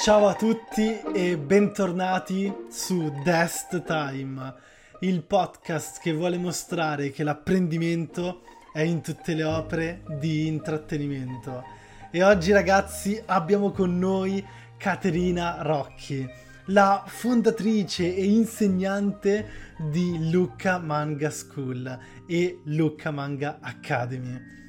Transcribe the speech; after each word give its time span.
Ciao 0.00 0.28
a 0.28 0.34
tutti 0.34 1.00
e 1.12 1.36
bentornati 1.36 2.50
su 2.70 3.12
Dest 3.24 3.82
Time, 3.82 4.54
il 5.00 5.24
podcast 5.24 6.00
che 6.00 6.12
vuole 6.12 6.38
mostrare 6.38 7.10
che 7.10 7.24
l'apprendimento 7.24 8.42
è 8.72 8.80
in 8.80 9.02
tutte 9.02 9.34
le 9.34 9.42
opere 9.42 10.04
di 10.20 10.46
intrattenimento. 10.46 11.64
E 12.12 12.22
oggi 12.22 12.52
ragazzi 12.52 13.20
abbiamo 13.26 13.72
con 13.72 13.98
noi 13.98 14.42
Caterina 14.76 15.62
Rocchi, 15.62 16.24
la 16.66 17.02
fondatrice 17.04 18.14
e 18.14 18.24
insegnante 18.24 19.74
di 19.90 20.30
Lucca 20.30 20.78
Manga 20.78 21.28
School 21.28 21.98
e 22.28 22.60
Lucca 22.66 23.10
Manga 23.10 23.58
Academy. 23.60 24.67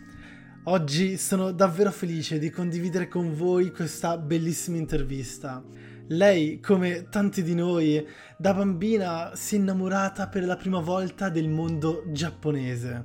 Oggi 0.70 1.18
sono 1.18 1.52
davvero 1.52 1.90
felice 1.90 2.38
di 2.38 2.52
condividere 2.52 3.08
con 3.08 3.34
voi 3.34 3.72
questa 3.72 4.20
bellissima 4.20 4.78
intervista. 4.78 5.64
Lei, 6.10 6.60
come 6.60 7.08
tanti 7.10 7.42
di 7.42 7.56
noi, 7.56 8.06
da 8.38 8.54
bambina 8.54 9.32
si 9.34 9.56
è 9.56 9.58
innamorata 9.58 10.28
per 10.28 10.46
la 10.46 10.56
prima 10.56 10.80
volta 10.80 11.30
del 11.30 11.50
mondo 11.50 12.04
giapponese, 12.12 13.04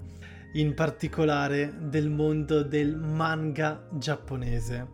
in 0.53 0.75
particolare 0.75 1.75
del 1.89 2.11
mondo 2.11 2.63
del 2.63 2.99
manga 2.99 3.89
giapponese. 3.93 4.87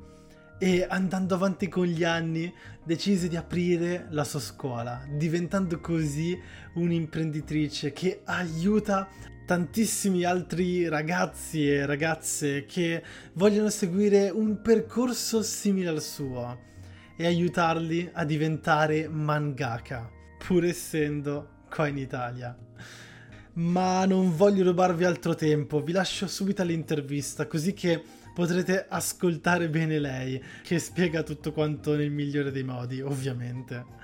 E 0.61 0.87
andando 0.89 1.34
avanti 1.34 1.67
con 1.67 1.87
gli 1.87 2.05
anni 2.05 2.55
decise 2.84 3.27
di 3.27 3.34
aprire 3.34 4.07
la 4.11 4.23
sua 4.23 4.39
scuola, 4.39 5.05
diventando 5.11 5.81
così 5.81 6.39
un'imprenditrice 6.75 7.93
che 7.93 8.21
aiuta 8.27 9.09
tantissimi 9.51 10.23
altri 10.23 10.87
ragazzi 10.87 11.69
e 11.69 11.84
ragazze 11.84 12.67
che 12.67 13.03
vogliono 13.33 13.69
seguire 13.69 14.31
un 14.31 14.62
percorso 14.62 15.43
simile 15.43 15.89
al 15.89 16.01
suo 16.01 16.56
e 17.17 17.27
aiutarli 17.27 18.11
a 18.12 18.25
diventare 18.25 19.09
mangaka, 19.09 20.09
pur 20.39 20.65
essendo 20.65 21.65
qua 21.69 21.89
in 21.89 21.98
Italia. 21.98 22.56
Ma 23.55 24.05
non 24.05 24.37
voglio 24.37 24.62
rubarvi 24.62 25.03
altro 25.03 25.34
tempo, 25.34 25.83
vi 25.83 25.91
lascio 25.91 26.28
subito 26.28 26.62
all'intervista 26.62 27.48
così 27.48 27.73
che 27.73 28.01
potrete 28.33 28.87
ascoltare 28.89 29.69
bene 29.69 29.98
lei, 29.98 30.41
che 30.62 30.78
spiega 30.78 31.25
tutto 31.25 31.51
quanto 31.51 31.97
nel 31.97 32.12
migliore 32.12 32.53
dei 32.53 32.62
modi, 32.62 33.01
ovviamente. 33.01 33.98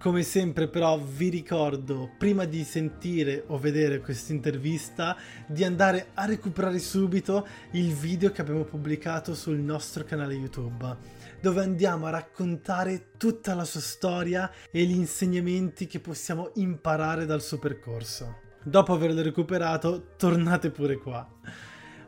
Come 0.00 0.22
sempre 0.22 0.66
però 0.66 0.98
vi 0.98 1.28
ricordo, 1.28 2.12
prima 2.16 2.46
di 2.46 2.64
sentire 2.64 3.44
o 3.48 3.58
vedere 3.58 4.00
questa 4.00 4.32
intervista, 4.32 5.14
di 5.46 5.62
andare 5.62 6.12
a 6.14 6.24
recuperare 6.24 6.78
subito 6.78 7.46
il 7.72 7.92
video 7.92 8.32
che 8.32 8.40
abbiamo 8.40 8.64
pubblicato 8.64 9.34
sul 9.34 9.58
nostro 9.58 10.04
canale 10.04 10.32
YouTube, 10.32 10.96
dove 11.42 11.60
andiamo 11.60 12.06
a 12.06 12.10
raccontare 12.10 13.10
tutta 13.18 13.54
la 13.54 13.66
sua 13.66 13.80
storia 13.80 14.50
e 14.70 14.84
gli 14.84 14.96
insegnamenti 14.96 15.86
che 15.86 16.00
possiamo 16.00 16.52
imparare 16.54 17.26
dal 17.26 17.42
suo 17.42 17.58
percorso. 17.58 18.38
Dopo 18.64 18.94
averlo 18.94 19.20
recuperato, 19.20 20.14
tornate 20.16 20.70
pure 20.70 20.96
qua. 20.96 21.28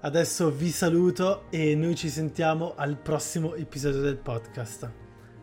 Adesso 0.01 0.51
vi 0.51 0.71
saluto 0.71 1.45
e 1.51 1.75
noi 1.75 1.95
ci 1.95 2.09
sentiamo 2.09 2.75
al 2.75 2.97
prossimo 2.97 3.55
episodio 3.55 4.01
del 4.01 4.17
podcast. 4.17 4.91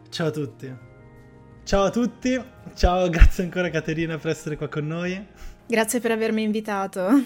Ciao 0.10 0.28
a 0.28 0.32
tutti! 0.32 0.89
Ciao 1.70 1.84
a 1.84 1.92
tutti, 1.92 2.36
ciao, 2.74 3.08
grazie 3.14 3.44
ancora 3.44 3.70
Caterina 3.70 4.18
per 4.18 4.32
essere 4.32 4.58
qua 4.58 4.68
con 4.68 4.88
noi. 4.88 5.24
Grazie 5.68 6.00
per 6.00 6.10
avermi 6.10 6.42
invitato. 6.42 7.24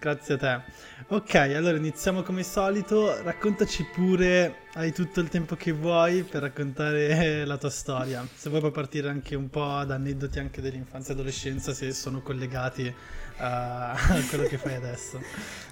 Grazie 0.00 0.34
a 0.34 0.38
te. 0.38 0.60
Ok, 1.08 1.34
allora 1.34 1.76
iniziamo 1.76 2.22
come 2.22 2.42
solito. 2.42 3.20
Raccontaci 3.22 3.84
pure, 3.92 4.60
hai 4.72 4.94
tutto 4.94 5.20
il 5.20 5.28
tempo 5.28 5.56
che 5.56 5.72
vuoi 5.72 6.22
per 6.22 6.40
raccontare 6.40 7.44
la 7.44 7.58
tua 7.58 7.68
storia. 7.68 8.26
Se 8.34 8.48
vuoi 8.48 8.60
puoi 8.60 8.72
partire 8.72 9.10
anche 9.10 9.34
un 9.34 9.50
po' 9.50 9.84
da 9.84 9.96
aneddoti 9.96 10.38
anche 10.38 10.62
dell'infanzia 10.62 11.12
e 11.12 11.16
adolescenza, 11.18 11.74
se 11.74 11.92
sono 11.92 12.22
collegati 12.22 12.90
a 13.38 13.96
quello 14.28 14.44
che 14.44 14.58
fai 14.58 14.74
adesso. 14.74 15.20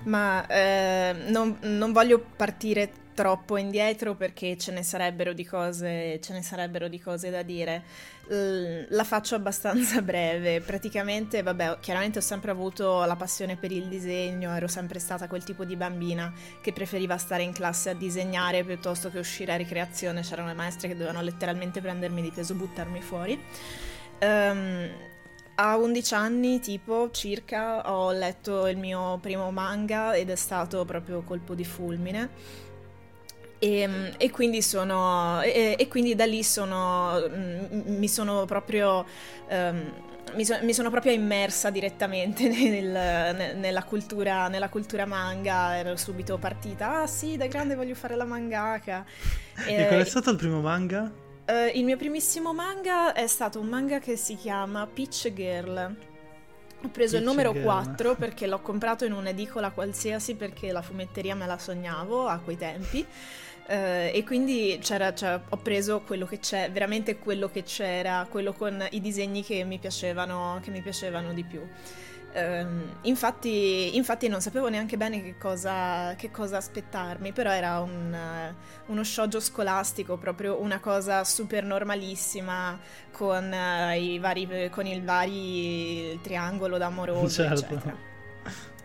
Ma 0.04 0.46
eh, 0.46 1.14
non, 1.28 1.58
non 1.60 1.92
voglio 1.92 2.24
partire 2.36 3.04
troppo 3.16 3.56
indietro 3.56 4.14
perché 4.14 4.58
ce 4.58 4.70
ne 4.72 4.82
sarebbero 4.82 5.32
di 5.32 5.44
cose, 5.44 6.20
sarebbero 6.42 6.86
di 6.86 7.00
cose 7.00 7.30
da 7.30 7.42
dire. 7.42 7.82
La 8.28 9.04
faccio 9.04 9.34
abbastanza 9.34 10.02
breve. 10.02 10.60
Praticamente, 10.60 11.42
vabbè, 11.42 11.78
chiaramente 11.80 12.18
ho 12.18 12.22
sempre 12.22 12.50
avuto 12.50 13.02
la 13.04 13.16
passione 13.16 13.56
per 13.56 13.72
il 13.72 13.88
disegno, 13.88 14.54
ero 14.54 14.68
sempre 14.68 14.98
stata 14.98 15.26
quel 15.26 15.42
tipo 15.42 15.64
di 15.64 15.76
bambina 15.76 16.32
che 16.60 16.72
preferiva 16.72 17.16
stare 17.16 17.42
in 17.42 17.52
classe 17.52 17.90
a 17.90 17.94
disegnare 17.94 18.62
piuttosto 18.62 19.10
che 19.10 19.18
uscire 19.18 19.54
a 19.54 19.56
ricreazione. 19.56 20.20
C'erano 20.20 20.48
le 20.48 20.54
maestre 20.54 20.88
che 20.88 20.94
dovevano 20.94 21.22
letteralmente 21.22 21.80
prendermi 21.80 22.20
di 22.20 22.30
peso, 22.30 22.54
buttarmi 22.54 23.00
fuori. 23.00 23.40
Um, 24.20 25.14
a 25.56 25.76
11 25.76 26.14
anni, 26.14 26.60
tipo, 26.60 27.10
circa, 27.10 27.92
ho 27.92 28.12
letto 28.12 28.66
il 28.66 28.76
mio 28.76 29.18
primo 29.20 29.50
manga 29.50 30.14
ed 30.14 30.30
è 30.30 30.36
stato 30.36 30.84
proprio 30.84 31.22
colpo 31.22 31.54
di 31.54 31.64
fulmine 31.64 32.30
e, 33.58 33.80
ehm, 33.80 34.12
e, 34.16 34.30
quindi 34.30 34.62
sono, 34.62 35.40
e, 35.42 35.76
e, 35.78 35.88
quindi 35.88 36.14
da 36.14 36.26
lì 36.26 36.42
sono, 36.42 37.20
mm, 37.28 37.98
mi 37.98 38.08
sono 38.08 38.44
proprio... 38.44 39.04
Um, 39.48 40.04
mi, 40.34 40.44
so, 40.44 40.58
mi, 40.62 40.74
sono 40.74 40.90
proprio 40.90 41.12
immersa 41.12 41.70
direttamente 41.70 42.48
nel, 42.50 43.56
nella, 43.56 43.84
cultura, 43.84 44.48
nella, 44.48 44.68
cultura, 44.68 45.06
manga, 45.06 45.76
ero 45.76 45.96
subito 45.96 46.36
partita, 46.36 47.02
ah 47.02 47.06
sì, 47.06 47.36
da 47.36 47.46
grande 47.46 47.76
voglio 47.76 47.94
fare 47.94 48.16
la 48.16 48.24
mangaka. 48.24 49.04
E, 49.66 49.74
e 49.74 49.86
qual 49.86 50.00
è 50.00 50.04
stato 50.04 50.30
il 50.30 50.36
primo 50.36 50.60
manga? 50.60 51.10
Uh, 51.48 51.70
il 51.76 51.84
mio 51.84 51.96
primissimo 51.96 52.52
manga 52.52 53.12
è 53.12 53.28
stato 53.28 53.60
un 53.60 53.68
manga 53.68 54.00
che 54.00 54.16
si 54.16 54.34
chiama 54.34 54.84
Peach 54.92 55.32
Girl. 55.32 55.76
Ho 56.82 56.88
preso 56.88 57.12
Peach 57.12 57.22
il 57.22 57.22
numero 57.22 57.52
Girl. 57.52 57.62
4 57.62 58.16
perché 58.16 58.48
l'ho 58.48 58.60
comprato 58.60 59.04
in 59.04 59.12
un'edicola 59.12 59.70
qualsiasi 59.70 60.34
perché 60.34 60.72
la 60.72 60.82
fumetteria 60.82 61.36
me 61.36 61.46
la 61.46 61.56
sognavo 61.56 62.26
a 62.26 62.38
quei 62.38 62.56
tempi. 62.56 63.06
Uh, 63.68 64.10
e 64.12 64.24
quindi 64.26 64.78
c'era, 64.82 65.14
cioè, 65.14 65.40
ho 65.48 65.56
preso 65.58 66.00
quello 66.00 66.26
che 66.26 66.40
c'è, 66.40 66.70
veramente 66.72 67.18
quello 67.18 67.48
che 67.48 67.62
c'era, 67.62 68.26
quello 68.28 68.52
con 68.52 68.84
i 68.90 69.00
disegni 69.00 69.44
che 69.44 69.62
mi 69.62 69.78
piacevano, 69.78 70.58
che 70.62 70.70
mi 70.70 70.82
piacevano 70.82 71.32
di 71.32 71.44
più. 71.44 71.60
Uh, 72.36 72.90
infatti, 73.02 73.96
infatti, 73.96 74.28
non 74.28 74.42
sapevo 74.42 74.68
neanche 74.68 74.98
bene 74.98 75.22
che 75.22 75.38
cosa, 75.38 76.14
che 76.16 76.30
cosa 76.30 76.58
aspettarmi, 76.58 77.32
però 77.32 77.50
era 77.50 77.80
un, 77.80 78.14
uno 78.86 79.02
shoujo 79.02 79.40
scolastico, 79.40 80.18
proprio 80.18 80.60
una 80.60 80.78
cosa 80.78 81.24
super 81.24 81.64
normalissima 81.64 82.78
con, 83.10 83.50
i 83.96 84.18
vari, 84.18 84.68
con 84.70 84.84
il 84.84 85.02
vari 85.02 86.20
triangolo 86.20 86.76
d'amoroso, 86.76 87.42
certo. 87.42 87.72
eccetera. 87.72 88.14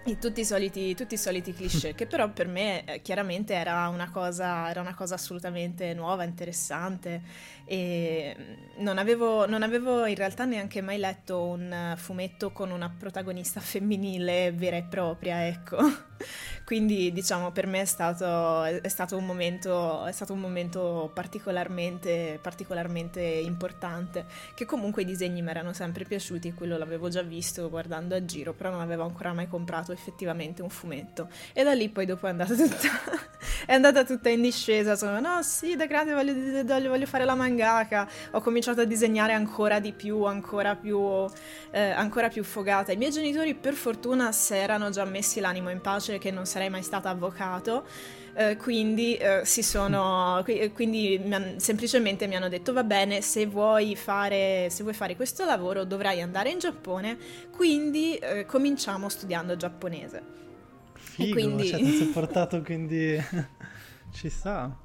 E 0.03 0.18
tutti 0.18 0.39
i, 0.41 0.45
soliti, 0.45 0.95
tutti 0.95 1.13
i 1.13 1.18
soliti 1.18 1.53
cliché, 1.53 1.94
che 1.94 2.07
però 2.07 2.28
per 2.31 2.47
me 2.47 2.83
eh, 2.85 3.01
chiaramente 3.03 3.53
era 3.53 3.88
una, 3.89 4.09
cosa, 4.09 4.68
era 4.68 4.81
una 4.81 4.95
cosa 4.95 5.13
assolutamente 5.13 5.94
nuova, 5.94 6.24
interessante 6.24 7.21
non 8.77 8.97
avevo, 8.97 9.45
non 9.47 9.63
avevo 9.63 10.06
in 10.06 10.15
realtà 10.15 10.45
neanche 10.45 10.81
mai 10.81 10.97
letto 10.97 11.44
un 11.44 11.94
fumetto 11.95 12.51
con 12.51 12.71
una 12.71 12.94
protagonista 12.97 13.59
femminile 13.62 14.51
vera 14.51 14.77
e 14.77 14.83
propria, 14.83 15.47
ecco. 15.47 15.77
Quindi 16.65 17.12
diciamo 17.12 17.51
per 17.51 17.68
me 17.68 17.81
è 17.81 17.85
stato, 17.85 18.63
è 18.63 18.88
stato 18.88 19.18
un 19.18 19.25
momento, 19.25 20.06
è 20.06 20.12
stato 20.12 20.33
un 20.33 20.39
momento 20.39 21.12
particolarmente, 21.13 22.39
particolarmente 22.41 23.21
importante, 23.21 24.25
che 24.53 24.65
comunque 24.65 25.01
i 25.01 25.06
disegni 25.06 25.41
mi 25.41 25.50
erano 25.50 25.74
sempre 25.74 26.06
piaciuti 26.06 26.53
quello 26.53 26.77
l'avevo 26.77 27.09
già 27.09 27.21
visto 27.24 27.69
guardando 27.69 28.15
a 28.15 28.24
giro, 28.24 28.53
però 28.53 28.69
non 28.69 28.79
avevo 28.79 29.03
ancora 29.03 29.33
mai 29.33 29.47
comprato 29.47 29.91
effettivamente 29.91 30.62
un 30.62 30.69
fumetto. 30.69 31.27
E 31.53 31.63
da 31.63 31.74
lì 31.74 31.89
poi 31.89 32.06
dopo 32.06 32.27
è 32.27 32.29
andata 32.29 32.53
tutta, 32.56 32.89
è 33.65 33.74
andata 33.74 34.06
tutta 34.06 34.29
in 34.29 34.41
discesa, 34.41 34.95
sono 34.95 35.19
no 35.19 35.41
sì 35.41 35.75
da 35.75 35.88
grande 35.88 36.13
voglio, 36.13 36.89
voglio 36.89 37.06
fare 37.06 37.25
la 37.25 37.35
mangaka, 37.62 38.08
ho 38.31 38.42
cominciato 38.42 38.81
a 38.81 38.86
disegnare 38.86 39.34
ancora 39.34 39.80
di 39.80 39.94
più, 39.94 40.24
ancora 40.24 40.75
più, 40.75 41.00
eh, 41.72 41.90
ancora 41.92 42.30
più 42.30 42.44
fogata. 42.44 42.92
I 42.92 42.98
miei 42.98 43.12
genitori 43.12 43.54
per 43.54 43.74
fortuna 43.74 44.31
si 44.31 44.56
erano 44.56 44.90
già 44.90 45.06
messi 45.06 45.40
l'animo 45.40 45.69
in 45.69 45.81
pace 45.81 46.18
che 46.18 46.31
non 46.31 46.46
sarei 46.46 46.69
mai 46.69 46.84
stata 46.84 47.10
avvocato 47.10 47.86
eh, 48.34 48.56
quindi 48.56 49.16
eh, 49.16 49.42
si 49.44 49.62
sono 49.62 50.42
quindi 50.74 51.19
mi 51.22 51.56
semplicemente 51.58 52.28
mi 52.28 52.38
hanno 52.38 52.48
detto 52.48 52.72
va 52.72 52.84
bene 52.84 53.22
se 53.22 53.46
vuoi, 53.46 53.98
fare, 53.98 54.69
se 54.69 54.84
vuoi 54.84 54.96
fare 54.96 55.18
questo 55.18 55.44
lavoro 55.44 55.84
dovrai 55.84 56.22
andare 56.22 56.50
in 56.50 56.60
Giappone. 56.60 57.18
Quindi 57.52 58.16
eh, 58.16 58.46
cominciamo 58.46 59.10
studiando 59.10 59.56
giapponese. 59.56 60.40
Figo, 60.94 61.34
quindi... 61.34 61.68
cioè 61.68 61.80
ti 61.80 61.98
sei 61.98 62.08
portato 62.13 62.62
quindi 62.62 63.22
ci 64.13 64.30
sta 64.30 64.81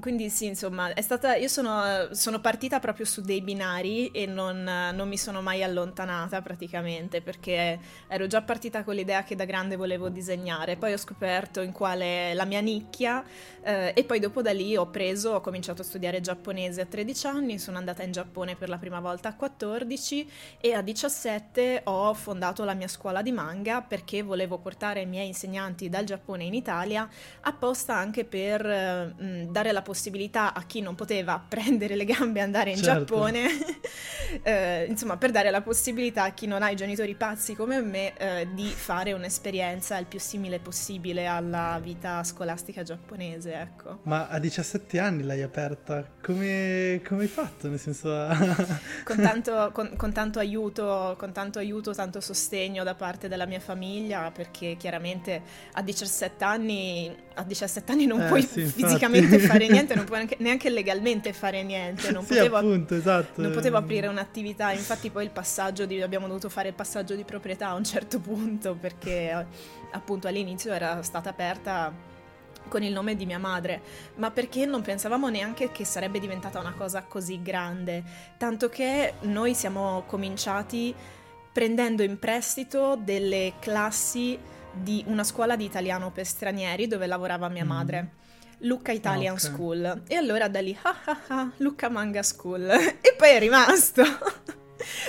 quindi 0.00 0.30
sì, 0.30 0.46
insomma, 0.46 0.94
è 0.94 1.02
stata, 1.02 1.36
io 1.36 1.48
sono, 1.48 2.08
sono 2.12 2.40
partita 2.40 2.80
proprio 2.80 3.04
su 3.04 3.20
dei 3.20 3.42
binari 3.42 4.08
e 4.08 4.24
non, 4.24 4.62
non, 4.62 5.06
mi 5.06 5.18
sono 5.18 5.42
mai 5.42 5.62
allontanata 5.62 6.40
praticamente 6.40 7.20
perché 7.20 7.78
ero 8.08 8.26
già 8.26 8.40
partita 8.40 8.84
con 8.84 8.94
l'idea 8.94 9.22
che 9.22 9.36
da 9.36 9.44
grande 9.44 9.76
volevo 9.76 10.08
disegnare, 10.08 10.76
poi 10.76 10.94
ho 10.94 10.96
scoperto 10.96 11.60
in 11.60 11.72
quale 11.72 12.32
la 12.32 12.46
mia 12.46 12.60
nicchia 12.60 13.22
eh, 13.62 13.92
e 13.94 14.04
poi 14.04 14.18
dopo 14.18 14.40
da 14.40 14.52
lì 14.52 14.74
ho 14.76 14.86
preso, 14.86 15.32
ho 15.32 15.40
cominciato 15.42 15.82
a 15.82 15.84
studiare 15.84 16.22
giapponese 16.22 16.80
a 16.80 16.86
13 16.86 17.26
anni, 17.26 17.58
sono 17.58 17.76
andata 17.76 18.02
in 18.02 18.12
Giappone 18.12 18.56
per 18.56 18.70
la 18.70 18.78
prima 18.78 19.00
volta 19.00 19.28
a 19.28 19.34
14 19.34 20.30
e 20.58 20.72
a 20.72 20.80
17 20.80 21.82
ho 21.84 22.14
fondato 22.14 22.64
la 22.64 22.72
mia 22.72 22.88
scuola 22.88 23.20
di 23.20 23.30
manga 23.30 23.82
perché 23.82 24.22
volevo 24.22 24.56
portare 24.56 25.02
i 25.02 25.06
miei 25.06 25.26
insegnanti 25.26 25.90
dal 25.90 26.04
Giappone 26.04 26.44
in 26.44 26.54
Italia 26.54 27.06
apposta 27.42 27.94
anche 27.94 28.24
per 28.24 28.64
eh, 28.64 29.46
dare 29.50 29.72
la 29.72 29.81
possibilità 29.82 30.54
a 30.54 30.62
chi 30.62 30.80
non 30.80 30.94
poteva 30.94 31.42
prendere 31.46 31.96
le 31.96 32.04
gambe 32.04 32.38
e 32.40 32.42
andare 32.42 32.70
in 32.70 32.76
certo. 32.76 32.92
Giappone, 32.92 33.48
eh, 34.42 34.86
insomma 34.88 35.16
per 35.16 35.30
dare 35.30 35.50
la 35.50 35.60
possibilità 35.60 36.24
a 36.24 36.30
chi 36.30 36.46
non 36.46 36.62
ha 36.62 36.70
i 36.70 36.76
genitori 36.76 37.14
pazzi 37.14 37.54
come 37.54 37.80
me 37.80 38.16
eh, 38.16 38.48
di 38.54 38.66
fare 38.66 39.12
un'esperienza 39.12 39.98
il 39.98 40.06
più 40.06 40.18
simile 40.18 40.58
possibile 40.58 41.26
alla 41.26 41.78
vita 41.82 42.22
scolastica 42.24 42.82
giapponese, 42.82 43.54
ecco. 43.54 43.98
Ma 44.04 44.28
a 44.28 44.38
17 44.38 44.98
anni 44.98 45.22
l'hai 45.22 45.42
aperta, 45.42 46.06
come, 46.22 47.00
come 47.06 47.22
hai 47.22 47.28
fatto? 47.28 47.68
Nel 47.68 47.78
senso... 47.78 48.08
con, 49.04 49.20
tanto, 49.20 49.70
con, 49.72 49.96
con, 49.96 50.12
tanto 50.12 50.38
aiuto, 50.38 51.14
con 51.18 51.32
tanto 51.32 51.58
aiuto, 51.58 51.94
tanto 51.94 52.20
sostegno 52.20 52.84
da 52.84 52.94
parte 52.94 53.28
della 53.28 53.46
mia 53.46 53.60
famiglia, 53.60 54.30
perché 54.30 54.76
chiaramente 54.78 55.42
a 55.72 55.82
17 55.82 56.44
anni, 56.44 57.14
a 57.34 57.42
17 57.42 57.92
anni 57.92 58.06
non 58.06 58.20
eh, 58.20 58.26
puoi 58.26 58.42
sì, 58.42 58.64
fisicamente 58.64 59.38
fare 59.38 59.66
niente, 59.72 59.94
non 59.94 60.06
neanche, 60.10 60.36
neanche 60.38 60.70
legalmente 60.70 61.32
fare 61.32 61.62
niente. 61.62 62.10
Non, 62.10 62.22
sì, 62.26 62.34
potevo, 62.34 62.56
appunto, 62.56 62.94
esatto. 62.94 63.42
non 63.42 63.52
potevo 63.52 63.76
aprire 63.76 64.06
un'attività. 64.06 64.72
Infatti, 64.72 65.10
poi 65.10 65.24
il 65.24 65.30
passaggio 65.30 65.86
di, 65.86 66.00
abbiamo 66.00 66.26
dovuto 66.26 66.48
fare 66.48 66.68
il 66.68 66.74
passaggio 66.74 67.14
di 67.14 67.24
proprietà 67.24 67.68
a 67.68 67.74
un 67.74 67.84
certo 67.84 68.20
punto 68.20 68.74
perché 68.74 69.46
appunto 69.92 70.28
all'inizio 70.28 70.72
era 70.72 71.02
stata 71.02 71.30
aperta 71.30 72.10
con 72.68 72.82
il 72.82 72.92
nome 72.92 73.16
di 73.16 73.26
mia 73.26 73.38
madre, 73.38 73.82
ma 74.16 74.30
perché 74.30 74.64
non 74.66 74.82
pensavamo 74.82 75.28
neanche 75.28 75.70
che 75.72 75.84
sarebbe 75.84 76.18
diventata 76.18 76.58
una 76.58 76.72
cosa 76.72 77.02
così 77.02 77.42
grande, 77.42 78.02
tanto 78.38 78.68
che 78.68 79.14
noi 79.22 79.54
siamo 79.54 80.04
cominciati 80.06 80.94
prendendo 81.52 82.02
in 82.02 82.18
prestito 82.18 82.96
delle 82.96 83.54
classi 83.58 84.38
di 84.72 85.04
una 85.06 85.22
scuola 85.22 85.54
di 85.54 85.64
italiano 85.64 86.10
per 86.10 86.24
stranieri 86.24 86.86
dove 86.86 87.06
lavorava 87.06 87.48
mia 87.48 87.64
mm. 87.64 87.68
madre. 87.68 88.10
Lucca 88.62 88.92
Italian 88.92 89.34
okay. 89.34 89.50
School. 89.50 90.02
E 90.06 90.14
allora 90.16 90.48
da 90.48 90.60
lì, 90.60 90.76
ah 90.82 90.96
ah 91.04 91.20
ah, 91.28 91.50
Lucca 91.58 91.88
Manga 91.88 92.22
School. 92.22 92.68
e 93.00 93.14
poi 93.16 93.30
è 93.30 93.38
rimasto. 93.38 94.02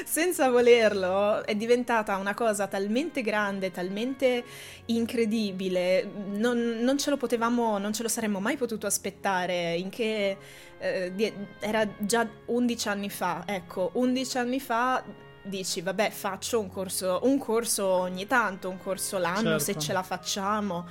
Senza 0.05 0.49
volerlo, 0.49 1.43
è 1.43 1.55
diventata 1.55 2.17
una 2.17 2.35
cosa 2.35 2.67
talmente 2.67 3.23
grande, 3.23 3.71
talmente 3.71 4.43
incredibile, 4.85 6.07
non, 6.33 6.77
non, 6.81 6.99
ce 6.99 7.09
lo 7.09 7.17
potevamo, 7.17 7.79
non 7.79 7.91
ce 7.91 8.03
lo 8.03 8.07
saremmo 8.07 8.39
mai 8.39 8.55
potuto 8.55 8.85
aspettare, 8.85 9.73
in 9.73 9.89
che 9.89 10.37
eh, 10.77 11.33
era 11.59 11.87
già 11.97 12.27
11 12.45 12.87
anni 12.87 13.09
fa, 13.09 13.43
ecco, 13.47 13.89
11 13.93 14.37
anni 14.37 14.59
fa 14.59 15.03
dici 15.45 15.81
vabbè 15.81 16.09
faccio 16.09 16.59
un 16.59 16.69
corso, 16.69 17.21
un 17.23 17.37
corso 17.37 17.85
ogni 17.85 18.27
tanto, 18.27 18.69
un 18.69 18.77
corso 18.77 19.17
l'anno 19.17 19.57
certo. 19.57 19.63
se 19.63 19.77
ce 19.77 19.91
la 19.91 20.03
facciamo 20.03 20.87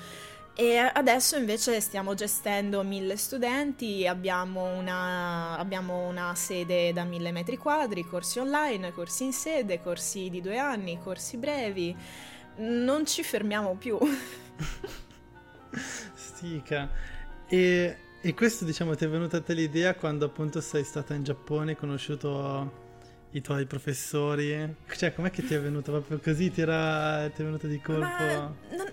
e 0.55 0.77
adesso 0.77 1.37
invece 1.39 1.81
stiamo 1.81 2.13
gestendo 2.13 2.83
mille 2.83 3.17
studenti, 3.17 4.07
abbiamo 4.07 4.77
una, 4.77 5.57
abbiamo 5.57 6.07
una, 6.07 6.35
sede 6.35 6.93
da 6.93 7.05
mille 7.05 7.33
metri 7.33 7.57
quadri, 7.57 8.05
corsi 8.05 8.39
online, 8.39 8.93
corsi 8.93 9.25
in 9.25 9.33
sede, 9.33 9.81
corsi 9.81 10.29
di 10.29 10.43
due 10.43 10.59
anni, 10.59 10.99
corsi 11.03 11.39
brevi. 11.39 11.97
Non 12.57 13.07
ci 13.07 13.23
fermiamo 13.23 13.77
più. 13.77 13.99
Stica. 16.15 16.91
E, 17.49 17.97
e, 18.21 18.35
questo 18.35 18.67
diciamo 18.67 18.95
ti 18.95 19.07
è 19.07 19.09
venuta 19.09 19.39
a 19.39 19.41
te 19.41 19.55
l'idea 19.55 19.95
quando 19.95 20.27
appunto 20.27 20.61
sei 20.61 20.85
stata 20.85 21.15
in 21.15 21.23
Giappone, 21.23 21.71
hai 21.71 21.77
conosciuto 21.79 22.81
i 23.31 23.41
tuoi 23.41 23.65
professori? 23.65 24.77
Cioè 24.87 25.15
com'è 25.15 25.31
che 25.31 25.47
ti 25.47 25.55
è 25.55 25.61
venuto 25.61 25.93
proprio 25.93 26.19
così? 26.19 26.51
Ti, 26.51 26.61
era, 26.61 27.31
ti 27.31 27.41
è 27.41 27.45
venuta 27.45 27.67
di 27.67 27.81
colpo? 27.81 28.03
Ma 28.03 28.55
non, 28.77 28.93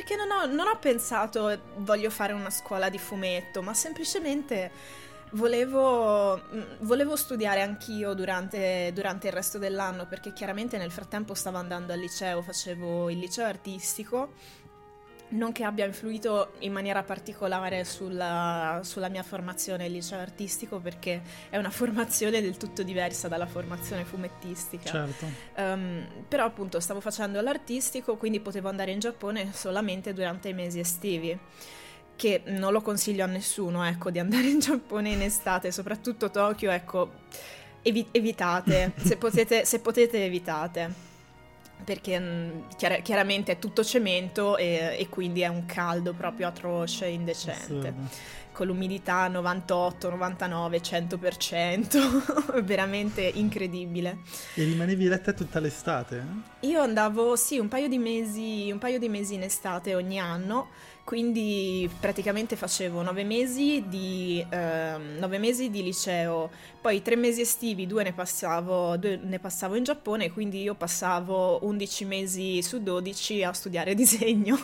Perché 0.00 0.16
non 0.16 0.30
ho, 0.30 0.46
non 0.46 0.66
ho 0.66 0.78
pensato 0.78 1.60
voglio 1.76 2.08
fare 2.08 2.32
una 2.32 2.48
scuola 2.48 2.88
di 2.88 2.96
fumetto, 2.96 3.60
ma 3.60 3.74
semplicemente 3.74 4.70
volevo, 5.32 6.38
mm, 6.38 6.62
volevo 6.78 7.16
studiare 7.16 7.60
anch'io 7.60 8.14
durante, 8.14 8.92
durante 8.94 9.26
il 9.26 9.34
resto 9.34 9.58
dell'anno, 9.58 10.06
perché 10.06 10.32
chiaramente 10.32 10.78
nel 10.78 10.90
frattempo 10.90 11.34
stavo 11.34 11.58
andando 11.58 11.92
al 11.92 11.98
liceo, 11.98 12.40
facevo 12.40 13.10
il 13.10 13.18
liceo 13.18 13.44
artistico 13.44 14.32
non 15.30 15.52
che 15.52 15.64
abbia 15.64 15.84
influito 15.84 16.54
in 16.60 16.72
maniera 16.72 17.02
particolare 17.02 17.84
sulla, 17.84 18.80
sulla, 18.82 19.08
mia 19.08 19.22
formazione 19.22 19.84
al 19.84 19.90
liceo 19.90 20.18
artistico 20.18 20.78
perché 20.78 21.22
è 21.50 21.56
una 21.56 21.70
formazione 21.70 22.40
del 22.40 22.56
tutto 22.56 22.82
diversa 22.82 23.28
dalla 23.28 23.46
formazione 23.46 24.04
fumettistica. 24.04 24.90
Certo. 24.90 25.26
Um, 25.56 26.06
però 26.26 26.44
appunto 26.44 26.80
stavo 26.80 27.00
facendo 27.00 27.40
l'artistico, 27.40 28.16
quindi 28.16 28.40
potevo 28.40 28.68
andare 28.68 28.90
in 28.90 28.98
Giappone 28.98 29.52
solamente 29.52 30.12
durante 30.12 30.48
i 30.48 30.54
mesi 30.54 30.80
estivi. 30.80 31.38
Che 32.16 32.42
non 32.46 32.72
lo 32.72 32.82
consiglio 32.82 33.24
a 33.24 33.26
nessuno, 33.26 33.82
ecco, 33.82 34.10
di 34.10 34.18
andare 34.18 34.46
in 34.46 34.58
Giappone 34.58 35.10
in 35.10 35.22
estate, 35.22 35.72
soprattutto 35.72 36.30
Tokyo, 36.30 36.70
ecco, 36.70 37.12
evi- 37.80 38.08
evitate, 38.10 38.92
se 38.96 39.16
potete, 39.16 39.64
se 39.64 39.80
potete 39.80 40.22
evitate 40.22 41.08
perché 41.84 42.18
mm, 42.18 42.50
chiar- 42.76 43.02
chiaramente 43.02 43.52
è 43.52 43.58
tutto 43.58 43.84
cemento 43.84 44.56
e, 44.56 44.96
e, 44.98 45.08
quindi 45.08 45.40
è 45.40 45.48
un 45.48 45.66
caldo 45.66 46.12
proprio 46.12 46.48
atroce, 46.48 47.06
indecente. 47.06 47.62
Assurdo. 47.62 48.28
Con 48.52 48.66
l'umidità 48.66 49.28
98, 49.28 50.10
99, 50.10 50.80
100%, 50.80 52.62
veramente 52.62 53.22
incredibile. 53.22 54.18
E 54.54 54.64
rimanevi 54.64 55.06
letta 55.06 55.32
tutta 55.32 55.60
l'estate? 55.60 56.22
Io 56.60 56.80
andavo, 56.80 57.36
sì, 57.36 57.58
un 57.58 57.68
paio 57.68 57.88
di 57.88 57.98
mesi, 57.98 58.70
un 58.70 58.78
paio 58.78 58.98
di 58.98 59.08
mesi 59.08 59.34
in 59.34 59.44
estate 59.44 59.94
ogni 59.94 60.18
anno 60.18 60.68
quindi 61.04 61.90
praticamente 61.98 62.56
facevo 62.56 63.02
nove 63.02 63.24
mesi 63.24 63.84
di, 63.86 64.44
eh, 64.48 64.96
nove 65.18 65.38
mesi 65.38 65.70
di 65.70 65.82
liceo, 65.82 66.50
poi 66.80 67.02
tre 67.02 67.16
mesi 67.16 67.40
estivi, 67.40 67.86
due 67.86 68.04
ne, 68.04 68.12
passavo, 68.12 68.96
due 68.96 69.18
ne 69.22 69.38
passavo 69.38 69.74
in 69.76 69.84
Giappone, 69.84 70.30
quindi 70.30 70.62
io 70.62 70.74
passavo 70.74 71.64
11 71.64 72.04
mesi 72.04 72.62
su 72.62 72.82
12 72.82 73.42
a 73.42 73.52
studiare 73.52 73.94
disegno. 73.96 74.58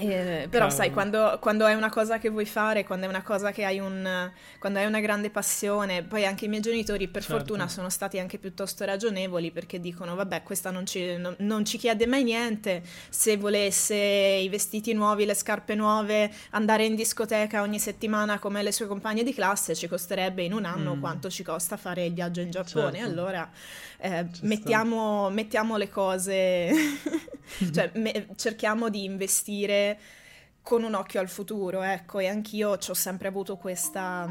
Eh, 0.00 0.48
però 0.48 0.66
Cavolo. 0.66 0.70
sai, 0.70 0.90
quando, 0.90 1.38
quando, 1.40 1.66
è 1.66 1.74
una 1.74 1.90
cosa 1.90 2.18
che 2.18 2.28
vuoi 2.28 2.46
fare, 2.46 2.84
quando 2.84 3.06
è 3.06 3.08
una 3.08 3.22
cosa 3.22 3.52
che 3.52 3.64
hai 3.64 3.78
un, 3.78 4.30
quando 4.58 4.78
hai 4.78 4.86
una 4.86 5.00
grande 5.00 5.30
passione, 5.30 6.02
poi 6.02 6.24
anche 6.24 6.46
i 6.46 6.48
miei 6.48 6.62
genitori 6.62 7.08
per 7.08 7.22
certo. 7.22 7.38
fortuna 7.38 7.68
sono 7.68 7.90
stati 7.90 8.18
anche 8.18 8.38
piuttosto 8.38 8.84
ragionevoli 8.84 9.50
perché 9.50 9.80
dicono 9.80 10.14
vabbè 10.14 10.42
questa 10.42 10.70
non 10.70 10.86
ci, 10.86 11.16
non, 11.16 11.34
non 11.38 11.64
ci, 11.64 11.78
chiede 11.78 12.06
mai 12.06 12.22
niente, 12.22 12.82
se 13.08 13.36
volesse 13.36 13.94
i 13.94 14.48
vestiti 14.48 14.92
nuovi, 14.92 15.24
le 15.24 15.34
scarpe 15.34 15.74
nuove, 15.74 16.30
andare 16.50 16.84
in 16.84 16.94
discoteca 16.94 17.62
ogni 17.62 17.78
settimana 17.78 18.38
come 18.38 18.62
le 18.62 18.72
sue 18.72 18.86
compagne 18.86 19.22
di 19.22 19.34
classe 19.34 19.74
ci 19.74 19.88
costerebbe 19.88 20.42
in 20.42 20.52
un 20.52 20.64
anno 20.64 20.94
mm. 20.94 21.00
quanto 21.00 21.30
ci 21.30 21.42
costa 21.42 21.76
fare 21.76 22.06
il 22.06 22.14
viaggio 22.14 22.40
in 22.40 22.50
Giappone, 22.50 22.98
certo. 22.98 23.10
allora 23.10 23.50
eh, 24.00 24.26
mettiamo, 24.42 25.30
mettiamo, 25.30 25.76
le 25.76 25.88
cose, 25.88 26.70
cioè 27.72 27.90
me, 27.94 28.28
cerchiamo 28.36 28.88
di 28.88 29.04
investire 29.04 29.98
con 30.62 30.82
un 30.82 30.94
occhio 30.94 31.20
al 31.20 31.28
futuro, 31.28 31.82
ecco, 31.82 32.18
e 32.18 32.28
anch'io 32.28 32.70
ho 32.70 32.94
sempre 32.94 33.28
avuto 33.28 33.56
questa, 33.56 34.28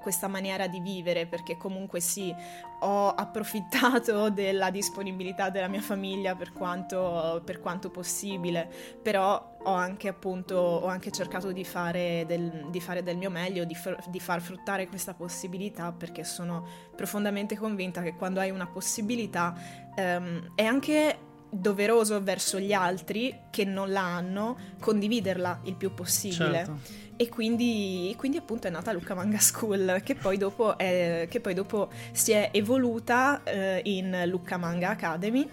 questa, 0.00 0.28
maniera 0.28 0.66
di 0.66 0.80
vivere, 0.80 1.26
perché 1.26 1.56
comunque 1.56 2.00
sì, 2.00 2.34
ho 2.80 3.08
approfittato 3.10 4.28
della 4.30 4.70
disponibilità 4.70 5.48
della 5.50 5.68
mia 5.68 5.80
famiglia 5.80 6.34
per 6.34 6.52
quanto, 6.52 7.40
per 7.44 7.60
quanto 7.60 7.90
possibile, 7.90 8.68
però 9.00 9.54
ho 9.62 9.72
anche 9.72 10.08
appunto, 10.08 10.56
ho 10.56 10.86
anche 10.86 11.10
cercato 11.10 11.52
di 11.52 11.64
fare 11.64 12.24
del, 12.26 12.66
di 12.70 12.80
fare 12.80 13.02
del 13.02 13.16
mio 13.16 13.30
meglio, 13.30 13.64
di, 13.64 13.74
far, 13.74 14.02
di 14.08 14.20
far 14.20 14.40
fruttare 14.40 14.88
questa 14.88 15.14
possibilità, 15.14 15.92
perché 15.92 16.24
sono 16.24 16.66
profondamente 16.94 17.56
convinta 17.56 18.02
che 18.02 18.14
quando 18.14 18.40
hai 18.40 18.50
una 18.50 18.66
possibilità 18.66 19.54
ehm, 19.94 20.52
è 20.54 20.64
anche 20.64 21.18
doveroso 21.50 22.22
verso 22.22 22.58
gli 22.58 22.72
altri 22.72 23.42
che 23.50 23.64
non 23.64 23.90
la 23.90 24.02
hanno 24.02 24.56
condividerla 24.80 25.60
il 25.64 25.74
più 25.74 25.94
possibile. 25.94 26.64
Certo. 26.64 27.04
E 27.16 27.30
quindi, 27.30 28.14
quindi, 28.18 28.36
appunto 28.36 28.66
è 28.66 28.70
nata 28.70 28.92
Lucca 28.92 29.14
Manga 29.14 29.38
School, 29.38 30.00
che 30.04 30.14
poi 30.14 30.36
dopo, 30.36 30.76
è, 30.76 31.26
che 31.30 31.40
poi 31.40 31.54
dopo 31.54 31.88
si 32.12 32.32
è 32.32 32.50
evoluta 32.52 33.42
eh, 33.42 33.80
in 33.84 34.24
Lucca 34.26 34.58
Manga 34.58 34.90
Academy. 34.90 35.48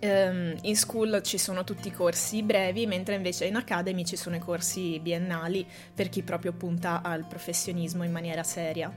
Um, 0.00 0.54
in 0.62 0.76
school 0.76 1.22
ci 1.22 1.38
sono 1.38 1.64
tutti 1.64 1.88
i 1.88 1.90
corsi 1.90 2.42
brevi, 2.42 2.86
mentre 2.86 3.14
invece 3.14 3.46
in 3.46 3.56
Academy 3.56 4.04
ci 4.04 4.16
sono 4.16 4.36
i 4.36 4.38
corsi 4.38 5.00
biennali 5.00 5.66
per 5.94 6.10
chi 6.10 6.22
proprio 6.22 6.52
punta 6.52 7.00
al 7.02 7.26
professionismo 7.26 8.04
in 8.04 8.12
maniera 8.12 8.42
seria. 8.42 8.92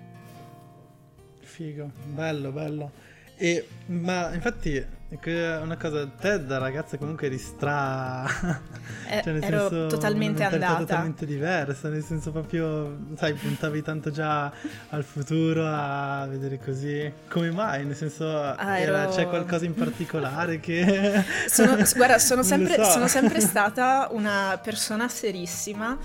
Figo, 1.40 1.92
bello, 2.06 2.52
bello. 2.52 2.92
E, 3.38 3.68
ma 3.88 4.34
infatti 4.34 4.96
una 5.10 5.78
cosa, 5.78 6.06
te 6.06 6.44
da 6.44 6.58
ragazza 6.58 6.98
comunque 6.98 7.28
eri 7.28 7.38
stra... 7.38 8.26
Eh, 9.10 9.22
cioè, 9.24 9.38
ero 9.42 9.70
senso, 9.70 9.88
totalmente 9.88 10.44
andata. 10.44 10.80
totalmente 10.80 11.26
diversa, 11.26 11.88
nel 11.88 12.04
senso 12.04 12.34
proprio, 12.34 12.98
sai, 13.16 13.34
puntavi 13.36 13.82
tanto 13.82 14.12
già 14.12 14.52
al 14.90 15.06
futuro, 15.06 15.66
a 15.66 16.28
vedere 16.28 16.60
così. 16.60 17.10
Come 17.30 17.52
mai? 17.52 17.86
Nel 17.86 17.96
senso, 17.96 18.30
ah, 18.30 18.78
era, 18.78 19.04
ero... 19.04 19.12
c'è 19.12 19.28
qualcosa 19.30 19.64
in 19.64 19.76
particolare 19.76 20.60
che... 20.60 21.24
Sono, 21.48 21.78
guarda, 21.96 22.20
sono 22.20 22.44
sempre, 22.44 22.76
so. 22.76 22.84
sono 22.84 23.08
sempre 23.08 23.40
stata 23.40 24.10
una 24.12 24.60
persona 24.62 25.08
serissima 25.08 25.98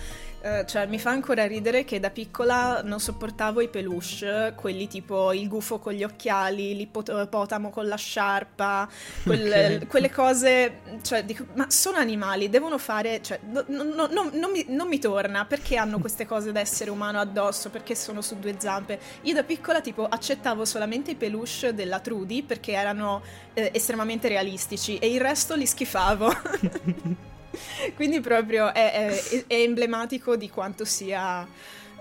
eh, 0.45 0.67
cioè, 0.67 0.87
mi 0.87 0.99
fa 0.99 1.11
ancora 1.11 1.47
ridere 1.47 1.85
che 1.85 2.01
da 2.01 2.11
piccola 2.11 2.83
non 2.83 2.99
sopportavo 2.99 3.61
i 3.61 3.69
peluche, 3.69 4.55
quelli 4.57 4.89
tipo 4.89 5.33
il 5.33 5.47
gufo 5.47 5.79
con 5.79 5.93
gli 5.93 6.03
occhiali, 6.03 6.75
l'ippopotamo 6.75 7.71
con 7.71 7.87
la 7.87 7.95
sciarpa, 7.95 8.89
quelle, 9.23 9.77
okay. 9.77 9.87
quelle 9.87 10.11
cose, 10.11 10.81
cioè, 11.03 11.25
dico, 11.25 11.47
ma 11.55 11.71
sono 11.71 11.99
animali, 11.99 12.49
devono 12.49 12.77
fare, 12.79 13.23
cioè, 13.23 13.39
no, 13.51 13.65
no, 13.69 13.85
no, 13.85 14.31
non, 14.33 14.51
mi, 14.51 14.65
non, 14.69 14.89
mi, 14.89 14.99
torna, 14.99 15.45
perché 15.45 15.77
hanno 15.77 16.01
queste 16.01 16.27
cose 16.27 16.51
da 16.51 16.59
essere 16.59 16.91
umano 16.91 17.21
addosso, 17.21 17.71
perché 17.71 17.95
sono 17.95 18.21
su 18.21 18.37
due 18.41 18.57
zampe? 18.59 18.99
Io 19.23 19.35
da 19.35 19.45
piccola, 19.45 19.81
tipo, 19.81 20.07
accettavo 20.07 20.65
solamente 20.65 21.13
i 21.13 21.15
peluche 21.15 21.73
della 21.73 22.01
Trudy 22.01 22.43
perché 22.43 22.73
erano 22.73 23.23
eh, 23.55 23.71
estremamente 23.73 24.27
realistici 24.27 24.99
e 24.99 25.13
il 25.13 25.21
resto 25.21 25.55
li 25.55 25.67
schifavo. 25.67 27.31
Quindi 27.95 28.21
proprio 28.21 28.73
è, 28.73 28.93
è, 28.93 29.47
è, 29.47 29.55
emblematico 29.55 30.37
di 30.37 30.49
quanto 30.49 30.85
sia 30.85 31.47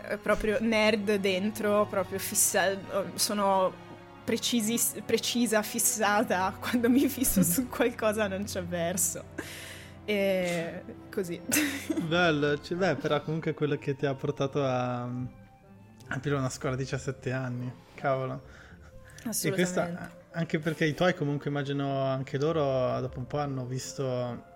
eh, 0.07 0.17
proprio 0.17 0.57
nerd 0.61 1.15
dentro, 1.15 1.85
proprio 1.89 2.19
fissa... 2.19 2.77
Sono 3.15 3.89
precisi, 4.23 5.01
precisa, 5.01 5.61
fissata, 5.61 6.55
quando 6.59 6.89
mi 6.89 7.07
fisso 7.07 7.43
su 7.43 7.67
qualcosa 7.67 8.27
non 8.27 8.43
c'è 8.43 8.63
verso. 8.63 9.23
E 10.05 10.83
così. 11.11 11.39
Bello, 12.07 12.59
cioè, 12.61 12.77
beh, 12.77 12.95
però 12.95 13.21
comunque 13.21 13.53
quello 13.53 13.77
che 13.77 13.95
ti 13.95 14.05
ha 14.05 14.13
portato 14.13 14.63
a 14.63 15.07
aprire 16.07 16.35
una 16.35 16.49
scuola 16.49 16.75
a 16.75 16.77
17 16.77 17.31
anni, 17.31 17.71
cavolo. 17.95 18.41
Assolutamente. 19.23 19.47
E 19.47 19.51
questa, 19.51 20.11
anche 20.31 20.59
perché 20.59 20.85
i 20.85 20.93
tuoi 20.93 21.13
comunque 21.13 21.49
immagino 21.49 22.03
anche 22.03 22.37
loro 22.37 22.99
dopo 23.01 23.19
un 23.19 23.27
po' 23.27 23.37
hanno 23.37 23.65
visto 23.65 24.49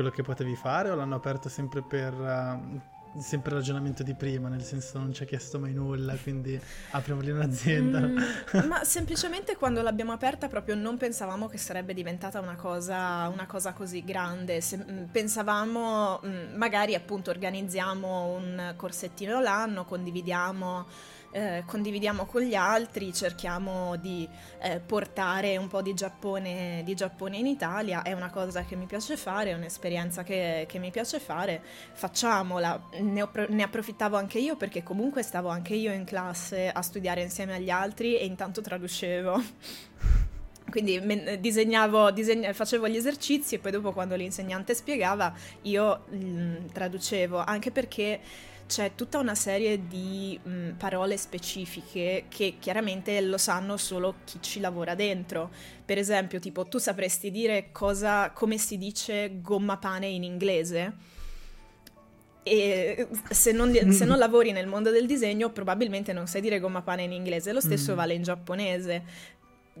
quello 0.00 0.14
che 0.14 0.22
potevi 0.22 0.56
fare 0.56 0.88
o 0.88 0.94
l'hanno 0.94 1.14
aperto 1.14 1.50
sempre 1.50 1.82
per 1.82 2.14
uh, 2.14 2.80
sempre 3.18 3.50
il 3.50 3.56
ragionamento 3.56 4.02
di 4.02 4.14
prima, 4.14 4.48
nel 4.48 4.62
senso 4.62 4.98
non 4.98 5.12
ci 5.12 5.24
ha 5.24 5.26
chiesto 5.26 5.58
mai 5.58 5.74
nulla, 5.74 6.14
quindi 6.14 6.58
apriamo 6.92 7.20
lì 7.20 7.30
un'azienda. 7.30 8.00
Mm, 8.00 8.18
ma 8.66 8.82
semplicemente 8.84 9.56
quando 9.56 9.82
l'abbiamo 9.82 10.12
aperta 10.12 10.48
proprio 10.48 10.74
non 10.74 10.96
pensavamo 10.96 11.48
che 11.48 11.58
sarebbe 11.58 11.92
diventata 11.92 12.40
una 12.40 12.54
cosa, 12.54 13.28
una 13.28 13.46
cosa 13.46 13.74
così 13.74 14.02
grande, 14.04 14.62
Se, 14.62 14.78
mm, 14.78 15.04
pensavamo 15.10 16.20
mm, 16.24 16.54
magari 16.54 16.94
appunto 16.94 17.30
organizziamo 17.30 18.28
un 18.28 18.72
corsettino 18.76 19.40
l'anno, 19.40 19.84
condividiamo 19.84 20.86
eh, 21.32 21.62
condividiamo 21.66 22.26
con 22.26 22.42
gli 22.42 22.54
altri, 22.54 23.12
cerchiamo 23.12 23.96
di 23.96 24.28
eh, 24.60 24.80
portare 24.80 25.56
un 25.56 25.68
po' 25.68 25.82
di 25.82 25.94
Giappone, 25.94 26.82
di 26.84 26.94
Giappone, 26.94 27.36
in 27.36 27.46
Italia, 27.46 28.02
è 28.02 28.12
una 28.12 28.30
cosa 28.30 28.64
che 28.64 28.76
mi 28.76 28.86
piace 28.86 29.16
fare, 29.16 29.50
è 29.50 29.54
un'esperienza 29.54 30.22
che, 30.22 30.66
che 30.68 30.78
mi 30.78 30.90
piace 30.90 31.20
fare, 31.20 31.62
facciamola, 31.92 32.88
ne, 33.00 33.22
ho, 33.22 33.30
ne, 33.48 33.62
approfittavo 33.62 34.16
anche 34.16 34.38
io 34.38 34.56
perché 34.56 34.82
comunque 34.82 35.22
stavo 35.22 35.48
anche 35.48 35.74
io 35.74 35.92
in 35.92 36.04
classe 36.04 36.68
a 36.68 36.82
studiare 36.82 37.22
insieme 37.22 37.54
agli 37.54 37.70
altri 37.70 38.18
e 38.18 38.24
intanto 38.24 38.60
traducevo. 38.60 39.42
Quindi 40.70 41.40
disegnavo, 41.40 42.12
disegna, 42.12 42.52
facevo 42.52 42.88
gli 42.88 42.96
esercizi 42.96 43.56
e 43.56 43.58
poi 43.58 43.72
dopo 43.72 43.92
quando 43.92 44.14
l'insegnante 44.14 44.74
spiegava 44.74 45.34
io 45.62 46.04
mh, 46.08 46.16
mm, 46.16 46.66
traducevo, 46.72 47.38
anche 47.38 47.72
perché 47.72 48.20
c'è 48.70 48.92
tutta 48.94 49.18
una 49.18 49.34
serie 49.34 49.88
di 49.88 50.38
mh, 50.40 50.76
parole 50.78 51.16
specifiche 51.16 52.26
che 52.28 52.54
chiaramente 52.60 53.20
lo 53.20 53.36
sanno 53.36 53.76
solo 53.76 54.14
chi 54.24 54.38
ci 54.40 54.60
lavora 54.60 54.94
dentro. 54.94 55.50
Per 55.84 55.98
esempio, 55.98 56.38
tipo, 56.38 56.68
tu 56.68 56.78
sapresti 56.78 57.32
dire 57.32 57.70
cosa, 57.72 58.30
come 58.30 58.58
si 58.58 58.78
dice 58.78 59.40
gomma 59.42 59.76
pane 59.76 60.06
in 60.06 60.22
inglese? 60.22 60.92
E 62.44 63.08
se 63.28 63.50
non, 63.50 63.74
se 63.90 64.04
non, 64.04 64.16
lavori 64.20 64.52
nel 64.52 64.68
mondo 64.68 64.92
del 64.92 65.06
disegno, 65.06 65.50
probabilmente 65.50 66.12
non 66.12 66.28
sai 66.28 66.40
dire 66.40 66.60
gomma 66.60 66.82
pane 66.82 67.02
in 67.02 67.12
inglese. 67.12 67.52
Lo 67.52 67.60
stesso 67.60 67.94
mm. 67.94 67.96
vale 67.96 68.14
in 68.14 68.22
giapponese 68.22 69.02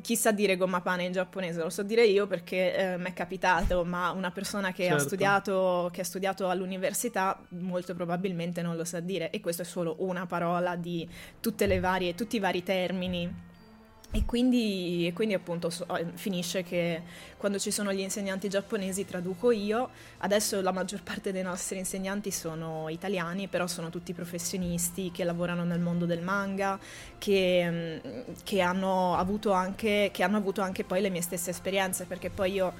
chi 0.00 0.16
sa 0.16 0.30
dire 0.32 0.56
gomma 0.56 0.80
pane 0.80 1.04
in 1.04 1.12
giapponese? 1.12 1.62
Lo 1.62 1.70
so 1.70 1.82
dire 1.82 2.04
io 2.04 2.26
perché 2.26 2.74
eh, 2.74 2.98
mi 2.98 3.10
è 3.10 3.12
capitato, 3.12 3.84
ma 3.84 4.10
una 4.10 4.30
persona 4.30 4.72
che, 4.72 4.84
certo. 4.84 4.96
ha 4.96 5.00
studiato, 5.00 5.90
che 5.92 6.00
ha 6.00 6.04
studiato 6.04 6.48
all'università 6.48 7.40
molto 7.50 7.94
probabilmente 7.94 8.62
non 8.62 8.76
lo 8.76 8.84
sa 8.84 9.00
dire 9.00 9.30
e 9.30 9.40
questa 9.40 9.62
è 9.62 9.66
solo 9.66 9.96
una 10.00 10.26
parola 10.26 10.76
di 10.76 11.08
tutte 11.40 11.66
le 11.66 11.80
varie, 11.80 12.14
tutti 12.14 12.36
i 12.36 12.40
vari 12.40 12.62
termini 12.62 13.48
e 14.12 14.24
quindi, 14.24 15.06
e 15.06 15.12
quindi, 15.12 15.34
appunto 15.34 15.70
so, 15.70 15.86
eh, 15.96 16.04
finisce 16.14 16.64
che 16.64 17.02
quando 17.36 17.60
ci 17.60 17.70
sono 17.70 17.92
gli 17.92 18.00
insegnanti 18.00 18.48
giapponesi 18.48 19.04
traduco 19.04 19.52
io, 19.52 19.90
adesso 20.18 20.60
la 20.60 20.72
maggior 20.72 21.02
parte 21.04 21.30
dei 21.30 21.44
nostri 21.44 21.78
insegnanti 21.78 22.32
sono 22.32 22.88
italiani, 22.88 23.46
però 23.46 23.68
sono 23.68 23.88
tutti 23.88 24.12
professionisti 24.12 25.12
che 25.12 25.22
lavorano 25.22 25.62
nel 25.62 25.78
mondo 25.78 26.06
del 26.06 26.22
manga, 26.22 26.76
che, 27.18 27.68
mm, 27.70 28.34
che, 28.42 28.60
hanno, 28.60 29.14
avuto 29.16 29.52
anche, 29.52 30.10
che 30.12 30.24
hanno 30.24 30.38
avuto 30.38 30.60
anche 30.60 30.82
poi 30.82 31.00
le 31.00 31.10
mie 31.10 31.22
stesse 31.22 31.50
esperienze, 31.50 32.04
perché 32.06 32.30
poi 32.30 32.52
io 32.52 32.72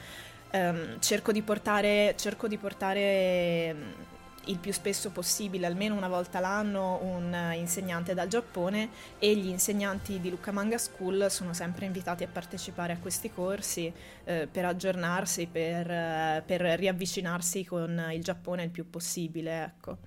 ehm, 0.50 0.99
cerco 0.99 1.30
di 1.30 1.42
portare... 1.42 2.14
Cerco 2.16 2.49
di 2.49 2.56
portare 2.58 4.10
il 4.47 4.59
più 4.59 4.73
spesso 4.73 5.11
possibile, 5.11 5.66
almeno 5.66 5.94
una 5.94 6.09
volta 6.09 6.40
l'anno, 6.40 6.99
un 7.02 7.52
insegnante 7.54 8.14
dal 8.14 8.28
Giappone 8.28 8.88
e 9.18 9.37
gli 9.37 9.49
insegnanti 9.49 10.20
di 10.20 10.30
Lucca 10.30 10.50
Manga 10.52 10.78
School 10.78 11.26
sono 11.30 11.52
sempre 11.52 11.87
invitati 11.87 12.25
a 12.25 12.28
partecipare 12.28 12.94
a 12.94 12.99
questi 12.99 13.30
corsi 13.30 13.92
eh, 14.25 14.49
per 14.50 14.64
aggiornarsi, 14.64 15.47
per, 15.47 15.90
eh, 15.90 16.42
per, 16.44 16.62
riavvicinarsi 16.62 17.64
con 17.64 18.11
il 18.12 18.23
Giappone 18.23 18.64
il 18.64 18.70
più 18.70 18.88
possibile. 18.88 19.62
Ecco. 19.62 19.99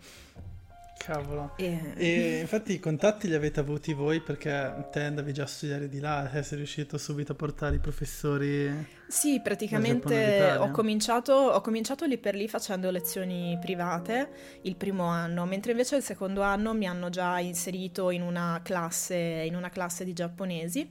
Cavolo. 1.03 1.53
E... 1.57 1.93
e... 1.95 2.39
infatti 2.41 2.73
i 2.73 2.79
contatti 2.79 3.27
li 3.27 3.35
avete 3.35 3.59
avuti 3.59 3.93
voi 3.93 4.21
perché 4.21 4.87
te 4.91 5.01
andavi 5.01 5.33
già 5.33 5.43
a 5.43 5.47
studiare 5.47 5.89
di 5.89 5.99
là 5.99 6.31
e 6.31 6.43
sei 6.43 6.57
riuscito 6.57 6.97
subito 6.97 7.33
a 7.33 7.35
portare 7.35 7.75
i 7.75 7.79
professori? 7.79 9.01
Sì, 9.07 9.41
praticamente 9.41 10.55
ho 10.57 10.71
cominciato, 10.71 11.33
ho 11.33 11.61
cominciato 11.61 12.05
lì 12.05 12.17
per 12.17 12.35
lì 12.35 12.47
facendo 12.47 12.89
lezioni 12.89 13.57
private 13.59 14.59
il 14.61 14.75
primo 14.75 15.03
anno, 15.03 15.45
mentre 15.45 15.71
invece 15.71 15.97
il 15.97 16.03
secondo 16.03 16.41
anno 16.41 16.73
mi 16.73 16.87
hanno 16.87 17.09
già 17.09 17.37
inserito 17.39 18.09
in 18.09 18.21
una 18.21 18.61
classe, 18.63 19.15
in 19.15 19.55
una 19.55 19.69
classe 19.69 20.05
di 20.05 20.13
giapponesi 20.13 20.89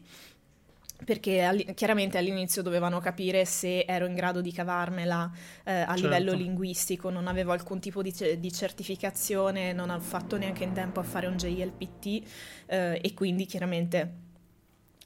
perché 1.04 1.42
all- 1.42 1.74
chiaramente 1.74 2.18
all'inizio 2.18 2.62
dovevano 2.62 3.00
capire 3.00 3.44
se 3.44 3.84
ero 3.86 4.06
in 4.06 4.14
grado 4.14 4.40
di 4.40 4.52
cavarmela 4.52 5.30
eh, 5.64 5.72
a 5.72 5.86
certo. 5.86 6.00
livello 6.00 6.32
linguistico, 6.32 7.10
non 7.10 7.26
avevo 7.26 7.52
alcun 7.52 7.80
tipo 7.80 8.02
di, 8.02 8.12
c- 8.12 8.34
di, 8.34 8.52
certificazione, 8.52 9.72
non 9.72 9.90
ho 9.90 10.00
fatto 10.00 10.36
neanche 10.36 10.64
in 10.64 10.72
tempo 10.72 11.00
a 11.00 11.02
fare 11.02 11.26
un 11.26 11.36
JLPT 11.36 12.22
eh, 12.66 13.00
e 13.02 13.14
quindi 13.14 13.46
chiaramente 13.46 14.30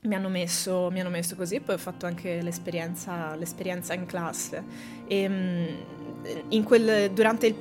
mi 0.02 0.14
hanno, 0.14 0.28
messo, 0.28 0.88
mi 0.90 1.00
hanno 1.00 1.10
messo 1.10 1.34
così, 1.34 1.60
poi 1.60 1.74
ho 1.74 1.78
fatto 1.78 2.06
anche 2.06 2.40
l'esperienza, 2.40 3.34
l'esperienza 3.34 3.94
in 3.94 4.06
classe. 4.06 4.62
E, 5.06 5.22
ehm, 5.22 5.32
mh, 5.32 6.05
quel, 6.64 7.10
durante, 7.12 7.46
il 7.46 7.54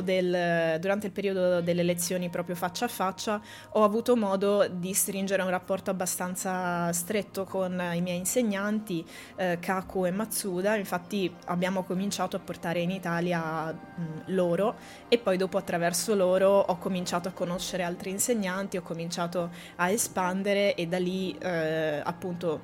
del, 0.00 0.78
durante, 0.80 1.06
il 1.06 1.12
periodo 1.12 1.60
delle 1.60 1.82
lezioni 1.82 2.28
proprio 2.28 2.54
faccia 2.54 2.84
a 2.84 2.88
faccia 2.88 3.40
ho 3.70 3.84
avuto 3.84 4.16
modo 4.16 4.66
di 4.68 4.92
stringere 4.92 5.42
un 5.42 5.50
rapporto 5.50 5.90
abbastanza 5.90 6.92
stretto 6.92 7.44
con 7.44 7.72
i 7.92 8.00
miei 8.00 8.18
insegnanti 8.18 9.04
eh, 9.36 9.58
Kaku 9.60 10.06
e 10.06 10.10
Matsuda, 10.10 10.76
infatti 10.76 11.32
abbiamo 11.46 11.82
cominciato 11.82 12.36
a 12.36 12.38
portare 12.38 12.80
in 12.80 12.90
Italia 12.90 13.72
mh, 13.72 14.34
loro 14.34 14.76
e 15.08 15.18
poi 15.18 15.36
dopo 15.36 15.58
attraverso 15.58 16.14
loro 16.14 16.48
ho 16.58 16.76
cominciato 16.78 17.28
a 17.28 17.32
conoscere 17.32 17.82
altri 17.82 18.10
insegnanti, 18.10 18.76
ho 18.76 18.82
cominciato 18.82 19.50
a 19.76 19.90
espandere 19.90 20.74
e 20.74 20.86
da 20.86 20.98
lì 20.98 21.36
eh, 21.38 22.00
appunto 22.02 22.60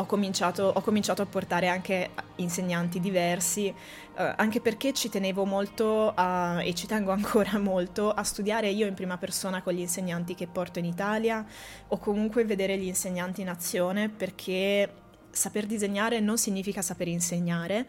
ho 0.00 0.06
cominciato, 0.06 0.72
ho 0.74 0.80
cominciato, 0.80 1.22
a 1.22 1.26
portare 1.26 1.68
anche 1.68 2.10
insegnanti 2.36 3.00
diversi, 3.00 3.66
eh, 3.68 4.34
anche 4.36 4.60
perché 4.60 4.92
ci 4.92 5.08
tenevo 5.08 5.44
molto 5.44 6.12
a, 6.14 6.62
e 6.62 6.74
ci 6.74 6.86
tengo 6.86 7.10
ancora 7.12 7.58
molto 7.58 8.10
a 8.10 8.24
studiare 8.24 8.68
io 8.70 8.86
in 8.86 8.94
prima 8.94 9.18
persona 9.18 9.62
con 9.62 9.74
gli 9.74 9.80
insegnanti 9.80 10.34
che 10.34 10.46
porto 10.46 10.78
in 10.78 10.86
Italia 10.86 11.44
o 11.88 11.98
comunque 11.98 12.44
vedere 12.44 12.76
gli 12.78 12.86
insegnanti 12.86 13.42
in 13.42 13.48
azione 13.48 14.08
perché 14.08 14.92
saper 15.30 15.66
disegnare 15.66 16.18
non 16.20 16.38
significa 16.38 16.82
saper 16.82 17.08
insegnare, 17.08 17.86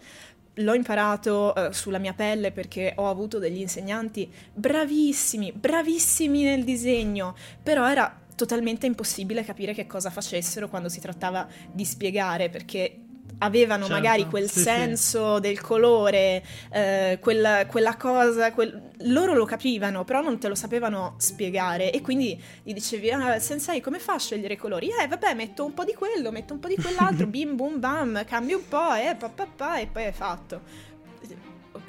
l'ho 0.55 0.73
imparato 0.73 1.53
uh, 1.55 1.71
sulla 1.71 1.97
mia 1.97 2.13
pelle 2.13 2.51
perché 2.51 2.93
ho 2.97 3.09
avuto 3.09 3.39
degli 3.39 3.59
insegnanti 3.59 4.31
bravissimi, 4.53 5.51
bravissimi 5.53 6.43
nel 6.43 6.63
disegno, 6.63 7.35
però 7.63 7.89
era 7.89 8.20
totalmente 8.41 8.87
impossibile 8.87 9.43
capire 9.43 9.73
che 9.73 9.85
cosa 9.85 10.09
facessero 10.09 10.67
quando 10.67 10.89
si 10.89 10.99
trattava 10.99 11.47
di 11.71 11.85
spiegare, 11.85 12.49
perché 12.49 13.01
avevano 13.37 13.85
certo, 13.85 14.01
magari 14.01 14.25
quel 14.25 14.49
sì, 14.49 14.61
senso 14.61 15.35
sì. 15.35 15.41
del 15.41 15.61
colore, 15.61 16.43
eh, 16.71 17.19
quella, 17.21 17.65
quella, 17.67 17.95
cosa, 17.97 18.51
quel... 18.51 18.89
loro 19.05 19.33
lo 19.33 19.45
capivano, 19.45 20.03
però 20.03 20.21
non 20.21 20.39
te 20.39 20.47
lo 20.47 20.55
sapevano 20.55 21.13
spiegare 21.17 21.91
e 21.91 22.01
quindi 22.01 22.39
gli 22.63 22.73
dicevi, 22.73 23.11
ah, 23.11 23.39
sensei 23.39 23.79
come 23.79 23.99
fa 23.99 24.13
a 24.13 24.19
scegliere 24.19 24.55
i 24.55 24.57
colori? 24.57 24.89
Eh 24.89 25.07
vabbè, 25.07 25.35
metto 25.35 25.63
un 25.63 25.73
po' 25.73 25.83
di 25.83 25.93
quello, 25.93 26.31
metto 26.31 26.53
un 26.53 26.59
po' 26.59 26.67
di 26.67 26.75
quell'altro, 26.75 27.25
bim 27.27 27.55
bum 27.55 27.79
bam, 27.79 28.25
cambio 28.25 28.57
un 28.57 28.67
po', 28.67 28.93
eh, 28.95 29.15
pa, 29.15 29.29
pa, 29.29 29.45
pa, 29.45 29.79
e 29.79 29.87
poi 29.87 30.03
è 30.03 30.11
fatto 30.11 30.89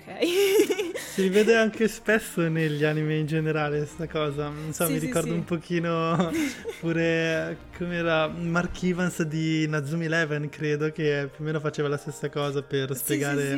ok. 0.07 0.97
si 1.13 1.23
rivede 1.23 1.57
anche 1.57 1.89
spesso 1.89 2.41
negli 2.49 2.85
anime 2.85 3.19
in 3.19 3.27
generale 3.27 3.79
questa 3.79 4.07
cosa. 4.07 4.49
Non 4.49 4.73
so, 4.73 4.87
sì, 4.87 4.93
mi 4.93 4.99
sì, 4.99 5.07
ricordo 5.07 5.29
sì. 5.29 5.35
un 5.35 5.45
pochino 5.45 6.33
pure 6.81 7.59
come 7.77 7.97
era 7.97 8.29
Mark 8.29 8.83
Evans 8.83 9.23
di 9.23 9.67
Nazumi 9.69 10.07
Eleven, 10.07 10.49
credo, 10.49 10.91
che 10.91 11.29
più 11.31 11.45
o 11.45 11.47
meno 11.47 11.61
faceva 11.61 11.89
la 11.89 11.99
stessa 11.99 12.31
cosa 12.31 12.63
per 12.63 12.97
spiegare 12.97 13.53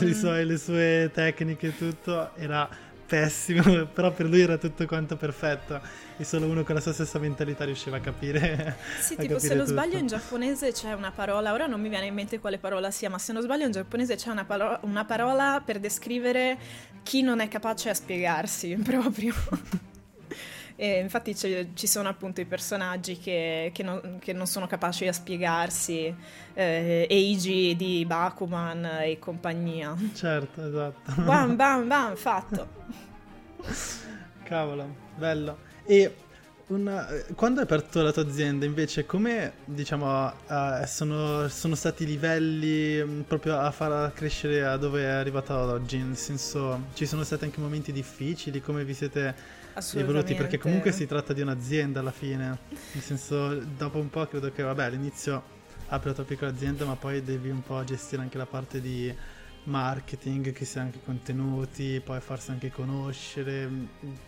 il... 0.00 0.14
suoi, 0.18 0.44
le 0.44 0.58
sue 0.58 1.10
tecniche 1.12 1.68
e 1.68 1.76
tutto. 1.76 2.30
Era 2.36 2.68
pessimo, 3.10 3.86
però 3.92 4.12
per 4.12 4.26
lui 4.26 4.40
era 4.40 4.56
tutto 4.56 4.86
quanto 4.86 5.16
perfetto 5.16 5.80
e 6.16 6.22
solo 6.22 6.46
uno 6.46 6.62
con 6.62 6.76
la 6.76 6.80
sua 6.80 6.92
stessa 6.92 7.18
mentalità 7.18 7.64
riusciva 7.64 7.96
a 7.96 8.00
capire. 8.00 8.76
Sì, 9.00 9.14
a 9.14 9.16
tipo 9.16 9.34
capire 9.34 9.40
se 9.40 9.54
non 9.56 9.66
sbaglio 9.66 9.98
in 9.98 10.06
giapponese 10.06 10.70
c'è 10.70 10.92
una 10.92 11.10
parola, 11.10 11.52
ora 11.52 11.66
non 11.66 11.80
mi 11.80 11.88
viene 11.88 12.06
in 12.06 12.14
mente 12.14 12.38
quale 12.38 12.58
parola 12.58 12.92
sia, 12.92 13.10
ma 13.10 13.18
se 13.18 13.32
non 13.32 13.42
sbaglio 13.42 13.64
in 13.64 13.72
giapponese 13.72 14.14
c'è 14.14 14.30
una, 14.30 14.44
palo- 14.44 14.78
una 14.82 15.04
parola 15.04 15.60
per 15.64 15.80
descrivere 15.80 16.56
chi 17.02 17.22
non 17.22 17.40
è 17.40 17.48
capace 17.48 17.90
a 17.90 17.94
spiegarsi 17.94 18.76
proprio. 18.84 19.34
E 20.82 20.98
infatti 20.98 21.36
ci 21.36 21.86
sono 21.86 22.08
appunto 22.08 22.40
i 22.40 22.46
personaggi 22.46 23.18
che, 23.18 23.70
che, 23.74 23.82
non, 23.82 24.16
che 24.18 24.32
non, 24.32 24.46
sono 24.46 24.66
capaci 24.66 25.06
a 25.06 25.12
spiegarsi, 25.12 26.14
eh, 26.54 27.06
Eiji 27.06 27.76
di 27.76 28.06
Bakuman 28.06 28.86
e 29.02 29.18
compagnia. 29.18 29.94
Certo, 30.14 30.66
esatto. 30.66 31.20
Bam, 31.20 31.52
bam, 31.56 31.86
bam, 31.86 32.16
fatto. 32.16 32.66
Cavolo, 34.42 34.94
bello. 35.16 35.58
E 35.84 36.14
una, 36.68 37.06
quando 37.34 37.60
hai 37.60 37.66
aperto 37.66 38.00
la 38.00 38.10
tua 38.10 38.22
azienda 38.22 38.64
invece 38.64 39.04
come 39.04 39.52
diciamo 39.66 40.28
uh, 40.28 40.86
sono, 40.86 41.46
sono, 41.48 41.74
stati 41.74 42.04
i 42.04 42.06
livelli 42.06 43.00
um, 43.00 43.24
proprio 43.26 43.58
a 43.58 43.70
far 43.70 44.12
crescere 44.14 44.64
a 44.64 44.76
dove 44.76 45.02
è 45.02 45.08
arrivata 45.08 45.58
oggi 45.58 45.98
nel 45.98 46.16
senso 46.16 46.84
ci 46.94 47.06
sono 47.06 47.24
stati 47.24 47.42
anche 47.42 47.58
momenti 47.58 47.90
difficili 47.90 48.60
come 48.60 48.84
vi 48.84 48.94
siete 48.94 49.59
evoluti 49.94 50.34
perché 50.34 50.58
comunque 50.58 50.92
si 50.92 51.06
tratta 51.06 51.32
di 51.32 51.40
un'azienda 51.40 52.00
alla 52.00 52.10
fine. 52.10 52.58
Nel 52.92 53.02
senso 53.02 53.54
dopo 53.54 53.98
un 53.98 54.10
po' 54.10 54.26
credo 54.26 54.50
che 54.52 54.62
vabbè 54.62 54.84
all'inizio 54.84 55.58
apri 55.88 56.08
la 56.08 56.14
tua 56.14 56.24
piccola 56.24 56.50
azienda 56.50 56.84
ma 56.84 56.96
poi 56.96 57.22
devi 57.22 57.50
un 57.50 57.62
po' 57.62 57.82
gestire 57.84 58.22
anche 58.22 58.38
la 58.38 58.46
parte 58.46 58.80
di 58.80 59.12
marketing 59.64 60.52
che 60.52 60.64
sia 60.64 60.80
anche 60.80 61.00
contenuti 61.04 62.00
poi 62.02 62.18
farsi 62.20 62.50
anche 62.50 62.70
conoscere 62.70 63.68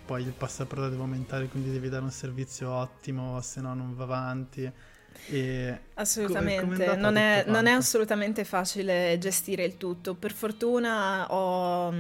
poi 0.05 0.23
il 0.23 0.33
passaparola 0.33 0.89
deve 0.89 1.01
aumentare 1.01 1.47
quindi 1.47 1.71
devi 1.71 1.89
dare 1.89 2.05
un 2.05 2.11
servizio 2.11 2.71
ottimo 2.71 3.41
se 3.41 3.61
no 3.61 3.75
non 3.75 3.95
va 3.95 4.05
avanti. 4.05 4.71
E 5.29 5.79
assolutamente, 6.03 6.85
co- 6.85 6.97
non, 6.97 7.17
è, 7.17 7.45
non, 7.47 7.67
è, 7.67 7.71
assolutamente 7.71 8.45
facile 8.45 9.17
gestire 9.19 9.65
il 9.65 9.77
tutto. 9.77 10.15
Per 10.15 10.33
fortuna 10.33 11.27
ho, 11.33 11.93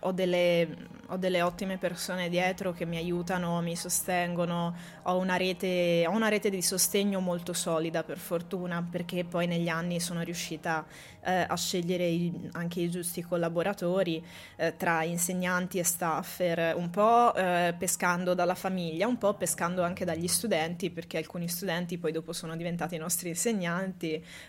ho, 0.00 0.12
delle, 0.12 0.76
ho, 1.06 1.16
delle, 1.16 1.42
ottime 1.42 1.78
persone 1.78 2.28
dietro 2.28 2.72
che 2.72 2.84
mi 2.84 2.96
aiutano, 2.96 3.60
mi 3.60 3.76
sostengono, 3.76 4.74
ho 5.02 5.16
una, 5.18 5.36
rete, 5.36 6.04
ho 6.06 6.10
una 6.10 6.28
rete 6.28 6.50
di 6.50 6.62
sostegno 6.62 7.20
molto 7.20 7.52
solida 7.52 8.02
per 8.02 8.18
fortuna 8.18 8.86
perché 8.88 9.24
poi 9.24 9.46
negli 9.46 9.68
anni 9.68 10.00
sono 10.00 10.22
riuscita 10.22 10.84
eh, 11.22 11.44
a 11.46 11.56
scegliere 11.56 12.06
i, 12.06 12.48
anche 12.52 12.80
i 12.80 12.90
giusti 12.90 13.22
collaboratori 13.22 14.24
eh, 14.56 14.74
tra 14.76 15.02
insegnanti 15.04 15.78
e 15.78 15.84
staffer, 15.84 16.74
un 16.76 16.90
po' 16.90 17.34
eh, 17.34 17.74
pescando 17.78 18.34
dalla 18.34 18.54
famiglia, 18.54 19.06
un 19.06 19.18
po' 19.18 19.34
pescando 19.34 19.82
anche 19.82 20.04
dagli 20.04 20.26
studenti 20.26 20.90
perché 20.90 21.18
alcuni 21.18 21.46
studenti 21.46 21.98
poi 21.98 22.12
dopo 22.12 22.32
sono 22.32 22.56
diventati 22.56 22.94
i 22.94 22.98
nostri 22.98 23.28
insegnanti 23.28 23.49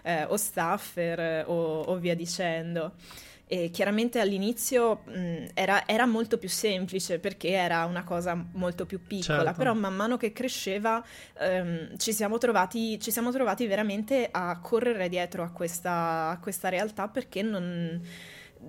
eh, 0.04 0.26
o 0.26 0.38
staffer 0.38 1.20
eh, 1.20 1.44
o, 1.46 1.82
o 1.82 1.96
via 1.98 2.16
dicendo. 2.16 2.94
E 3.54 3.70
chiaramente 3.70 4.22
all'inizio 4.22 5.02
mh, 5.06 5.48
era, 5.54 5.86
era, 5.86 6.06
molto 6.06 6.38
più 6.38 6.48
semplice 6.48 7.20
perché 7.20 7.50
era 7.50 7.84
una 7.84 8.06
cosa 8.06 8.34
molto 8.54 8.86
più 8.86 9.06
piccola, 9.06 9.44
certo. 9.44 9.58
però 9.58 9.74
man 9.74 9.94
mano 9.94 10.16
che 10.16 10.32
cresceva 10.32 11.04
ehm, 11.38 11.98
ci, 11.98 12.14
siamo 12.14 12.38
trovati, 12.38 12.98
ci, 12.98 13.12
siamo 13.12 13.30
trovati, 13.30 13.68
veramente 13.68 14.30
a 14.32 14.58
correre 14.62 15.10
dietro 15.10 15.44
a 15.44 15.50
questa, 15.50 16.30
a 16.30 16.40
questa 16.40 16.70
realtà 16.70 17.10
perché 17.10 17.42
non 17.42 18.02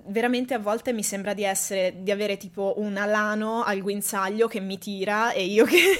veramente 0.07 0.53
a 0.53 0.59
volte 0.59 0.91
mi 0.91 1.03
sembra 1.03 1.33
di 1.33 1.43
essere 1.43 1.95
di 1.99 2.11
avere 2.11 2.35
tipo 2.35 2.73
un 2.77 2.97
alano 2.97 3.63
al 3.63 3.79
guinzaglio 3.79 4.47
che 4.47 4.59
mi 4.59 4.77
tira 4.77 5.31
e 5.31 5.45
io 5.45 5.65
che 5.65 5.97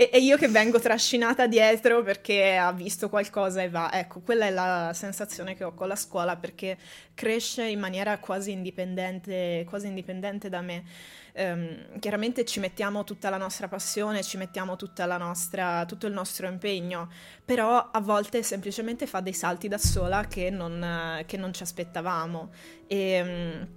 e, 0.00 0.08
e, 0.10 0.18
io 0.18 0.38
che 0.38 0.48
vengo 0.48 0.80
trascinata 0.80 1.46
dietro 1.46 2.02
perché 2.02 2.56
ha 2.56 2.72
visto 2.72 3.10
qualcosa 3.10 3.60
e 3.60 3.68
va. 3.68 3.92
Ecco, 3.92 4.20
quella 4.20 4.46
è 4.46 4.50
la 4.50 4.92
sensazione 4.94 5.54
che 5.54 5.62
ho 5.62 5.74
con 5.74 5.88
la 5.88 5.94
scuola 5.94 6.38
perché 6.38 6.78
cresce 7.12 7.66
in 7.66 7.78
maniera 7.78 8.18
quasi 8.18 8.50
indipendente, 8.50 9.66
quasi 9.68 9.88
indipendente 9.88 10.48
da 10.48 10.62
me. 10.62 10.84
Um, 11.34 11.98
chiaramente 11.98 12.46
ci 12.46 12.60
mettiamo 12.60 13.04
tutta 13.04 13.28
la 13.28 13.36
nostra 13.36 13.68
passione, 13.68 14.22
ci 14.22 14.38
mettiamo 14.38 14.74
nostra, 15.18 15.84
tutto 15.84 16.06
il 16.06 16.14
nostro 16.14 16.48
impegno, 16.48 17.10
però 17.44 17.90
a 17.90 18.00
volte 18.00 18.42
semplicemente 18.42 19.06
fa 19.06 19.20
dei 19.20 19.34
salti 19.34 19.68
da 19.68 19.76
sola 19.76 20.26
che 20.26 20.48
non, 20.48 21.22
che 21.26 21.36
non 21.36 21.52
ci 21.52 21.62
aspettavamo. 21.62 22.48
E, 22.86 23.20
um, 23.20 23.68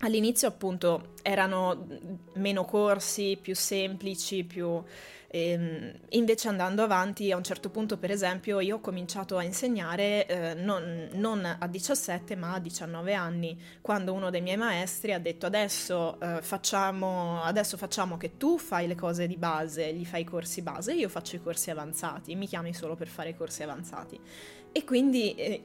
all'inizio 0.00 0.48
appunto 0.48 1.14
erano 1.22 1.86
meno 2.34 2.66
corsi, 2.66 3.38
più 3.40 3.54
semplici, 3.54 4.44
più 4.44 4.82
e, 5.32 5.50
ehm, 5.52 5.92
invece 6.10 6.48
andando 6.48 6.82
avanti, 6.82 7.32
a 7.32 7.36
un 7.36 7.42
certo 7.42 7.70
punto, 7.70 7.96
per 7.96 8.10
esempio, 8.10 8.60
io 8.60 8.76
ho 8.76 8.80
cominciato 8.80 9.38
a 9.38 9.42
insegnare 9.42 10.26
eh, 10.26 10.54
non, 10.54 11.08
non, 11.14 11.56
a 11.58 11.66
17 11.66 12.36
ma 12.36 12.52
a 12.52 12.58
19 12.58 13.14
anni, 13.14 13.58
quando 13.80 14.12
uno 14.12 14.28
dei 14.28 14.42
miei 14.42 14.58
maestri 14.58 15.14
ha 15.14 15.18
detto 15.18 15.46
adesso, 15.46 16.20
eh, 16.20 16.42
facciamo, 16.42 17.42
adesso 17.42 17.78
facciamo 17.78 18.18
che 18.18 18.36
tu 18.36 18.58
fai 18.58 18.86
le 18.86 18.94
cose 18.94 19.26
di 19.26 19.38
base, 19.38 19.94
gli 19.94 20.04
fai 20.04 20.20
i 20.20 20.24
corsi 20.24 20.60
base, 20.60 20.92
io 20.92 21.08
faccio 21.08 21.36
i 21.36 21.42
corsi 21.42 21.70
avanzati, 21.70 22.34
mi 22.34 22.46
chiami 22.46 22.74
solo 22.74 22.94
per 22.94 23.08
fare 23.08 23.30
i 23.30 23.34
corsi 23.34 23.62
avanzati. 23.62 24.20
E 24.70 24.84
quindi... 24.84 25.34
Eh, 25.34 25.62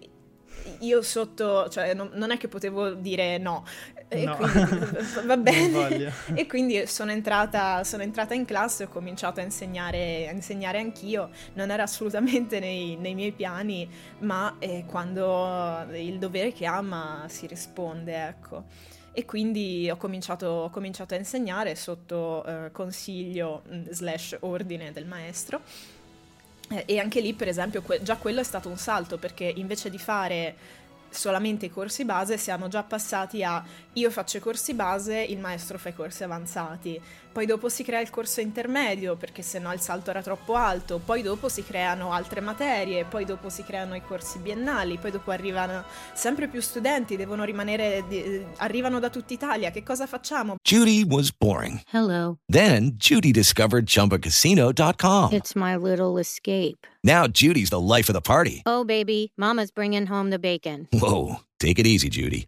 io 0.79 1.01
sotto, 1.01 1.69
cioè 1.69 1.93
non, 1.93 2.09
non, 2.13 2.31
è 2.31 2.37
che 2.37 2.47
potevo 2.47 2.91
dire 2.91 3.37
no, 3.37 3.65
e 4.07 4.25
no. 4.25 4.35
quindi 4.35 4.69
va 5.25 5.37
bene. 5.37 6.13
e 6.33 6.47
quindi 6.47 6.85
sono 6.87 7.11
entrata, 7.11 7.83
sono 7.83 8.03
entrata, 8.03 8.33
in 8.33 8.45
classe 8.45 8.83
e 8.83 8.85
ho 8.85 8.89
cominciato 8.89 9.39
a 9.39 9.43
insegnare, 9.43 10.27
a 10.27 10.31
insegnare 10.31 10.79
anch'io. 10.79 11.29
Non 11.53 11.71
era 11.71 11.83
assolutamente 11.83 12.59
nei, 12.59 12.95
nei 12.95 13.15
miei 13.15 13.31
piani, 13.31 13.89
ma 14.19 14.55
eh, 14.59 14.85
quando 14.87 15.85
il 15.93 16.17
dovere 16.19 16.51
chiama 16.51 17.25
si 17.27 17.47
risponde, 17.47 18.27
ecco. 18.27 18.63
E 19.11 19.25
quindi 19.25 19.89
ho 19.89 19.97
cominciato, 19.97 20.45
ho 20.45 20.69
cominciato 20.69 21.15
a 21.15 21.17
insegnare 21.17 21.75
sotto 21.75 22.45
eh, 22.45 22.71
consiglio 22.71 23.63
mm, 23.67 23.85
slash 23.89 24.37
ordine 24.41 24.91
del 24.91 25.07
maestro. 25.07 25.61
Eh, 26.69 26.83
e 26.85 26.99
anche 26.99 27.21
lì, 27.21 27.33
per 27.33 27.47
esempio, 27.47 27.81
que- 27.81 28.01
già 28.01 28.17
quello 28.17 28.41
è 28.41 28.43
stato 28.43 28.67
un 28.69 28.77
salto 28.77 29.17
perché 29.17 29.51
invece 29.55 29.89
di 29.89 29.97
fare 29.97 30.55
solamente 31.09 31.67
i 31.67 31.71
corsi 31.71 32.03
base 32.03 32.37
siamo 32.37 32.67
già 32.67 32.83
passati 32.83 33.41
a 33.41 33.63
io 33.93 34.11
faccio 34.11 34.37
i 34.37 34.39
corsi 34.41 34.73
base, 34.73 35.17
il 35.17 35.39
maestro 35.39 35.77
fa 35.77 35.89
i 35.89 35.95
corsi 35.95 36.23
avanzati. 36.23 36.99
Poi 37.37 37.45
dopo 37.45 37.69
si 37.69 37.83
crea 37.83 37.99
il 37.99 38.09
corso 38.09 38.41
intermedio 38.41 39.15
perché 39.15 39.43
sennò 39.43 39.71
il 39.71 39.79
salto 39.79 40.09
era 40.09 40.23
troppo 40.23 40.55
alto, 40.55 40.97
poi 40.97 41.21
dopo 41.21 41.49
si 41.49 41.63
creano 41.63 42.11
altre 42.11 42.41
materie, 42.41 43.05
poi 43.05 43.25
dopo 43.25 43.49
si 43.49 43.61
creano 43.61 43.93
i 43.93 44.01
corsi 44.01 44.39
biennali, 44.39 44.97
poi 44.97 45.11
dopo 45.11 45.29
arrivano 45.29 45.83
sempre 46.15 46.47
più 46.47 46.61
studenti, 46.61 47.15
devono 47.15 47.43
rimanere 47.43 48.03
di, 48.07 48.43
arrivano 48.55 48.99
da 48.99 49.11
tutta 49.11 49.33
Italia. 49.33 49.69
Che 49.69 49.83
cosa 49.83 50.07
facciamo? 50.07 50.55
Judy 50.67 51.03
was 51.03 51.31
boring. 51.31 51.79
Hello. 51.91 52.39
Then 52.47 52.95
Judy 52.97 53.29
discovered 53.29 53.85
chumbacasino.com. 53.85 55.31
It's 55.31 55.53
my 55.53 55.75
little 55.77 56.19
escape. 56.19 56.87
Now 57.03 57.27
Judy's 57.27 57.69
the 57.69 57.79
life 57.79 58.09
of 58.09 58.15
the 58.15 58.27
party. 58.27 58.63
Oh 58.65 58.83
baby, 58.83 59.31
mama's 59.37 59.69
bringing 59.69 60.07
home 60.07 60.31
the 60.31 60.39
bacon. 60.39 60.87
Whoa, 60.91 61.41
take 61.59 61.77
it 61.77 61.85
easy 61.85 62.09
Judy. 62.09 62.47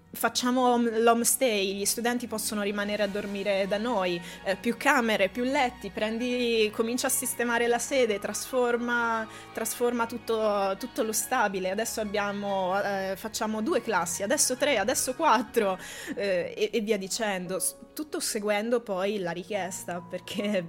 facciamo 0.13 0.77
l'homestay, 0.77 1.75
gli 1.75 1.85
studenti 1.85 2.27
possono 2.27 2.61
rimanere 2.61 3.03
a 3.03 3.07
dormire 3.07 3.65
da 3.67 3.77
noi, 3.77 4.21
eh, 4.43 4.55
più 4.55 4.75
camere, 4.77 5.29
più 5.29 5.43
letti, 5.43 5.89
prendi, 5.89 6.69
comincia 6.73 7.07
a 7.07 7.09
sistemare 7.09 7.67
la 7.67 7.79
sede, 7.79 8.19
trasforma, 8.19 9.27
trasforma 9.53 10.05
tutto, 10.05 10.75
tutto, 10.77 11.03
lo 11.03 11.13
stabile. 11.13 11.71
Adesso 11.71 12.01
abbiamo, 12.01 12.79
eh, 12.81 13.15
facciamo 13.15 13.61
due 13.61 13.81
classi, 13.81 14.23
adesso 14.23 14.57
tre, 14.57 14.77
adesso 14.77 15.13
quattro 15.15 15.77
eh, 16.15 16.53
e, 16.55 16.69
e 16.73 16.79
via 16.81 16.97
dicendo, 16.97 17.61
tutto 17.93 18.19
seguendo 18.19 18.81
poi 18.81 19.19
la 19.19 19.31
richiesta 19.31 20.01
perché 20.01 20.65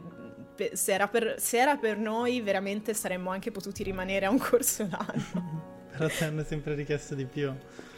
se 0.73 0.93
era, 0.93 1.09
per, 1.09 1.37
se 1.39 1.59
era 1.59 1.77
per 1.77 1.99
noi 1.99 2.41
veramente 2.41 2.95
saremmo 2.95 3.31
anche 3.31 3.51
potuti 3.51 3.83
rimanere 3.83 4.27
a 4.27 4.31
un 4.31 4.39
corso 4.39 4.89
l'anno. 4.89 5.71
Però 5.93 6.09
ti 6.09 6.25
hanno 6.25 6.43
sempre 6.43 6.75
richiesto 6.75 7.15
di 7.15 7.27
più. 7.27 7.53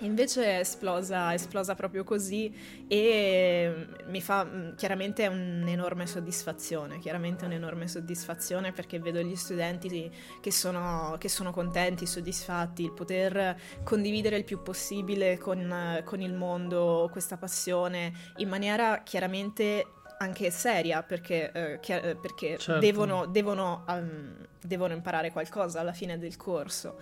Invece 0.04 0.44
è 0.44 0.58
esplosa, 0.58 1.30
è 1.30 1.34
esplosa 1.34 1.74
proprio 1.74 2.04
così 2.04 2.54
e 2.86 3.86
mi 4.06 4.20
fa 4.20 4.46
chiaramente 4.76 5.26
un'enorme 5.26 6.06
soddisfazione, 6.06 6.98
chiaramente 6.98 7.46
un'enorme 7.46 7.88
soddisfazione 7.88 8.72
perché 8.72 8.98
vedo 8.98 9.20
gli 9.20 9.34
studenti 9.34 10.10
che 10.40 10.50
sono, 10.50 11.16
che 11.18 11.28
sono 11.28 11.52
contenti, 11.52 12.06
soddisfatti, 12.06 12.84
il 12.84 12.92
poter 12.92 13.58
condividere 13.82 14.36
il 14.36 14.44
più 14.44 14.62
possibile 14.62 15.38
con, 15.38 16.02
con 16.04 16.20
il 16.20 16.34
mondo 16.34 17.08
questa 17.10 17.36
passione 17.36 18.12
in 18.36 18.48
maniera 18.48 19.02
chiaramente 19.02 19.86
anche 20.18 20.50
seria 20.50 21.02
perché, 21.02 21.50
eh, 21.52 21.80
che, 21.80 22.16
perché 22.20 22.58
certo. 22.58 22.80
devono, 22.80 23.26
devono, 23.26 23.84
um, 23.88 24.34
devono, 24.60 24.92
imparare 24.94 25.30
qualcosa 25.32 25.80
alla 25.80 25.92
fine 25.92 26.18
del 26.18 26.36
corso. 26.36 26.98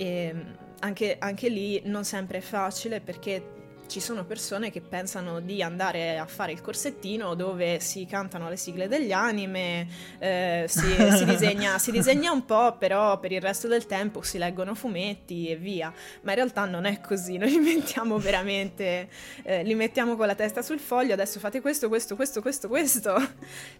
E 0.00 0.34
anche, 0.78 1.16
anche 1.18 1.48
lì 1.50 1.82
non 1.84 2.04
sempre 2.04 2.38
è 2.38 2.40
facile 2.40 3.02
perché 3.02 3.59
ci 3.90 3.98
sono 3.98 4.24
persone 4.24 4.70
che 4.70 4.80
pensano 4.80 5.40
di 5.40 5.64
andare 5.64 6.16
a 6.16 6.24
fare 6.24 6.52
il 6.52 6.60
corsettino 6.60 7.34
dove 7.34 7.80
si 7.80 8.06
cantano 8.06 8.48
le 8.48 8.56
sigle 8.56 8.86
degli 8.86 9.10
anime, 9.10 9.88
eh, 10.20 10.66
si, 10.68 10.94
si, 11.16 11.24
disegna, 11.24 11.76
si, 11.80 11.90
disegna, 11.90 12.30
un 12.30 12.44
po', 12.44 12.76
però 12.78 13.18
per 13.18 13.32
il 13.32 13.40
resto 13.40 13.66
del 13.66 13.86
tempo 13.86 14.22
si 14.22 14.38
leggono 14.38 14.76
fumetti 14.76 15.48
e 15.48 15.56
via. 15.56 15.92
Ma 16.20 16.30
in 16.30 16.36
realtà 16.36 16.66
non 16.66 16.84
è 16.84 17.00
così, 17.00 17.36
noi 17.36 17.50
li 17.50 17.58
mettiamo 17.58 18.16
veramente, 18.18 19.08
eh, 19.42 19.64
li 19.64 19.74
mettiamo 19.74 20.14
con 20.14 20.28
la 20.28 20.36
testa 20.36 20.62
sul 20.62 20.78
foglio, 20.78 21.12
adesso 21.12 21.40
fate 21.40 21.60
questo, 21.60 21.88
questo, 21.88 22.14
questo, 22.14 22.40
questo, 22.40 22.68
questo, 22.68 23.16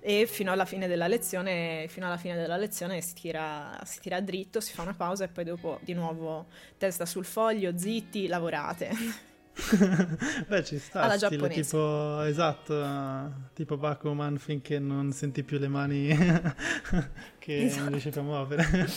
e 0.01 0.27
fino 0.27 0.51
alla 0.51 0.64
fine 0.64 0.88
della 0.88 1.07
lezione, 1.07 1.87
fino 1.88 2.07
alla 2.07 2.18
fine 2.18 2.35
della 2.35 2.57
lezione 2.57 3.01
si 3.01 3.14
tira, 3.14 3.79
si 3.85 4.01
tira 4.01 4.20
dritto, 4.20 4.61
si 4.61 4.73
fa 4.73 4.83
una 4.83 4.94
pausa 4.94 5.23
e 5.23 5.29
poi 5.29 5.44
dopo 5.44 5.79
di 5.83 5.94
nuovo 5.94 6.46
testa 6.79 7.07
sul 7.07 7.25
foglio, 7.25 7.79
zitti, 7.79 8.27
lavorate. 8.27 9.29
Beh, 10.49 10.64
ci 10.64 10.79
sta. 10.79 11.03
Alla 11.03 11.16
stile, 11.16 11.31
giapponese. 11.31 11.62
Tipo, 11.62 12.20
esatto, 12.23 13.33
tipo 13.55 13.77
Bakuman 13.77 14.38
finché 14.38 14.79
non 14.79 15.12
senti 15.12 15.42
più 15.42 15.59
le 15.59 15.68
mani 15.68 16.09
che 17.38 17.64
esatto. 17.64 17.83
non 17.83 17.90
riesci 17.90 18.11
più 18.11 18.20
a 18.20 18.25
muovere. 18.25 18.66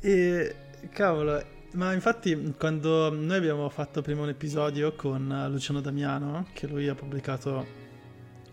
e 0.00 0.54
cavolo, 0.90 1.42
ma 1.72 1.92
infatti 1.92 2.54
quando 2.58 3.12
noi 3.12 3.36
abbiamo 3.36 3.68
fatto 3.68 4.02
prima 4.02 4.22
un 4.22 4.30
episodio 4.30 4.94
con 4.94 5.46
Luciano 5.50 5.80
Damiano, 5.80 6.46
che 6.52 6.66
lui 6.66 6.88
ha 6.88 6.94
pubblicato 6.94 7.66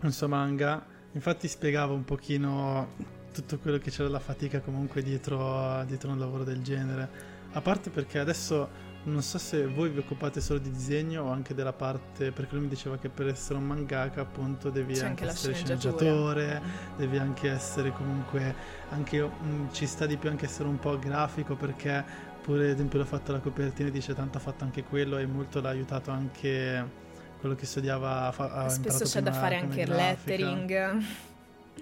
un 0.01 0.11
suo 0.11 0.27
manga, 0.27 0.85
infatti 1.13 1.47
spiegava 1.47 1.93
un 1.93 2.03
pochino 2.03 3.15
tutto 3.33 3.59
quello 3.59 3.77
che 3.77 3.91
c'era 3.91 4.09
la 4.09 4.19
fatica 4.19 4.61
comunque 4.61 5.01
dietro, 5.01 5.83
dietro 5.85 6.11
un 6.11 6.19
lavoro 6.19 6.43
del 6.43 6.61
genere. 6.61 7.35
A 7.51 7.61
parte 7.61 7.89
perché 7.89 8.19
adesso 8.19 8.69
non 9.07 9.21
so 9.21 9.37
se 9.37 9.65
voi 9.65 9.89
vi 9.89 9.99
occupate 9.99 10.41
solo 10.41 10.59
di 10.59 10.69
disegno 10.69 11.23
o 11.23 11.31
anche 11.31 11.53
della 11.53 11.73
parte, 11.73 12.31
perché 12.31 12.53
lui 12.55 12.63
mi 12.63 12.69
diceva 12.69 12.97
che 12.97 13.09
per 13.09 13.27
essere 13.27 13.57
un 13.57 13.65
mangaka 13.65 14.21
appunto 14.21 14.69
devi 14.69 14.93
C'è 14.93 15.05
anche, 15.05 15.23
anche 15.23 15.33
essere 15.33 15.53
sceneggiatore, 15.53 16.61
devi 16.97 17.17
anche 17.17 17.49
essere 17.49 17.91
comunque, 17.91 18.53
anche 18.89 19.21
mh, 19.21 19.31
mm, 19.45 19.65
ci 19.71 19.85
sta 19.85 20.05
di 20.05 20.17
più 20.17 20.29
anche 20.29 20.45
essere 20.45 20.67
un 20.67 20.77
po' 20.77 20.99
grafico 20.99 21.55
perché 21.55 22.03
pure 22.41 22.65
ad 22.65 22.75
esempio 22.75 22.99
l'ho 22.99 23.05
fatto 23.05 23.31
la 23.31 23.39
copertina 23.39 23.89
e 23.89 23.91
dice 23.91 24.13
tanto 24.13 24.37
ha 24.37 24.41
fatto 24.41 24.63
anche 24.63 24.83
quello 24.83 25.17
e 25.17 25.25
molto 25.25 25.61
l'ha 25.61 25.69
aiutato 25.69 26.11
anche 26.11 27.05
quello 27.39 27.55
che 27.55 27.65
studiava. 27.65 28.33
Ha 28.35 28.69
Spesso 28.69 29.05
c'è 29.05 29.21
da 29.21 29.31
fare 29.31 29.55
anche 29.55 29.81
il 29.81 29.89
lettering. 29.89 31.03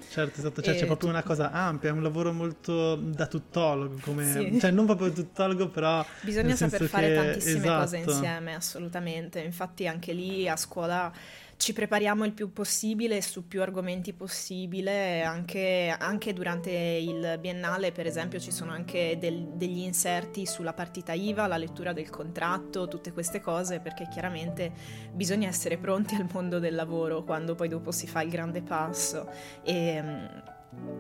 Certo, 0.10 0.40
esatto, 0.40 0.62
cioè, 0.62 0.76
c'è 0.76 0.86
proprio 0.86 1.10
una 1.10 1.24
cosa 1.24 1.52
ampia, 1.52 1.90
è 1.90 1.92
un 1.92 2.02
lavoro 2.02 2.32
molto 2.32 2.96
da 2.96 3.28
tuttologo, 3.28 3.98
come... 4.02 4.32
sì. 4.32 4.58
cioè 4.62 4.72
non 4.72 4.86
proprio 4.86 5.12
tuttologo, 5.12 5.70
però... 5.70 6.06
Bisogna 6.22 6.56
saper 6.56 6.84
fare 6.88 7.08
che... 7.08 7.16
tantissime 7.16 7.58
esatto. 7.58 7.82
cose 7.82 7.98
insieme, 7.98 8.56
assolutamente, 8.56 9.40
infatti 9.40 9.88
anche 9.88 10.14
lì 10.14 10.48
a 10.48 10.56
scuola 10.56 11.12
ci 11.58 11.74
prepariamo 11.74 12.26
il 12.26 12.34
più 12.34 12.52
possibile 12.52 13.22
su 13.22 13.48
più 13.48 13.62
argomenti 13.62 14.14
possibile, 14.14 15.24
anche, 15.24 15.96
anche 15.98 16.34
durante 16.34 16.70
il 16.72 17.38
biennale 17.40 17.92
per 17.92 18.06
esempio 18.06 18.40
ci 18.40 18.52
sono 18.52 18.72
anche 18.72 19.18
del, 19.20 19.52
degli 19.54 19.80
inserti 19.80 20.46
sulla 20.46 20.74
partita 20.74 21.14
IVA, 21.14 21.48
la 21.48 21.58
lettura 21.58 21.94
del 21.94 22.10
contratto, 22.10 22.88
tutte 22.88 23.12
queste 23.14 23.40
cose 23.40 23.80
perché 23.80 24.08
chiaramente 24.10 24.72
bisogna 25.12 25.48
essere 25.48 25.78
pronti 25.78 26.16
al 26.16 26.28
mondo 26.32 26.60
del 26.60 26.76
lavoro 26.76 27.24
quando 27.24 27.56
poi 27.56 27.70
dopo 27.70 27.92
si 27.92 28.06
fa 28.06 28.22
il 28.22 28.30
grande 28.30 28.62
passo. 28.62 29.30
E 29.64 30.04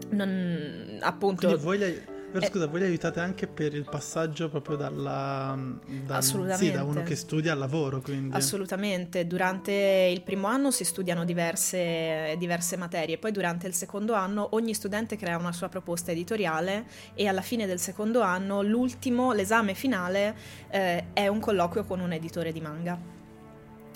non, 0.09 0.97
appunto... 1.01 1.47
Quindi 1.47 1.63
voi 1.63 2.13
però 2.35 2.47
eh, 2.47 2.49
scusa, 2.49 2.67
voi 2.67 2.81
li 2.81 2.85
aiutate 2.87 3.21
anche 3.21 3.47
per 3.47 3.73
il 3.73 3.87
passaggio 3.89 4.49
proprio 4.49 4.75
dalla, 4.75 5.57
dal, 6.05 6.21
sì, 6.21 6.69
da 6.69 6.83
uno 6.83 7.01
che 7.03 7.15
studia 7.15 7.53
al 7.53 7.57
lavoro, 7.57 8.01
quindi. 8.01 8.35
Assolutamente, 8.35 9.25
durante 9.25 9.71
il 10.11 10.21
primo 10.21 10.47
anno 10.47 10.69
si 10.69 10.83
studiano 10.83 11.23
diverse, 11.23 12.35
diverse 12.37 12.75
materie, 12.75 13.17
poi 13.17 13.31
durante 13.31 13.67
il 13.67 13.73
secondo 13.73 14.13
anno 14.15 14.49
ogni 14.51 14.73
studente 14.73 15.15
crea 15.15 15.37
una 15.37 15.53
sua 15.53 15.69
proposta 15.69 16.11
editoriale 16.11 16.85
e 17.13 17.25
alla 17.27 17.41
fine 17.41 17.65
del 17.65 17.79
secondo 17.79 18.19
anno 18.19 18.61
l'ultimo, 18.61 19.31
l'esame 19.31 19.73
finale, 19.73 20.35
eh, 20.69 21.13
è 21.13 21.27
un 21.27 21.39
colloquio 21.39 21.85
con 21.85 22.01
un 22.01 22.11
editore 22.11 22.51
di 22.51 22.59
manga. 22.59 23.24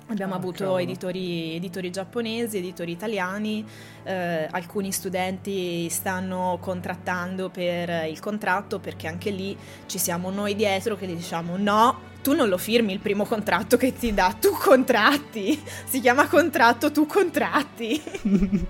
Abbiamo 0.10 0.34
ah, 0.34 0.38
avuto 0.38 0.78
editori, 0.80 1.56
editori, 1.56 1.91
giapponesi, 1.91 2.58
editori 2.58 2.91
italiani, 2.91 3.63
eh, 4.04 4.48
alcuni 4.50 4.91
studenti 4.91 5.88
stanno 5.89 6.58
contrattando 6.60 7.50
per 7.50 8.08
il 8.10 8.19
contratto 8.19 8.80
perché 8.80 9.08
anche 9.08 9.30
lì 9.30 9.56
ci 9.86 10.00
siamo 10.00 10.32
noi 10.32 10.56
dietro 10.56 10.95
che 10.95 11.06
diciamo 11.06 11.58
no, 11.58 12.00
tu 12.24 12.34
non 12.34 12.50
lo 12.50 12.58
firmi 12.58 12.91
il 12.91 13.00
primo 13.00 13.24
contratto 13.24 13.78
che 13.78 13.93
ti 13.93 14.12
dà, 14.12 14.36
tu 14.39 14.50
contratti, 14.52 15.63
si 15.86 16.00
chiama 16.00 16.28
contratto, 16.28 16.91
tu 16.91 17.06
contratti. 17.06 18.02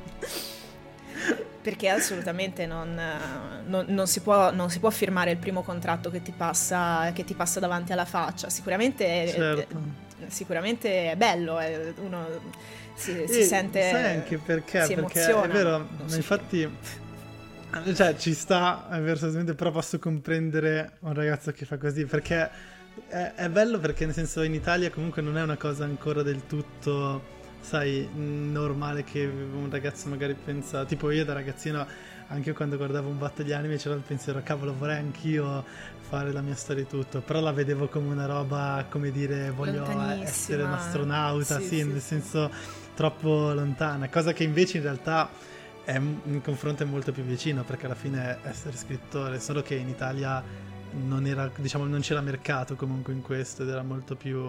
perché 1.62 1.90
assolutamente 1.90 2.66
non, 2.66 3.00
non, 3.66 3.86
non, 3.88 4.08
si 4.08 4.20
può, 4.20 4.52
non, 4.52 4.70
si 4.70 4.80
può, 4.80 4.90
firmare 4.90 5.32
il 5.32 5.38
primo 5.38 5.62
contratto 5.62 6.10
che 6.10 6.22
ti 6.22 6.34
passa, 6.36 7.12
che 7.14 7.24
ti 7.24 7.34
passa 7.34 7.62
davanti 7.62 7.94
alla 7.94 8.06
faccia. 8.06 8.50
Sicuramente 8.50 9.28
certo 9.30 10.08
sicuramente 10.28 11.12
è 11.12 11.16
bello, 11.16 11.58
è, 11.60 11.94
uno 11.98 12.26
si, 12.96 13.26
si 13.28 13.44
sente... 13.44 13.90
Sai 13.92 14.16
anche 14.16 14.38
perché? 14.38 14.86
Si 14.86 14.96
perché 14.96 15.22
emoziona. 15.22 15.46
è 15.46 15.48
vero, 15.50 15.88
infatti... 16.16 16.70
Cioè, 17.94 18.16
ci 18.16 18.34
sta, 18.34 18.88
è 18.90 19.10
assolutamente, 19.10 19.54
però 19.54 19.70
posso 19.70 20.00
comprendere 20.00 20.94
un 21.02 21.14
ragazzo 21.14 21.52
che 21.52 21.66
fa 21.66 21.78
così, 21.78 22.06
perché 22.06 22.50
è, 23.08 23.34
è 23.36 23.50
bello 23.50 23.78
perché 23.78 24.06
nel 24.06 24.16
senso 24.16 24.42
in 24.42 24.56
Italia 24.56 24.90
comunque 24.90 25.22
non 25.22 25.38
è 25.38 25.44
una 25.44 25.56
cosa 25.56 25.84
ancora 25.84 26.24
del 26.24 26.48
tutto 26.48 27.38
sai, 27.62 28.08
normale 28.14 29.04
che 29.04 29.26
un 29.26 29.68
ragazzo 29.70 30.10
magari 30.10 30.34
pensa, 30.34 30.86
tipo 30.86 31.12
io 31.12 31.26
da 31.26 31.34
ragazzino 31.34 31.86
anche 32.30 32.54
quando 32.54 32.78
guardavo 32.78 33.10
un 33.10 33.18
botto 33.18 33.44
di 33.44 33.54
anime 33.54 33.78
c'era 33.78 33.96
il 33.96 34.02
pensiero, 34.02 34.42
cavolo, 34.44 34.74
vorrei 34.74 34.98
anch'io 34.98 35.64
fare 36.00 36.32
la 36.32 36.42
mia 36.42 36.56
storia 36.56 36.84
e 36.84 36.88
tutto, 36.88 37.22
però 37.22 37.40
la 37.40 37.52
vedevo 37.52 37.88
come 37.88 38.12
una 38.12 38.26
roba, 38.26 38.86
come 38.90 39.12
dire, 39.12 39.52
voglio 39.52 39.88
essere 40.22 40.64
un 40.64 40.72
astronauta, 40.72 41.60
sì, 41.60 41.68
sì, 41.68 41.76
sì 41.78 41.84
nel 41.84 42.02
senso 42.02 42.52
troppo 42.96 43.54
lontana, 43.54 44.10
cosa 44.10 44.34
che 44.34 44.44
invece 44.44 44.78
in 44.78 44.84
realtà 44.84 45.30
è, 45.84 45.96
in 45.96 46.42
confronto 46.44 46.84
è 46.84 46.86
molto 46.86 47.12
più 47.12 47.24
vicino, 47.24 47.64
perché 47.64 47.86
alla 47.86 47.96
fine 47.96 48.38
essere 48.44 48.78
scrittore, 48.78 49.40
solo 49.40 49.62
che 49.62 49.76
in 49.76 49.90
Italia 49.90 50.44
non, 50.92 51.26
era, 51.26 51.52
diciamo, 51.56 51.86
non 51.86 52.02
c'era 52.02 52.22
mercato 52.22 52.76
comunque 52.76 53.14
in 53.14 53.22
questo 53.22 53.64
ed 53.64 53.70
era 53.70 53.82
molto 53.84 54.16
più 54.16 54.48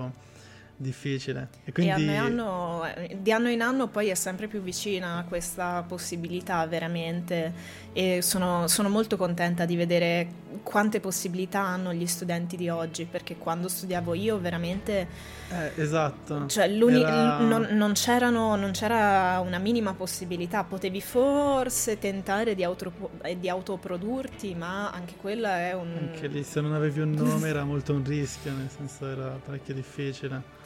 difficile. 0.80 1.48
E, 1.64 1.72
quindi... 1.72 2.06
e 2.06 2.16
anno, 2.16 2.84
di 3.18 3.30
anno 3.32 3.50
in 3.50 3.60
anno 3.60 3.88
poi 3.88 4.08
è 4.08 4.14
sempre 4.14 4.48
più 4.48 4.62
vicina 4.62 5.18
a 5.18 5.24
questa 5.24 5.84
possibilità 5.86 6.66
veramente 6.66 7.52
e 7.92 8.22
sono, 8.22 8.66
sono, 8.66 8.88
molto 8.88 9.16
contenta 9.16 9.64
di 9.66 9.76
vedere 9.76 10.28
quante 10.62 11.00
possibilità 11.00 11.60
hanno 11.60 11.92
gli 11.92 12.06
studenti 12.06 12.56
di 12.56 12.68
oggi 12.68 13.04
perché 13.04 13.36
quando 13.36 13.68
studiavo 13.68 14.14
io 14.14 14.38
veramente... 14.40 15.06
Eh, 15.50 15.72
esatto. 15.82 16.46
Cioè 16.46 16.64
Era... 16.64 17.38
non, 17.40 17.66
non, 17.72 17.76
non, 17.76 18.72
c'era 18.72 19.40
una 19.40 19.58
minima 19.58 19.92
possibilità, 19.92 20.64
potevi 20.64 21.00
forse 21.00 21.98
tentare 21.98 22.54
di, 22.54 22.64
auto, 22.64 22.92
di 23.38 23.48
autoprodurti 23.48 24.54
ma 24.54 24.90
anche 24.90 25.14
quella 25.16 25.58
è 25.58 25.74
un... 25.74 25.94
Anche 25.98 26.28
lì 26.28 26.42
se 26.42 26.60
non 26.60 26.72
avevi 26.72 27.00
un 27.00 27.10
nome 27.10 27.48
era 27.50 27.64
molto 27.64 27.92
un 27.92 28.04
rischio, 28.04 28.52
nel 28.52 28.70
senso 28.74 29.06
era 29.06 29.38
parecchio 29.44 29.74
difficile. 29.74 30.58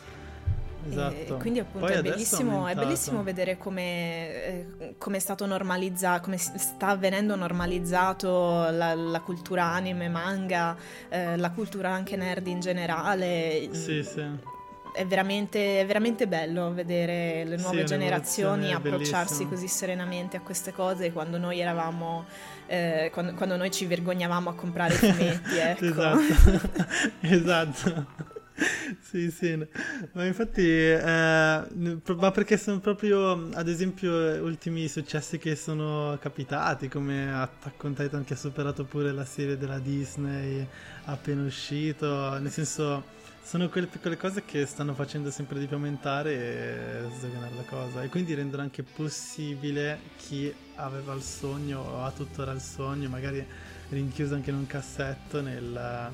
Esatto. 0.88 1.36
E 1.36 1.38
quindi 1.38 1.58
appunto 1.60 1.86
è 1.86 2.02
bellissimo, 2.02 2.66
è 2.66 2.74
bellissimo, 2.74 3.22
vedere 3.22 3.56
come, 3.56 4.44
eh, 4.44 4.94
come, 4.98 5.16
è 5.16 5.20
stato 5.20 5.46
normalizzato, 5.46 6.24
come 6.24 6.36
sta 6.36 6.88
avvenendo 6.88 7.34
normalizzato 7.36 8.70
la, 8.70 8.94
la 8.94 9.20
cultura 9.20 9.64
anime, 9.64 10.08
manga, 10.08 10.76
eh, 11.08 11.36
la 11.36 11.50
cultura 11.50 11.90
anche 11.90 12.16
nerd 12.16 12.46
in 12.46 12.60
generale. 12.60 13.68
Sì, 13.72 14.02
sì. 14.02 14.52
È 14.94 15.04
veramente, 15.06 15.80
è 15.80 15.86
veramente 15.86 16.28
bello 16.28 16.72
vedere 16.72 17.44
le 17.44 17.56
nuove 17.56 17.80
sì, 17.80 17.86
generazioni 17.86 18.72
approcciarsi 18.72 19.48
così 19.48 19.66
serenamente 19.66 20.36
a 20.36 20.40
queste 20.40 20.72
cose 20.72 21.10
quando 21.10 21.36
noi 21.36 21.58
eravamo 21.58 22.24
eh, 22.66 23.10
quando, 23.12 23.34
quando, 23.34 23.56
noi 23.56 23.72
ci 23.72 23.86
vergognavamo 23.86 24.50
a 24.50 24.54
comprare 24.54 24.94
i 24.94 24.96
fumetti 24.96 25.56
ecco. 25.58 25.84
esatto 25.84 26.80
esatto 27.22 28.33
sì, 29.02 29.32
sì, 29.32 29.66
ma 30.12 30.24
infatti, 30.24 30.62
eh, 30.62 31.00
ma 31.02 32.30
perché 32.32 32.56
sono 32.56 32.78
proprio, 32.78 33.48
ad 33.52 33.68
esempio, 33.68 34.12
ultimi 34.42 34.86
successi 34.86 35.38
che 35.38 35.56
sono 35.56 36.16
capitati, 36.20 36.88
come 36.88 37.34
Attack 37.34 37.82
on 37.82 37.94
Titan 37.94 38.24
che 38.24 38.34
ha 38.34 38.36
superato 38.36 38.84
pure 38.84 39.10
la 39.10 39.24
serie 39.24 39.58
della 39.58 39.80
Disney 39.80 40.64
appena 41.06 41.42
uscito, 41.42 42.38
nel 42.38 42.50
senso, 42.52 43.02
sono 43.42 43.68
quelle 43.68 43.88
piccole 43.88 44.16
cose 44.16 44.44
che 44.44 44.64
stanno 44.66 44.94
facendo 44.94 45.32
sempre 45.32 45.58
di 45.58 45.66
più 45.66 45.74
aumentare 45.74 46.32
e 46.32 47.10
sdoganare 47.16 47.54
la 47.56 47.64
cosa, 47.68 48.02
e 48.04 48.08
quindi 48.08 48.34
rendono 48.34 48.62
anche 48.62 48.84
possibile 48.84 49.98
chi 50.16 50.54
aveva 50.76 51.12
il 51.12 51.22
sogno 51.22 51.80
o 51.80 52.04
ha 52.04 52.10
tuttora 52.12 52.52
il 52.52 52.60
sogno, 52.60 53.08
magari 53.08 53.44
rinchiuso 53.88 54.34
anche 54.34 54.50
in 54.50 54.56
un 54.56 54.66
cassetto, 54.66 55.40
nel, 55.40 56.10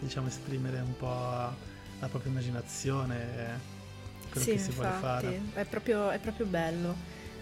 diciamo, 0.00 0.26
esprimere 0.26 0.80
un 0.80 0.96
po' 0.96 1.72
la 2.04 2.08
propria 2.10 2.30
immaginazione, 2.30 3.60
quello 4.30 4.44
sì, 4.44 4.52
che 4.52 4.58
si 4.58 4.66
infatti, 4.68 4.74
vuole 4.74 5.00
fare. 5.00 5.40
È 5.54 5.64
proprio, 5.64 6.10
è 6.10 6.18
proprio 6.18 6.46
bello. 6.46 6.94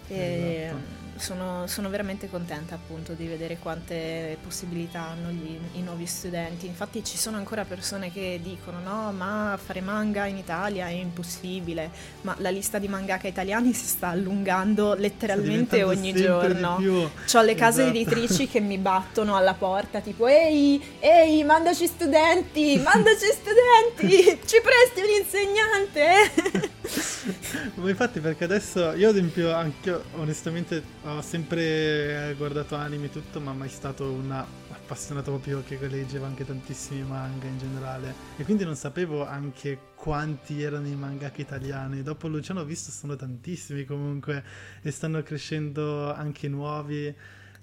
E 0.08 0.64
esatto. 0.66 1.01
Sono, 1.22 1.66
sono, 1.68 1.88
veramente 1.88 2.28
contenta 2.28 2.74
appunto 2.74 3.12
di 3.12 3.26
vedere 3.26 3.58
quante 3.58 4.36
possibilità 4.42 5.02
hanno 5.02 5.30
gli, 5.30 5.56
i 5.74 5.82
nuovi 5.82 6.04
studenti. 6.04 6.66
Infatti 6.66 7.04
ci 7.04 7.16
sono 7.16 7.36
ancora 7.36 7.64
persone 7.64 8.12
che 8.12 8.40
dicono 8.42 8.80
no, 8.80 9.12
ma 9.12 9.58
fare 9.62 9.80
manga 9.80 10.26
in 10.26 10.36
Italia 10.36 10.86
è 10.88 10.92
impossibile, 10.92 11.90
ma 12.22 12.34
la 12.38 12.50
lista 12.50 12.78
di 12.78 12.88
mangaka 12.88 13.28
italiani 13.28 13.72
si 13.72 13.86
sta 13.86 14.08
allungando 14.08 14.94
letteralmente 14.94 15.84
ogni 15.84 16.12
giorno. 16.12 16.80
Ho 17.34 17.40
le 17.40 17.54
case 17.54 17.82
esatto. 17.82 17.96
editrici 17.96 18.48
che 18.48 18.60
mi 18.60 18.78
battono 18.78 19.36
alla 19.36 19.54
porta 19.54 20.00
tipo 20.00 20.26
ehi, 20.26 20.82
ehi, 20.98 21.44
mandaci 21.44 21.86
studenti, 21.86 22.80
mandaci 22.82 23.26
studenti, 23.26 24.40
ci 24.44 24.60
presti 24.60 25.00
un 25.00 25.10
insegnante? 25.20 26.80
Ma 27.74 27.88
infatti 27.88 28.20
perché 28.20 28.44
adesso 28.44 28.92
io 28.92 29.08
ad 29.08 29.16
esempio 29.16 29.52
anche 29.52 29.96
onestamente 30.16 30.82
ho 31.04 31.22
sempre 31.22 32.34
guardato 32.36 32.74
anime 32.74 33.06
e 33.06 33.10
tutto, 33.10 33.40
ma 33.40 33.52
mai 33.52 33.68
stato 33.68 34.10
un 34.10 34.30
appassionato 34.30 35.30
proprio 35.30 35.62
che 35.66 35.78
leggeva 35.86 36.26
anche 36.26 36.44
tantissimi 36.44 37.02
manga 37.02 37.46
in 37.46 37.58
generale. 37.58 38.14
E 38.36 38.44
quindi 38.44 38.64
non 38.64 38.74
sapevo 38.76 39.26
anche 39.26 39.78
quanti 39.94 40.62
erano 40.62 40.88
i 40.88 40.96
mangaka 40.96 41.40
italiani. 41.40 42.02
Dopo 42.02 42.28
Luciano 42.28 42.60
ho 42.60 42.64
visto 42.64 42.90
sono 42.90 43.16
tantissimi 43.16 43.84
comunque 43.84 44.42
e 44.82 44.90
stanno 44.90 45.22
crescendo 45.22 46.12
anche 46.12 46.48
nuovi. 46.48 47.14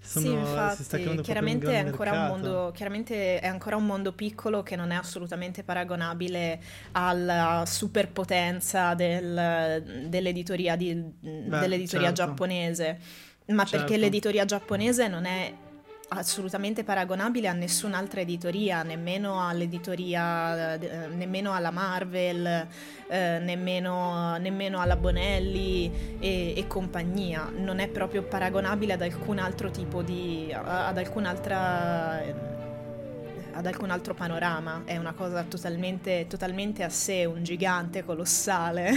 Sono, 0.02 0.26
sì, 0.26 0.32
infatti, 0.32 1.22
chiaramente 1.22 1.72
è, 1.72 1.84
mondo, 1.84 2.72
chiaramente 2.74 3.40
è, 3.40 3.48
ancora 3.48 3.76
un 3.76 3.86
mondo, 3.86 4.14
piccolo 4.14 4.64
che 4.64 4.76
non 4.76 4.92
è 4.92 4.96
assolutamente 4.96 5.64
paragonabile 5.64 6.60
alla 6.94 7.64
superpotenza 7.68 8.94
del, 8.96 10.08
dell'editoria, 10.08 10.76
di, 10.76 10.96
Beh, 10.96 11.60
dell'editoria 11.60 12.14
certo. 12.14 12.26
giapponese, 12.26 13.00
ma 13.48 13.66
certo. 13.66 13.86
perché 13.86 13.98
l'editoria 13.98 14.46
giapponese 14.46 15.08
non 15.08 15.26
è 15.26 15.54
assolutamente 16.10 16.84
paragonabile 16.84 17.48
a 17.48 17.54
nessun'altra 17.54 18.22
editoria, 18.22 18.84
nemmeno 18.84 19.48
all'editoria, 19.48 20.74
eh, 20.80 21.08
nemmeno 21.08 21.54
alla 21.54 21.72
Marvel, 21.72 22.68
eh, 23.08 23.40
nemmeno, 23.40 24.38
nemmeno, 24.38 24.80
alla 24.80 24.96
Bonelli 24.96 26.18
e, 26.20 26.54
e, 26.56 26.68
compagnia. 26.68 27.52
Non 27.56 27.80
è 27.80 27.88
proprio 27.88 28.24
paragonabile 28.24 28.94
ad 28.94 29.02
alcun 29.02 29.40
altro 29.40 29.70
tipo 29.72 30.02
di. 30.02 30.52
ad 30.52 30.98
alcun'altra 30.98 32.58
ad 33.52 33.66
alcun 33.66 33.90
altro 33.90 34.14
panorama, 34.14 34.84
è 34.86 34.96
una 34.96 35.12
cosa 35.12 35.44
totalmente, 35.44 36.28
totalmente 36.30 36.82
a 36.84 36.90
sé, 36.90 37.26
un 37.26 37.44
gigante 37.44 38.06
colossale. 38.06 38.92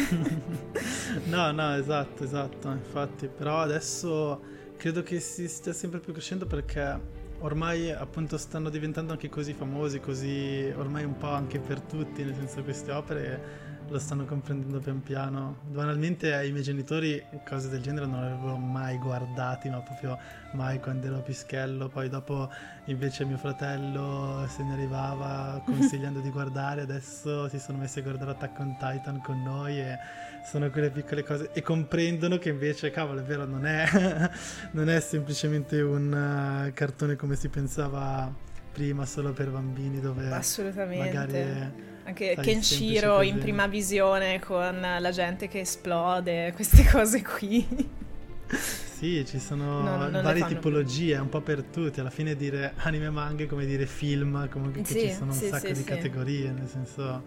no, 1.27 1.51
no, 1.51 1.75
esatto, 1.75 2.23
esatto, 2.23 2.71
infatti, 2.71 3.27
però 3.27 3.61
adesso 3.61 4.41
credo 4.83 5.05
che 5.05 5.21
si 5.21 5.47
stia 5.47 5.73
sempre 5.73 6.01
più 6.01 6.13
crescendo 6.13 6.45
perché 6.45 6.99
ormai 7.39 7.93
appunto 7.93 8.37
stanno 8.37 8.69
diventando 8.69 9.13
anche 9.13 9.29
così 9.29 9.53
famosi, 9.53 10.01
così 10.01 10.73
ormai 10.77 11.05
un 11.05 11.17
po' 11.17 11.29
anche 11.29 11.61
per 11.61 11.81
tutti, 11.81 12.25
nel 12.25 12.35
senso 12.35 12.65
queste 12.65 12.91
opere 12.91 13.71
lo 13.89 13.99
stanno 14.01 14.25
comprendendo 14.25 14.81
pian 14.81 15.01
piano. 15.01 15.59
Banalmente 15.71 16.35
ai 16.35 16.51
miei 16.51 16.65
genitori 16.65 17.23
cose 17.47 17.69
del 17.69 17.81
genere 17.81 18.07
non 18.07 18.23
le 18.23 18.31
avevo 18.33 18.57
mai 18.57 18.99
guardati, 18.99 19.71
ma 19.71 19.79
proprio 19.79 20.19
mai 20.55 20.81
quando 20.81 21.07
ero 21.07 21.21
pischello. 21.21 21.89
Poi 21.89 22.09
dopo 22.09 22.51
invece 22.87 23.25
mio 23.25 23.37
fratello 23.37 24.45
se 24.49 24.65
ne 24.65 24.73
arrivava 24.73 25.63
consigliando 25.67 26.19
di 26.19 26.31
guardare, 26.31 26.81
adesso 26.81 27.49
si 27.49 27.61
sono 27.61 27.79
messi 27.79 28.01
a 28.01 28.03
guardare 28.03 28.33
Attack 28.33 28.59
on 28.59 28.77
Titan 28.79 29.21
con 29.21 29.43
noi 29.43 29.79
e 29.79 29.97
sono 30.45 30.71
quelle 30.71 30.91
piccole 30.91 31.23
cose 31.23 31.51
e 31.53 31.63
comprendono 31.63 32.39
che 32.39 32.51
invece, 32.51 32.91
cavolo, 32.91 33.21
è 33.21 33.23
vero, 33.23 33.45
non 33.45 33.65
è, 33.65 34.31
non 34.73 34.89
è 34.89 35.01
semplicemente 35.01 35.81
un 35.81 36.67
uh, 36.67 36.73
cartone 36.73 37.17
come 37.17 37.37
si 37.37 37.49
pensava 37.49 38.33
prima 38.73 39.05
solo 39.05 39.33
per 39.33 39.51
bambini 39.51 40.01
dove 40.01 40.31
Assolutamente. 40.31 41.05
magari 41.05 41.33
è, 41.35 41.71
anche 42.05 42.37
Kenshiro 42.41 43.23
in 43.23 43.39
prima 43.39 43.67
visione 43.67 44.41
con 44.41 44.81
la 44.81 45.11
gente 45.11 45.47
che 45.47 45.61
esplode, 45.61 46.53
queste 46.57 46.85
cose 46.91 47.23
qui. 47.23 48.01
Sì, 48.49 49.25
ci 49.27 49.39
sono 49.39 49.83
no, 49.83 50.23
varie 50.23 50.47
tipologie, 50.47 51.15
più. 51.15 51.23
un 51.23 51.29
po' 51.29 51.41
per 51.41 51.63
tutti. 51.65 52.01
Alla 52.01 52.11
fine 52.11 52.37
dire 52.37 52.75
anime 52.77 53.11
manga 53.11 53.45
è 53.45 53.47
come 53.47 53.67
dire 53.67 53.87
film, 53.87 54.49
comunque 54.49 54.85
sì, 54.85 55.01
ci 55.01 55.13
sono 55.13 55.33
sì, 55.33 55.45
un 55.45 55.51
sacco 55.51 55.67
sì, 55.67 55.73
di 55.73 55.85
categorie, 55.85 56.51
nel 56.51 56.69
senso 56.69 57.23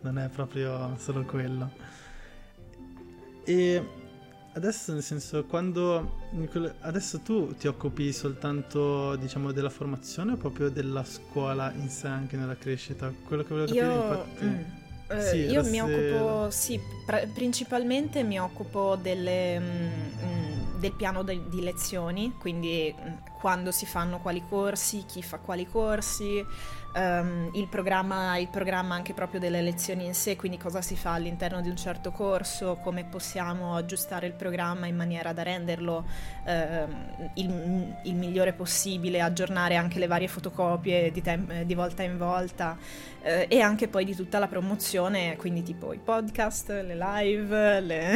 non 0.00 0.18
è 0.18 0.28
proprio 0.28 0.96
solo 0.98 1.24
quello. 1.24 1.70
E 3.46 3.82
adesso, 4.54 4.92
nel 4.92 5.02
senso, 5.02 5.44
quando 5.44 6.18
adesso 6.80 7.20
tu 7.20 7.54
ti 7.54 7.68
occupi 7.68 8.12
soltanto, 8.12 9.14
diciamo, 9.16 9.52
della 9.52 9.70
formazione 9.70 10.32
o 10.32 10.36
proprio 10.36 10.68
della 10.68 11.04
scuola 11.04 11.72
in 11.72 11.88
sé 11.88 12.08
anche 12.08 12.36
nella 12.36 12.56
crescita? 12.56 13.12
Quello 13.24 13.44
che 13.44 13.48
volevo 13.50 13.66
capire, 13.66 13.86
io... 13.86 14.02
infatti. 14.02 14.44
Mm. 14.44 14.84
Eh, 15.08 15.20
sì, 15.20 15.36
io 15.36 15.62
mi 15.62 15.76
se... 15.76 15.80
occupo, 15.80 16.50
sì, 16.50 16.80
pr- 17.06 17.28
principalmente 17.28 18.24
mi 18.24 18.40
occupo 18.40 18.98
delle, 19.00 19.60
mm, 19.60 19.64
mm 19.64 20.56
del 20.78 20.92
piano 20.92 21.22
de- 21.22 21.48
di 21.48 21.62
lezioni, 21.62 22.34
quindi 22.38 22.94
mm, 22.94 23.12
quando 23.38 23.70
si 23.70 23.86
fanno 23.86 24.18
quali 24.18 24.42
corsi, 24.48 25.04
chi 25.06 25.22
fa 25.22 25.38
quali 25.38 25.66
corsi, 25.66 26.44
um, 26.96 27.50
il, 27.52 27.68
programma, 27.68 28.38
il, 28.38 28.48
programma, 28.48 28.94
anche 28.94 29.12
proprio 29.12 29.38
delle 29.38 29.60
lezioni 29.60 30.06
in 30.06 30.14
sé, 30.14 30.36
quindi 30.36 30.58
cosa 30.58 30.80
si 30.80 30.96
fa 30.96 31.12
all'interno 31.12 31.60
di 31.60 31.68
un 31.68 31.76
certo 31.76 32.10
corso, 32.10 32.78
come 32.82 33.04
possiamo 33.04 33.76
aggiustare 33.76 34.26
il 34.26 34.32
programma 34.32 34.86
in 34.86 34.96
maniera 34.96 35.32
da 35.32 35.42
renderlo 35.42 36.04
uh, 36.44 36.50
il, 37.34 37.94
il, 38.04 38.14
migliore 38.14 38.52
possibile, 38.52 39.20
aggiornare 39.20 39.76
anche 39.76 39.98
le 39.98 40.06
varie 40.06 40.28
fotocopie 40.28 41.12
di, 41.12 41.22
tem- 41.22 41.62
di 41.62 41.74
volta 41.74 42.02
in 42.02 42.16
volta 42.16 42.76
uh, 42.78 43.44
e 43.48 43.60
anche 43.60 43.88
poi 43.88 44.04
di 44.04 44.14
tutta 44.14 44.38
la 44.38 44.48
promozione, 44.48 45.36
quindi 45.36 45.62
tipo 45.62 45.92
i 45.92 46.00
podcast, 46.02 46.70
le 46.70 46.96
live, 46.96 47.80
le 47.80 48.14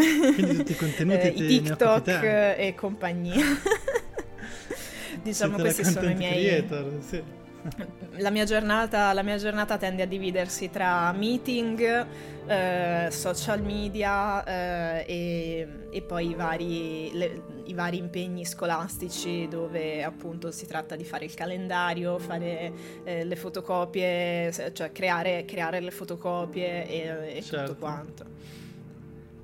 contenuti, 0.79 1.27
i 1.45 1.47
TikTok 1.47 2.09
e 2.09 2.75
compagnia. 2.77 3.45
diciamo 5.23 5.59
Siete 5.59 5.75
questi 5.75 5.85
sono 5.85 6.11
i 6.11 6.15
miei... 6.15 6.45
Creator, 6.45 6.93
sì. 7.01 7.23
La 8.19 8.31
mia, 8.31 8.45
giornata, 8.45 9.13
la 9.13 9.23
mia 9.23 9.37
giornata 9.37 9.77
tende 9.77 10.03
a 10.03 10.07
dividersi 10.07 10.71
tra 10.71 11.13
meeting, 11.13 12.07
eh, 12.47 13.09
social 13.11 13.63
media 13.63 14.45
eh, 14.45 15.05
e, 15.07 15.69
e, 15.91 16.03
poi 16.03 16.31
i 16.31 16.35
vari, 16.35 17.11
le, 17.13 17.43
i 17.65 17.75
vari, 17.75 17.99
impegni 17.99 18.45
scolastici 18.45 19.47
dove 19.49 20.03
appunto 20.03 20.51
si 20.51 20.67
tratta 20.67 20.97
di 20.97 21.05
fare 21.05 21.27
il 21.27 21.35
calendario, 21.35 22.19
fare 22.19 22.73
eh, 23.05 23.25
le 23.25 23.37
fotocopie, 23.37 24.73
cioè 24.73 24.91
creare, 24.93 25.45
creare 25.45 25.81
le 25.81 25.91
fotocopie 25.91 26.89
e, 26.89 27.37
e 27.37 27.43
certo. 27.43 27.73
tutto 27.73 27.79
quanto. 27.79 28.25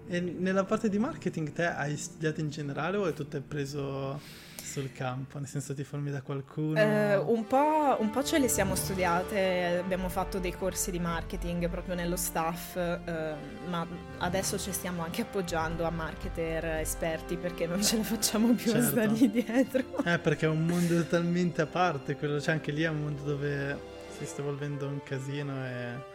E 0.08 0.20
nella 0.20 0.64
parte 0.64 0.88
di 0.88 0.98
marketing 0.98 1.52
te 1.52 1.66
hai 1.66 1.96
studiato 1.96 2.40
in 2.40 2.48
generale 2.48 2.96
o 2.96 3.06
è 3.06 3.12
tutto 3.12 3.40
preso 3.46 4.44
sul 4.66 4.92
campo? 4.92 5.38
Nel 5.38 5.48
senso 5.48 5.74
ti 5.74 5.84
formi 5.84 6.10
da 6.10 6.20
qualcuno? 6.20 6.78
Eh, 6.78 7.16
un, 7.16 7.46
po', 7.46 7.96
un, 7.98 8.10
po', 8.10 8.22
ce 8.22 8.38
le 8.38 8.48
siamo 8.48 8.74
studiate, 8.74 9.80
abbiamo 9.82 10.08
fatto 10.08 10.38
dei 10.38 10.52
corsi 10.52 10.90
di 10.90 10.98
marketing 10.98 11.68
proprio 11.68 11.94
nello 11.94 12.16
staff, 12.16 12.76
eh, 12.76 13.34
ma 13.68 13.86
adesso 14.18 14.58
ci 14.58 14.72
stiamo 14.72 15.02
anche 15.02 15.22
appoggiando 15.22 15.84
a 15.84 15.90
marketer 15.90 16.64
esperti 16.80 17.36
perché 17.36 17.66
non 17.66 17.82
ce 17.82 17.96
la 17.96 18.02
facciamo 18.02 18.52
più 18.54 18.72
certo. 18.72 18.86
a 18.86 18.90
stargli 18.90 19.30
dietro. 19.30 20.04
Eh, 20.04 20.18
perché 20.18 20.46
è 20.46 20.48
un 20.48 20.66
mondo 20.66 20.94
totalmente 20.96 21.62
a 21.62 21.66
parte, 21.66 22.16
quello, 22.16 22.40
cioè 22.40 22.54
anche 22.54 22.72
lì 22.72 22.82
è 22.82 22.88
un 22.88 23.00
mondo 23.00 23.22
dove 23.22 23.94
si 24.18 24.26
sta 24.26 24.40
evolvendo 24.40 24.86
un 24.86 25.02
casino 25.02 25.64
e 25.64 26.14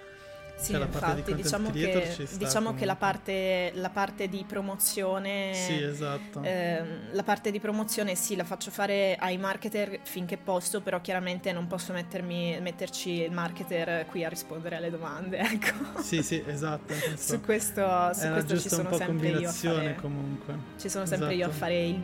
sì, 0.62 0.74
cioè, 0.74 0.82
infatti, 0.84 1.34
di 1.34 1.42
diciamo, 1.42 1.72
che, 1.72 2.28
diciamo 2.38 2.76
che, 2.76 2.86
la 2.86 2.96
parte, 2.96 3.72
la 3.76 3.90
parte 3.90 4.28
di 4.28 4.46
promozione. 4.48 5.54
Sì, 5.56 5.82
esatto. 5.82 6.44
Eh, 6.44 6.84
la 7.12 7.24
parte 7.24 7.50
di 7.50 7.60
promozione 7.60 8.14
sì, 8.14 8.36
la 8.36 8.44
faccio 8.44 8.70
fare 8.70 9.16
ai 9.20 9.38
marketer 9.38 10.02
finché 10.04 10.38
posso, 10.38 10.82
però 10.82 11.02
chiaramente 11.02 11.52
non 11.52 11.66
posso 11.66 11.94
mettermi, 11.94 12.60
metterci 12.62 13.24
il 13.24 13.32
marketer 13.32 14.06
qui 14.06 14.24
a 14.24 14.30
rispondere 14.30 14.76
alle 14.76 14.90
domande. 14.90 15.40
Ecco. 15.52 16.02
Sì, 16.02 16.24
sì, 16.24 16.42
esatto. 16.46 16.94
su 17.18 17.42
questo, 17.42 18.14
su 18.14 18.30
questo 18.30 18.58
ci 18.58 18.70
sono 18.70 18.96
sempre 18.96 19.30
io 19.30 19.50
a 19.50 19.52
fare. 19.52 19.96
comunque. 19.96 20.56
Ci 20.78 20.88
sono 20.88 21.06
sempre 21.06 21.34
esatto. 21.34 21.42
io 21.42 21.48
a 21.48 21.52
fare 21.52 21.84
il, 21.84 22.02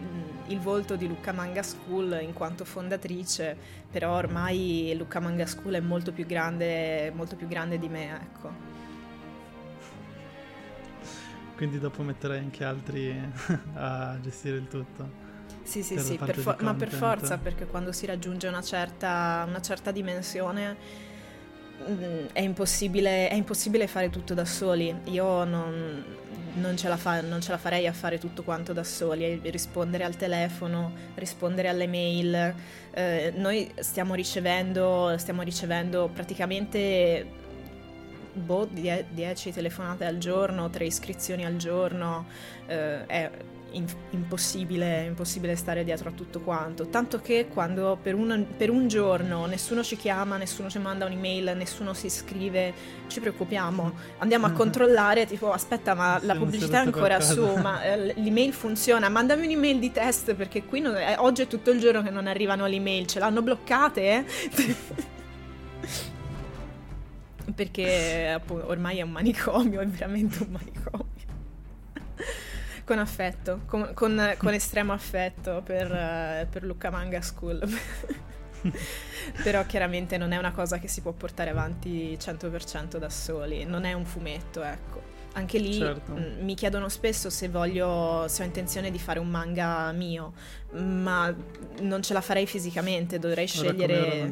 il 0.47 0.59
volto 0.59 0.95
di 0.95 1.07
Lucca 1.07 1.31
Manga 1.31 1.63
School 1.63 2.19
in 2.21 2.33
quanto 2.33 2.65
fondatrice, 2.65 3.55
però 3.89 4.15
ormai 4.15 4.93
Lucca 4.97 5.19
Manga 5.19 5.45
School 5.45 5.75
è 5.75 5.79
molto 5.79 6.11
più 6.11 6.25
grande, 6.25 7.11
molto 7.15 7.35
più 7.35 7.47
grande 7.47 7.79
di 7.79 7.89
me, 7.89 8.13
ecco. 8.13 8.46
Quindi 11.57 11.79
dopo 11.79 12.03
metterai 12.03 12.37
anche 12.37 12.63
altri 12.63 13.19
a 13.73 14.15
gestire 14.21 14.57
il 14.57 14.67
tutto. 14.67 15.25
Sì, 15.63 15.81
sì, 15.81 15.99
sì, 15.99 16.17
per 16.17 16.37
fo- 16.37 16.55
ma 16.59 16.75
per 16.75 16.89
forza, 16.89 17.37
perché 17.39 17.65
quando 17.65 17.91
si 17.91 18.05
raggiunge 18.05 18.47
una 18.47 18.61
certa, 18.61 19.43
una 19.45 19.59
certa 19.59 19.91
dimensione 19.91 20.77
mm, 21.89 22.25
è 22.31 22.39
impossibile, 22.39 23.27
è 23.27 23.33
impossibile, 23.33 23.87
fare 23.87 24.09
tutto 24.09 24.33
da 24.35 24.45
soli. 24.45 24.95
Io 25.05 25.43
non, 25.43 26.05
non, 26.53 26.77
ce 26.77 26.95
fa- 26.95 27.21
non, 27.21 27.41
ce 27.41 27.51
la 27.51 27.57
farei 27.57 27.87
a 27.87 27.91
fare 27.91 28.19
tutto 28.19 28.43
quanto 28.43 28.71
da 28.71 28.83
soli, 28.83 29.41
rispondere 29.45 30.03
al 30.03 30.15
telefono, 30.15 30.93
rispondere 31.15 31.67
alle 31.67 31.87
mail. 31.87 32.53
Eh, 32.91 33.33
noi 33.35 33.69
stiamo 33.79 34.13
ricevendo, 34.13 35.15
stiamo 35.17 35.41
ricevendo 35.41 36.07
praticamente 36.13 37.45
boh, 38.37 38.67
10 38.67 39.51
telefonate 39.51 40.05
al 40.05 40.17
giorno, 40.17 40.69
3 40.69 40.85
iscrizioni 40.85 41.45
al 41.45 41.57
giorno, 41.57 42.25
eh, 42.67 43.05
è 43.05 43.31
in- 43.71 43.87
impossibile, 44.11 45.05
impossibile 45.05 45.55
stare 45.55 45.83
dietro 45.83 46.09
a 46.09 46.11
tutto 46.11 46.39
quanto. 46.41 46.87
Tanto 46.87 47.19
che 47.19 47.47
quando 47.51 47.97
per 48.01 48.15
un, 48.15 48.45
per 48.55 48.69
un, 48.69 48.87
giorno 48.87 49.45
nessuno 49.45 49.83
ci 49.83 49.97
chiama, 49.97 50.37
nessuno 50.37 50.69
ci 50.69 50.79
manda 50.79 51.05
un'email, 51.05 51.53
nessuno 51.55 51.93
si 51.93 52.05
iscrive, 52.07 52.73
ci 53.07 53.19
preoccupiamo. 53.19 53.93
Andiamo 54.19 54.45
a 54.45 54.51
controllare, 54.51 55.25
tipo 55.25 55.51
aspetta 55.51 55.93
ma 55.93 56.19
la 56.23 56.35
pubblicità 56.35 56.81
è 56.81 56.85
ancora 56.85 57.19
su, 57.19 57.45
ma 57.55 57.83
eh, 57.83 58.13
l'email 58.15 58.53
funziona, 58.53 59.09
mandami 59.09 59.45
un'email 59.45 59.79
di 59.79 59.91
test 59.91 60.33
perché 60.35 60.63
qui 60.63 60.79
non, 60.79 60.95
eh, 60.95 61.15
oggi 61.17 61.41
è 61.43 61.47
tutto 61.47 61.71
il 61.71 61.79
giorno 61.79 62.01
che 62.01 62.09
non 62.09 62.27
arrivano 62.27 62.65
le 62.65 62.75
email, 62.75 63.05
ce 63.07 63.19
l'hanno 63.19 63.41
bloccate? 63.41 64.25
perché 67.53 68.27
appunto, 68.29 68.67
ormai 68.67 68.99
è 68.99 69.01
un 69.01 69.11
manicomio, 69.11 69.79
è 69.81 69.87
veramente 69.87 70.43
un 70.43 70.49
manicomio. 70.51 71.05
con 72.83 72.99
affetto, 72.99 73.61
con, 73.65 73.91
con, 73.93 74.35
con 74.37 74.53
estremo 74.53 74.93
affetto 74.93 75.61
per, 75.63 76.47
per 76.49 76.63
Lucca 76.63 76.89
Manga 76.89 77.21
School. 77.21 77.67
Però 79.43 79.65
chiaramente 79.65 80.17
non 80.17 80.31
è 80.31 80.37
una 80.37 80.51
cosa 80.51 80.79
che 80.79 80.87
si 80.87 81.01
può 81.01 81.11
portare 81.11 81.49
avanti 81.49 82.17
100% 82.19 82.97
da 82.97 83.09
soli, 83.09 83.65
non 83.65 83.83
è 83.83 83.93
un 83.93 84.05
fumetto, 84.05 84.63
ecco. 84.63 85.15
Anche 85.33 85.59
lì 85.59 85.73
certo. 85.75 86.13
mh, 86.13 86.43
mi 86.43 86.55
chiedono 86.55 86.89
spesso 86.89 87.29
se 87.29 87.47
voglio, 87.47 88.27
se 88.27 88.41
ho 88.41 88.45
intenzione 88.45 88.89
di 88.89 88.97
fare 88.97 89.19
un 89.19 89.27
manga 89.27 89.91
mio, 89.91 90.33
ma 90.71 91.33
non 91.79 92.01
ce 92.01 92.13
la 92.13 92.21
farei 92.21 92.45
fisicamente, 92.45 93.19
dovrei 93.19 93.47
scegliere, 93.47 94.29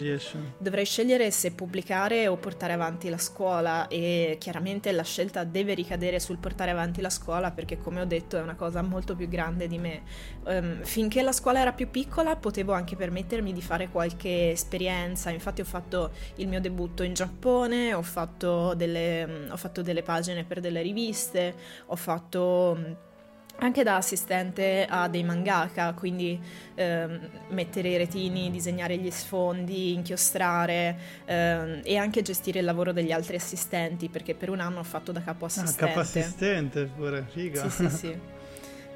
dovrei 0.57 0.85
scegliere 0.85 1.31
se 1.31 1.51
pubblicare 1.51 2.27
o 2.27 2.35
portare 2.35 2.73
avanti 2.73 3.09
la 3.09 3.17
scuola 3.17 3.87
e 3.87 4.35
chiaramente 4.39 4.91
la 4.91 5.03
scelta 5.03 5.43
deve 5.43 5.73
ricadere 5.73 6.19
sul 6.19 6.37
portare 6.37 6.71
avanti 6.71 7.01
la 7.01 7.09
scuola 7.09 7.51
perché 7.51 7.77
come 7.77 8.01
ho 8.01 8.05
detto 8.05 8.37
è 8.37 8.41
una 8.41 8.55
cosa 8.55 8.81
molto 8.81 9.15
più 9.15 9.27
grande 9.27 9.67
di 9.67 9.77
me. 9.77 10.01
Um, 10.43 10.83
finché 10.83 11.21
la 11.21 11.31
scuola 11.31 11.59
era 11.59 11.71
più 11.71 11.89
piccola 11.89 12.35
potevo 12.35 12.73
anche 12.73 12.95
permettermi 12.95 13.53
di 13.53 13.61
fare 13.61 13.89
qualche 13.89 14.51
esperienza, 14.51 15.29
infatti 15.29 15.61
ho 15.61 15.65
fatto 15.65 16.11
il 16.35 16.47
mio 16.47 16.59
debutto 16.59 17.03
in 17.03 17.13
Giappone, 17.13 17.93
ho 17.93 18.01
fatto 18.01 18.73
delle, 18.73 19.47
ho 19.49 19.57
fatto 19.57 19.81
delle 19.81 20.03
pagine 20.03 20.43
per 20.43 20.59
delle 20.59 20.81
riviste, 20.81 21.55
ho 21.85 21.95
fatto 21.95 23.13
anche 23.57 23.83
da 23.83 23.95
assistente 23.95 24.85
a 24.87 25.07
dei 25.07 25.23
mangaka, 25.23 25.93
quindi 25.93 26.39
ehm, 26.75 27.29
mettere 27.49 27.89
i 27.89 27.97
retini, 27.97 28.51
disegnare 28.51 28.97
gli 28.97 29.09
sfondi, 29.11 29.93
inchiostrare 29.93 30.97
ehm, 31.25 31.81
e 31.83 31.97
anche 31.97 32.21
gestire 32.21 32.59
il 32.59 32.65
lavoro 32.65 32.91
degli 32.91 33.11
altri 33.11 33.37
assistenti, 33.37 34.09
perché 34.09 34.35
per 34.35 34.49
un 34.49 34.59
anno 34.59 34.79
ho 34.79 34.83
fatto 34.83 35.11
da 35.11 35.21
capo 35.21 35.45
assistente. 35.45 35.83
Ah, 35.83 35.87
capo 35.87 35.99
assistente 36.01 36.85
pure, 36.85 37.25
figa. 37.31 37.69
Sì, 37.69 37.87
sì, 37.87 37.95
sì. 37.95 38.19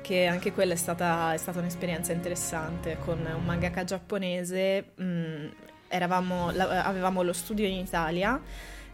che 0.01 0.25
anche 0.25 0.51
quella 0.51 0.73
è 0.73 0.77
stata, 0.77 1.33
è 1.33 1.37
stata, 1.37 1.59
un'esperienza 1.59 2.11
interessante 2.11 2.97
con 2.99 3.19
un 3.19 3.45
mangaka 3.45 3.83
giapponese. 3.83 4.91
Mh, 4.95 5.03
mm, 5.03 5.47
eravamo, 5.87 6.51
la, 6.51 6.83
avevamo 6.83 7.23
lo 7.23 7.33
studio 7.33 7.65
in 7.65 7.73
Italia 7.79 8.39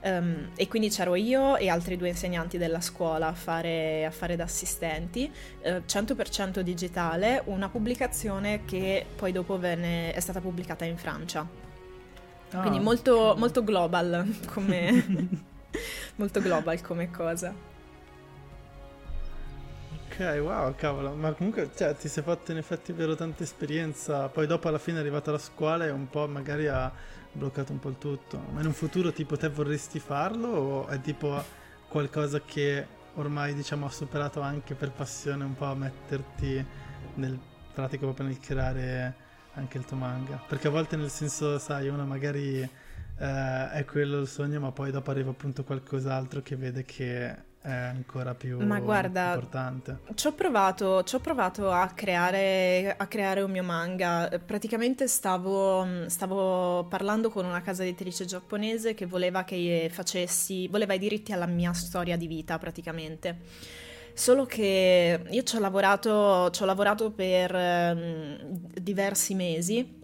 Um, 0.06 0.50
e 0.56 0.68
quindi 0.68 0.90
c'ero 0.90 1.16
io 1.16 1.58
e 1.58 1.68
altri 1.68 1.98
due 1.98 2.10
insegnanti 2.10 2.60
della 2.60 2.80
scuola 2.80 3.30
a 3.30 3.34
fare, 3.34 4.06
a 4.06 4.12
fare 4.12 4.36
da 4.36 4.44
assistenti, 4.44 5.32
uh, 5.64 5.82
100% 5.84 6.60
digitale, 6.60 7.42
una 7.46 7.70
pubblicazione 7.70 8.66
che 8.66 9.04
poi 9.16 9.32
dopo 9.32 9.58
venne, 9.58 10.14
è 10.14 10.20
stata 10.20 10.42
pubblicata 10.42 10.86
in 10.86 10.98
Francia. 10.98 11.48
Oh. 12.54 12.62
Quindi 12.62 12.80
molto, 12.80 13.34
molto 13.36 13.64
global 13.64 14.28
come, 14.46 15.30
molto 16.18 16.40
global 16.40 16.80
come 16.82 17.10
cosa. 17.10 17.74
Ok, 20.08 20.40
wow, 20.40 20.76
cavolo, 20.76 21.16
ma 21.16 21.32
comunque 21.32 21.72
cioè, 21.76 21.96
ti 21.96 22.10
sei 22.10 22.22
fatto 22.22 22.52
in 22.52 22.58
effetti 22.58 22.94
vero 22.94 23.16
tanta 23.16 23.42
esperienza, 23.42 24.28
poi 24.28 24.46
dopo 24.46 24.68
alla 24.68 24.78
fine 24.78 24.98
è 24.98 25.00
arrivata 25.02 25.32
alla 25.32 25.40
scuola 25.40 25.86
e 25.86 25.90
un 25.90 26.08
po' 26.08 26.28
magari 26.28 26.68
a 26.68 26.92
bloccato 27.36 27.72
un 27.72 27.80
po' 27.80 27.90
il 27.90 27.98
tutto. 27.98 28.42
Ma 28.52 28.62
in 28.62 28.68
un 28.68 28.74
futuro 28.74 29.12
tipo 29.12 29.38
te 29.38 29.50
vorresti 29.50 30.00
farlo 30.00 30.48
o 30.48 30.88
è 30.88 31.00
tipo 31.02 31.44
qualcosa 31.88 32.42
che 32.42 32.88
ormai 33.16 33.54
diciamo 33.54 33.86
ha 33.86 33.92
superato 33.92 34.42
anche 34.42 34.76
per 34.76 34.92
passione 34.92 35.44
un 35.44 35.56
po' 35.56 35.66
a 35.66 35.76
metterti 35.76 36.66
nel 37.16 37.40
pratico 37.74 38.06
proprio 38.06 38.28
nel 38.28 38.40
creare 38.40 39.16
anche 39.54 39.78
il 39.78 39.86
tuo 39.86 39.98
manga? 39.98 40.42
Perché 40.48 40.68
a 40.68 40.72
volte 40.72 40.96
nel 40.96 41.10
senso, 41.10 41.58
sai, 41.60 41.88
uno 41.88 42.06
magari 42.06 42.60
eh, 42.60 43.70
è 43.72 43.86
quello 43.86 44.20
il 44.20 44.28
sogno, 44.28 44.60
ma 44.60 44.72
poi 44.72 44.92
dopo 44.92 45.12
arriva 45.12 45.30
appunto 45.32 45.64
qualcos'altro 45.64 46.42
che 46.42 46.56
vede 46.56 46.84
che 46.84 47.36
è 47.66 47.72
ancora 47.72 48.36
più 48.36 48.60
Ma 48.60 48.80
guarda, 48.80 49.34
importante. 49.34 49.98
Ci 50.14 50.28
ho 50.28 50.34
provato, 50.34 51.04
ci 51.04 51.16
ho 51.16 51.20
provato 51.20 51.72
a, 51.72 51.88
creare, 51.88 52.94
a 52.96 53.08
creare 53.08 53.42
un 53.42 53.50
mio 53.50 53.64
manga. 53.64 54.30
Praticamente 54.46 55.08
stavo, 55.08 56.06
stavo 56.06 56.86
parlando 56.86 57.32
con 57.32 57.44
una 57.44 57.62
casa 57.62 57.82
editrice 57.82 58.26
giapponese 58.26 58.94
che 58.94 59.08
voleva 59.08 59.44
che 59.44 59.90
facessi, 59.92 60.68
voleva 60.68 60.94
i 60.94 61.00
diritti 61.00 61.34
alla 61.34 61.48
mia 61.48 61.74
storia 61.74 62.18
di 62.18 62.28
vita 62.28 62.60
praticamente. 62.60 63.40
Solo 64.14 64.46
che 64.46 65.26
io 65.28 65.44
ci 65.44 65.56
ho 65.56 65.60
lavorato, 65.60 66.52
ci 66.52 66.62
ho 66.62 66.66
lavorato 66.66 67.10
per 67.10 67.54
um, 67.54 68.38
diversi 68.80 69.34
mesi 69.34 70.04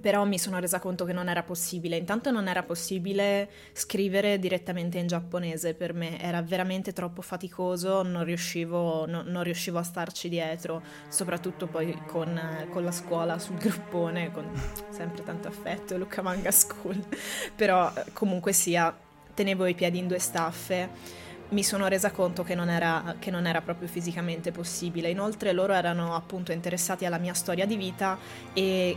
però 0.00 0.24
mi 0.24 0.38
sono 0.38 0.58
resa 0.58 0.80
conto 0.80 1.04
che 1.04 1.12
non 1.12 1.28
era 1.28 1.42
possibile. 1.42 1.96
Intanto 1.96 2.30
non 2.30 2.48
era 2.48 2.62
possibile 2.64 3.48
scrivere 3.72 4.38
direttamente 4.38 4.98
in 4.98 5.06
giapponese 5.06 5.74
per 5.74 5.94
me, 5.94 6.20
era 6.20 6.42
veramente 6.42 6.92
troppo 6.92 7.22
faticoso, 7.22 8.02
non 8.02 8.24
riuscivo, 8.24 9.06
no, 9.06 9.22
non 9.24 9.44
riuscivo 9.44 9.78
a 9.78 9.84
starci 9.84 10.28
dietro, 10.28 10.82
soprattutto 11.08 11.66
poi 11.68 11.96
con, 12.06 12.40
con, 12.70 12.82
la 12.82 12.90
scuola 12.90 13.38
sul 13.38 13.56
gruppone, 13.56 14.32
con 14.32 14.50
sempre 14.90 15.22
tanto 15.22 15.48
affetto, 15.48 15.96
Luca 15.96 16.20
Manga 16.20 16.50
School. 16.50 17.00
Però 17.54 17.92
comunque 18.12 18.52
sia, 18.52 18.94
tenevo 19.34 19.66
i 19.66 19.74
piedi 19.74 19.98
in 19.98 20.08
due 20.08 20.18
staffe 20.18 21.24
mi 21.48 21.62
sono 21.62 21.86
resa 21.86 22.10
conto 22.10 22.42
che 22.42 22.56
non, 22.56 22.68
era, 22.68 23.14
che 23.20 23.30
non, 23.30 23.46
era, 23.46 23.60
proprio 23.60 23.86
fisicamente 23.86 24.50
possibile. 24.50 25.10
Inoltre 25.10 25.52
loro 25.52 25.74
erano 25.74 26.16
appunto 26.16 26.50
interessati 26.50 27.04
alla 27.04 27.18
mia 27.18 27.34
storia 27.34 27.66
di 27.66 27.76
vita 27.76 28.18
e 28.52 28.96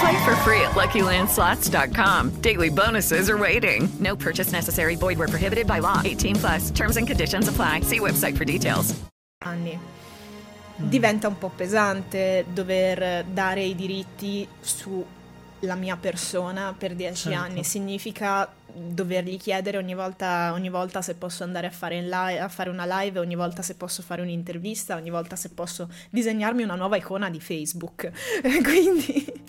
Play 0.00 0.24
for 0.24 0.34
free 0.36 0.60
at 0.60 0.72
LuckyLandSlots.com. 0.72 2.40
Daily 2.40 2.70
bonuses 2.70 3.28
are 3.28 3.38
waiting. 3.38 3.88
No 4.00 4.16
purchase 4.16 4.50
necessary. 4.52 4.96
Void 4.96 5.18
were 5.18 5.28
prohibited 5.28 5.66
by 5.66 5.80
law. 5.80 6.00
18 6.04 6.36
plus. 6.36 6.70
Terms 6.70 6.96
and 6.96 7.06
conditions 7.06 7.48
apply. 7.48 7.80
See 7.80 8.00
website 8.00 8.36
for 8.36 8.44
details. 8.44 8.94
Anni. 9.42 9.78
Diventa 10.76 11.28
un 11.28 11.38
po' 11.38 11.50
pesante 11.54 12.44
dover 12.52 13.24
dare 13.32 13.62
i 13.62 13.76
diritti 13.76 14.46
sulla 14.60 15.74
mia 15.76 15.96
persona 15.96 16.74
per 16.76 16.94
dieci 16.94 17.28
certo. 17.30 17.38
anni. 17.38 17.62
Significa 17.62 18.52
dovergli 18.74 19.38
chiedere 19.38 19.78
ogni 19.78 19.94
volta, 19.94 20.52
ogni 20.52 20.68
volta 20.68 21.00
se 21.02 21.14
posso 21.14 21.44
andare 21.44 21.66
a 21.66 21.70
fare, 21.70 22.02
live, 22.02 22.40
a 22.40 22.48
fare, 22.48 22.70
una 22.70 22.84
live, 23.00 23.18
ogni 23.18 23.36
volta 23.36 23.62
se 23.62 23.76
posso 23.76 24.02
fare 24.02 24.22
un'intervista, 24.22 24.96
ogni 24.96 25.10
volta 25.10 25.36
se 25.36 25.50
posso 25.50 25.88
disegnarmi 26.10 26.62
una 26.62 26.74
nuova 26.74 26.96
icona 26.96 27.30
di 27.30 27.40
Facebook. 27.40 28.10
Quindi 28.62 29.42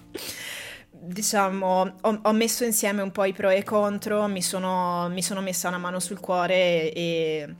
diciamo, 0.92 1.96
ho, 2.02 2.20
ho, 2.24 2.32
messo 2.34 2.64
insieme 2.64 3.02
un 3.02 3.12
po' 3.12 3.26
i 3.26 3.34
pro 3.34 3.50
e 3.50 3.60
i 3.60 3.64
contro, 3.64 4.28
mi 4.28 4.42
sono, 4.42 5.10
mi 5.10 5.22
sono 5.22 5.42
messa 5.42 5.68
una 5.68 5.78
mano 5.78 6.00
sul 6.00 6.20
cuore 6.20 6.92
e 6.94 7.56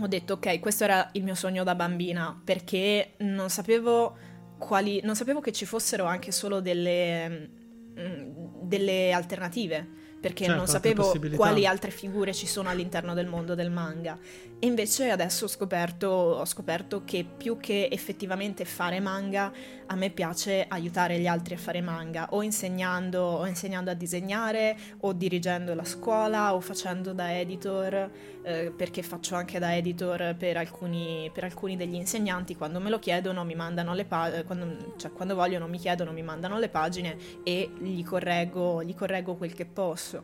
ho 0.00 0.06
detto 0.06 0.34
ok, 0.34 0.58
questo 0.60 0.84
era 0.84 1.08
il 1.12 1.22
mio 1.22 1.34
sogno 1.34 1.64
da 1.64 1.74
bambina 1.74 2.38
perché 2.42 3.12
non 3.18 3.48
sapevo 3.48 4.16
quali, 4.58 5.00
non 5.04 5.14
sapevo 5.14 5.40
che 5.40 5.52
ci 5.52 5.66
fossero 5.66 6.04
anche 6.04 6.32
solo 6.32 6.60
delle, 6.60 7.50
mm, 7.98 8.30
delle 8.62 9.12
alternative 9.12 10.02
perché 10.24 10.44
certo, 10.44 10.58
non 10.58 10.66
sapevo 10.66 11.14
quali 11.36 11.66
altre 11.66 11.90
figure 11.90 12.32
ci 12.32 12.46
sono 12.46 12.70
all'interno 12.70 13.12
del 13.12 13.26
mondo 13.26 13.54
del 13.54 13.70
manga. 13.70 14.18
E 14.64 14.66
invece 14.66 15.10
adesso 15.10 15.44
ho 15.44 15.48
scoperto, 15.48 16.06
ho 16.06 16.44
scoperto 16.46 17.02
che 17.04 17.22
più 17.22 17.58
che 17.58 17.90
effettivamente 17.92 18.64
fare 18.64 18.98
manga, 18.98 19.52
a 19.84 19.94
me 19.94 20.08
piace 20.08 20.64
aiutare 20.66 21.18
gli 21.18 21.26
altri 21.26 21.52
a 21.52 21.58
fare 21.58 21.82
manga, 21.82 22.28
o 22.30 22.42
insegnando, 22.42 23.20
o 23.20 23.46
insegnando 23.46 23.90
a 23.90 23.92
disegnare, 23.94 24.74
o 25.00 25.12
dirigendo 25.12 25.74
la 25.74 25.84
scuola, 25.84 26.54
o 26.54 26.60
facendo 26.60 27.12
da 27.12 27.38
editor, 27.38 28.10
eh, 28.42 28.72
perché 28.74 29.02
faccio 29.02 29.34
anche 29.34 29.58
da 29.58 29.76
editor 29.76 30.34
per 30.34 30.56
alcuni, 30.56 31.30
per 31.30 31.44
alcuni, 31.44 31.76
degli 31.76 31.96
insegnanti, 31.96 32.56
quando 32.56 32.80
me 32.80 32.88
lo 32.88 32.98
chiedono 32.98 33.44
mi 33.44 33.54
mandano 33.54 33.92
le 33.92 34.06
pagine, 34.06 34.44
quando, 34.44 34.94
cioè 34.96 35.12
quando 35.12 35.34
vogliono 35.34 35.68
mi 35.68 35.78
chiedono 35.78 36.10
mi 36.10 36.22
mandano 36.22 36.58
le 36.58 36.70
pagine 36.70 37.18
e 37.42 37.70
gli 37.80 38.02
correggo, 38.02 38.82
gli 38.82 38.94
correggo 38.94 39.34
quel 39.34 39.52
che 39.52 39.66
posso, 39.66 40.22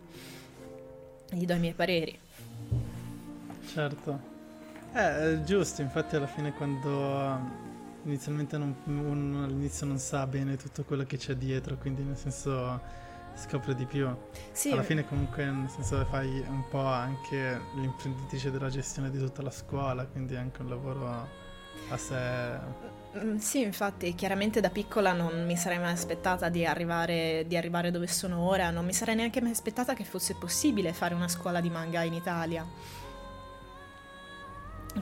gli 1.29 1.45
do 1.45 1.53
i 1.53 1.59
miei 1.59 1.75
pareri. 1.75 2.19
Certo. 3.67 4.30
Eh, 4.93 5.43
giusto, 5.45 5.83
infatti 5.83 6.17
alla 6.17 6.27
fine 6.27 6.53
quando 6.53 7.69
inizialmente 8.05 8.59
non, 8.59 8.75
uno 8.85 9.45
all'inizio 9.45 9.87
non 9.87 9.99
sa 9.99 10.27
bene 10.27 10.57
tutto 10.57 10.85
quello 10.85 11.05
che 11.05 11.17
c'è 11.17 11.35
dietro, 11.35 11.77
quindi 11.77 12.03
nel 12.03 12.17
senso 12.17 12.81
scopre 13.35 13.75
di 13.75 13.85
più. 13.87 14.09
Sì. 14.53 14.73
Alla 14.73 14.83
fine 14.83 15.07
comunque 15.07 15.45
nel 15.45 15.69
senso 15.69 16.05
fai 16.07 16.45
un 16.49 16.65
po' 16.69 16.85
anche 16.85 17.61
l'imprenditrice 17.77 18.51
della 18.51 18.69
gestione 18.69 19.11
di 19.11 19.19
tutta 19.19 19.43
la 19.43 19.51
scuola, 19.51 20.05
quindi 20.07 20.35
anche 20.37 20.63
un 20.63 20.69
lavoro 20.69 21.29
a 21.89 21.97
sé. 21.97 22.59
Mm, 23.19 23.37
sì, 23.37 23.63
infatti, 23.63 24.15
chiaramente 24.15 24.61
da 24.61 24.71
piccola 24.71 25.13
non 25.13 25.45
mi 25.45 25.57
sarei 25.57 25.79
mai 25.79 25.93
aspettata 25.93 26.49
di 26.49 26.65
arrivare, 26.65 27.45
di 27.47 27.57
arrivare 27.57 27.91
dove 27.91 28.07
sono 28.07 28.41
ora, 28.41 28.71
non 28.71 28.85
mi 28.85 28.93
sarei 28.93 29.15
neanche 29.17 29.41
mai 29.41 29.53
aspettata 29.53 29.95
che 29.95 30.05
fosse 30.05 30.35
possibile 30.35 30.93
fare 30.93 31.15
una 31.15 31.29
scuola 31.29 31.61
di 31.61 31.71
manga 31.71 32.03
in 32.03 32.15
Italia. 32.15 32.67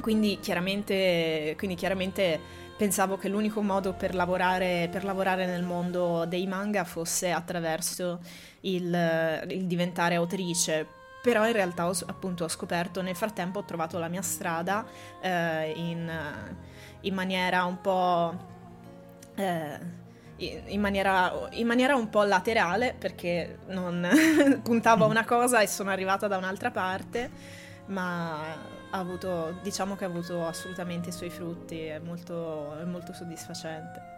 Quindi 0.00 0.38
chiaramente, 0.40 1.54
quindi 1.56 1.76
chiaramente 1.76 2.40
pensavo 2.76 3.16
che 3.16 3.28
l'unico 3.28 3.60
modo 3.60 3.92
per 3.92 4.14
lavorare, 4.14 4.88
per 4.90 5.02
lavorare, 5.04 5.46
nel 5.46 5.64
mondo 5.64 6.24
dei 6.26 6.46
manga 6.46 6.84
fosse 6.84 7.32
attraverso 7.32 8.20
il, 8.60 9.46
il 9.48 9.64
diventare 9.64 10.14
autrice. 10.14 10.86
Però 11.20 11.44
in 11.46 11.52
realtà 11.52 11.88
ho, 11.88 11.94
appunto 12.06 12.44
ho 12.44 12.48
scoperto, 12.48 13.02
nel 13.02 13.16
frattempo 13.16 13.58
ho 13.58 13.64
trovato 13.64 13.98
la 13.98 14.08
mia 14.08 14.22
strada 14.22 14.86
eh, 15.20 15.72
in, 15.74 16.10
in, 17.00 17.14
maniera 17.14 17.64
un 17.64 17.80
po'... 17.80 18.36
Eh, 19.34 19.96
in 20.40 20.80
maniera, 20.80 21.48
in 21.54 21.66
maniera, 21.66 21.96
un 21.96 22.08
po' 22.10 22.22
laterale 22.22 22.94
perché 22.96 23.58
non 23.66 24.08
puntavo 24.62 25.04
a 25.04 25.08
una 25.08 25.24
cosa 25.24 25.60
e 25.62 25.66
sono 25.66 25.90
arrivata 25.90 26.28
da 26.28 26.36
un'altra 26.36 26.70
parte, 26.70 27.28
ma 27.86 28.76
ha 28.90 28.98
avuto, 28.98 29.58
diciamo 29.62 29.96
che 29.96 30.04
ha 30.04 30.08
avuto 30.08 30.46
assolutamente 30.46 31.10
i 31.10 31.12
suoi 31.12 31.30
frutti, 31.30 31.80
è 31.84 31.98
molto, 31.98 32.78
è 32.78 32.84
molto 32.84 33.12
soddisfacente. 33.12 34.16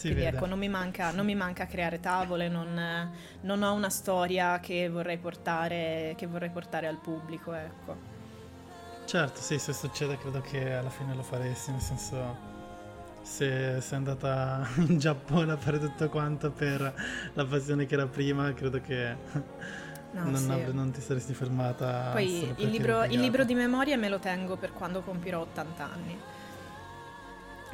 Quindi 0.00 0.24
ecco, 0.24 0.46
non 0.46 0.58
mi, 0.58 0.68
manca, 0.68 1.10
non 1.12 1.26
mi, 1.26 1.34
manca, 1.34 1.66
creare 1.66 2.00
tavole, 2.00 2.48
non, 2.48 3.10
non, 3.42 3.62
ho 3.62 3.72
una 3.74 3.90
storia 3.90 4.58
che 4.58 4.88
vorrei 4.88 5.18
portare, 5.18 6.14
che 6.16 6.26
vorrei 6.26 6.48
portare 6.50 6.86
al 6.86 6.96
pubblico, 6.96 7.52
ecco. 7.52 8.18
Certo, 9.04 9.40
sì, 9.40 9.58
se 9.58 9.72
succede 9.72 10.16
credo 10.16 10.40
che 10.40 10.72
alla 10.72 10.88
fine 10.90 11.14
lo 11.14 11.22
faresti, 11.22 11.72
nel 11.72 11.80
senso 11.80 12.48
se 13.22 13.80
sei 13.80 13.98
andata 13.98 14.66
in 14.88 14.98
Giappone 14.98 15.52
a 15.52 15.56
fare 15.56 15.78
tutto 15.78 16.08
quanto 16.08 16.50
per 16.50 16.94
la 17.34 17.44
passione 17.44 17.86
che 17.86 17.94
era 17.94 18.06
prima, 18.06 18.52
credo 18.54 18.80
che 18.80 19.16
No, 20.12 20.24
non, 20.24 20.36
sì. 20.36 20.50
av- 20.50 20.72
non, 20.72 20.90
ti 20.90 21.00
saresti 21.00 21.34
fermata. 21.34 22.10
Poi 22.12 22.52
il 22.56 22.68
libro, 22.68 23.04
il 23.04 23.20
libro, 23.20 23.44
di 23.44 23.54
memoria 23.54 23.96
me 23.96 24.08
lo 24.08 24.18
tengo 24.18 24.56
per 24.56 24.72
quando 24.72 25.02
compirò 25.02 25.40
80 25.40 25.84
anni. 25.84 26.18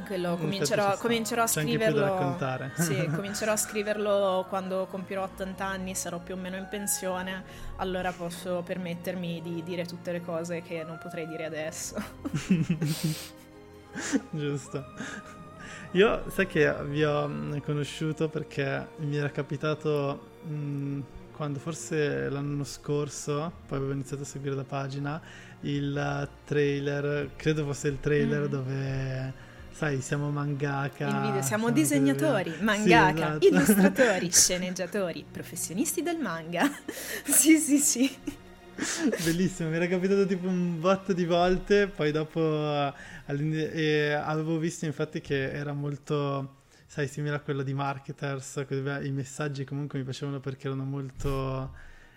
Quello 0.05 0.37
comincerò, 0.37 0.99
comincerò 0.99 1.45
a 1.45 1.47
scriverlo. 1.47 2.37
sì, 2.75 3.07
comincerò 3.09 3.53
a 3.53 3.57
scriverlo 3.57 4.45
quando 4.49 4.87
compirò 4.91 5.23
80 5.23 5.65
anni, 5.65 5.95
sarò 5.95 6.19
più 6.19 6.35
o 6.35 6.37
meno 6.37 6.57
in 6.57 6.67
pensione. 6.69 7.43
Allora 7.77 8.13
posso 8.13 8.63
permettermi 8.63 9.41
di 9.41 9.63
dire 9.65 9.87
tutte 9.87 10.13
le 10.13 10.21
cose 10.21 10.61
che 10.61 10.85
non 10.85 10.99
potrei 11.03 11.27
dire 11.27 11.47
adesso. 11.47 11.97
Giusto. 14.31 14.85
Io 15.93 16.25
sai 16.29 16.47
che 16.47 16.75
vi 16.85 17.03
ho 17.03 17.27
mm, 17.27 17.59
conosciuto 17.65 18.29
perché 18.29 18.89
mi 18.99 19.17
era 19.17 19.31
capitato. 19.31 20.35
Mh, 20.43 20.55
mm, 20.55 21.01
quando 21.37 21.59
forse 21.59 22.31
l'anno 22.31 22.65
scorso, 22.65 23.53
poi 23.67 23.77
avevo 23.77 23.93
iniziato 23.93 24.23
a 24.23 24.25
seguire 24.25 24.57
la 24.57 24.65
pagina, 24.65 25.21
il 25.61 26.29
trailer, 26.45 27.33
credo 27.37 27.65
fosse 27.65 27.89
il 27.89 28.01
trailer 28.01 28.49
mm. 28.49 28.51
dove 28.51 29.35
sai, 29.71 30.01
siamo 30.01 30.31
mangaka. 30.31 31.07
Il 31.07 31.21
video, 31.21 31.43
siamo 31.43 31.71
disegnatori, 31.71 32.51
dove... 32.51 32.63
mangaka, 32.63 33.13
sì, 33.15 33.21
esatto. 33.21 33.47
illustratori, 33.47 34.31
sceneggiatori, 34.33 35.25
professionisti 35.31 36.03
del 36.03 36.17
manga. 36.17 36.67
sì, 37.29 37.59
sì, 37.59 37.79
sì. 37.79 38.17
Bellissimo, 39.23 39.69
mi 39.69 39.77
era 39.77 39.87
capitato 39.87 40.25
tipo 40.25 40.49
un 40.49 40.81
botto 40.81 41.13
di 41.13 41.27
volte, 41.27 41.89
poi 41.89 42.13
dopo 42.13 42.41
eh, 43.27 44.13
avevo 44.13 44.59
visto 44.59 44.87
infatti 44.87 45.21
che 45.21 45.51
era 45.51 45.75
molto, 45.75 46.56
sai, 46.87 47.09
simile 47.09 47.37
a 47.37 47.41
quello 47.41 47.63
di 47.63 47.75
Marketers, 47.75 48.65
i 49.03 49.11
messaggi 49.11 49.65
comunque 49.65 49.99
mi 49.99 50.05
piacevano 50.05 50.41
perché 50.41 50.69
erano 50.69 50.85
molto... 50.85 51.75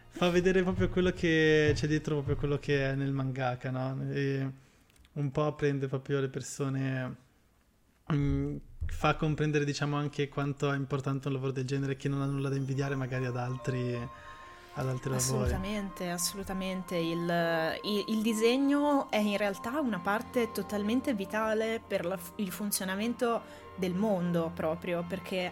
fa 0.10 0.30
vedere 0.30 0.64
proprio 0.64 0.90
quello 0.90 1.12
che 1.12 1.72
c'è 1.76 1.88
dietro, 1.88 2.16
proprio 2.16 2.36
quello 2.36 2.58
che 2.58 2.92
è 2.92 2.96
nel 2.96 3.12
mangaka, 3.12 3.72
no? 3.72 3.98
E 4.12 4.52
un 5.14 5.32
po' 5.32 5.54
prende 5.56 5.88
proprio 5.88 6.20
le 6.20 6.30
persone... 6.30 7.16
Mm, 8.14 8.58
fa 8.86 9.16
comprendere 9.16 9.66
diciamo 9.66 9.98
anche 9.98 10.30
quanto 10.30 10.72
è 10.72 10.76
importante 10.76 11.28
un 11.28 11.36
lavoro 11.36 11.52
del 11.52 11.66
genere 11.66 11.96
che 11.96 12.10
non 12.10 12.22
ha 12.22 12.26
nulla 12.26 12.50
da 12.50 12.56
invidiare 12.56 12.96
magari 12.96 13.26
ad 13.26 13.38
altri 13.38 13.96
ad 14.74 14.88
altri 14.88 15.14
assolutamente, 15.14 16.06
lavori. 16.06 16.12
Assolutamente, 16.12 16.96
il, 16.96 17.80
il, 17.84 18.06
il, 18.08 18.22
disegno 18.22 19.10
è 19.10 19.18
in 19.18 19.38
realtà 19.38 19.80
una 19.80 20.00
parte 20.00 20.52
totalmente 20.52 21.14
vitale 21.14 21.82
per 21.86 22.06
la, 22.06 22.18
il 22.36 22.52
funzionamento 22.52 23.42
del 23.80 23.94
mondo 23.94 24.52
proprio, 24.54 25.04
perché 25.08 25.52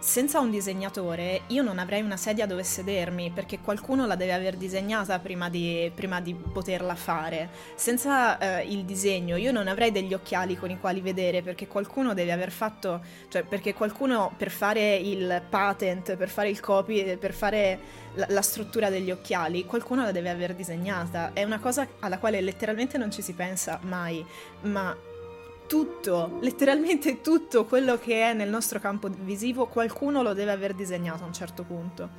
senza 0.00 0.40
un 0.40 0.50
disegnatore 0.50 1.42
io 1.48 1.62
non 1.62 1.78
avrei 1.78 2.00
una 2.00 2.16
sedia 2.16 2.46
dove 2.46 2.64
sedermi 2.64 3.32
perché 3.34 3.58
qualcuno 3.60 4.06
la 4.06 4.16
deve 4.16 4.32
aver 4.32 4.56
disegnata 4.56 5.18
prima 5.18 5.50
di, 5.50 5.92
prima 5.94 6.22
di 6.22 6.34
poterla 6.34 6.94
fare. 6.94 7.50
Senza 7.74 8.38
eh, 8.38 8.66
il 8.66 8.84
disegno 8.84 9.36
io 9.36 9.52
non 9.52 9.68
avrei 9.68 9.92
degli 9.92 10.14
occhiali 10.14 10.56
con 10.56 10.70
i 10.70 10.80
quali 10.80 11.02
vedere 11.02 11.42
perché 11.42 11.68
qualcuno 11.68 12.14
deve 12.14 12.32
aver 12.32 12.50
fatto, 12.50 13.02
cioè 13.28 13.42
perché 13.42 13.74
qualcuno 13.74 14.32
per 14.34 14.50
fare 14.50 14.96
il 14.96 15.42
patent, 15.48 16.16
per 16.16 16.30
fare 16.30 16.48
il 16.48 16.60
copy, 16.60 17.18
per 17.18 17.34
fare 17.34 17.78
la, 18.14 18.26
la 18.30 18.42
struttura 18.42 18.88
degli 18.88 19.10
occhiali, 19.10 19.66
qualcuno 19.66 20.02
la 20.02 20.12
deve 20.12 20.30
aver 20.30 20.54
disegnata. 20.54 21.32
È 21.34 21.44
una 21.44 21.58
cosa 21.58 21.86
alla 22.00 22.18
quale 22.18 22.40
letteralmente 22.40 22.96
non 22.96 23.10
ci 23.10 23.20
si 23.20 23.34
pensa 23.34 23.78
mai, 23.82 24.24
ma 24.62 24.96
tutto, 25.70 26.38
letteralmente 26.40 27.20
tutto 27.20 27.64
quello 27.64 27.96
che 27.96 28.28
è 28.28 28.34
nel 28.34 28.48
nostro 28.48 28.80
campo 28.80 29.08
visivo, 29.08 29.68
qualcuno 29.68 30.20
lo 30.20 30.32
deve 30.32 30.50
aver 30.50 30.74
disegnato 30.74 31.22
a 31.22 31.26
un 31.26 31.32
certo 31.32 31.62
punto. 31.62 32.10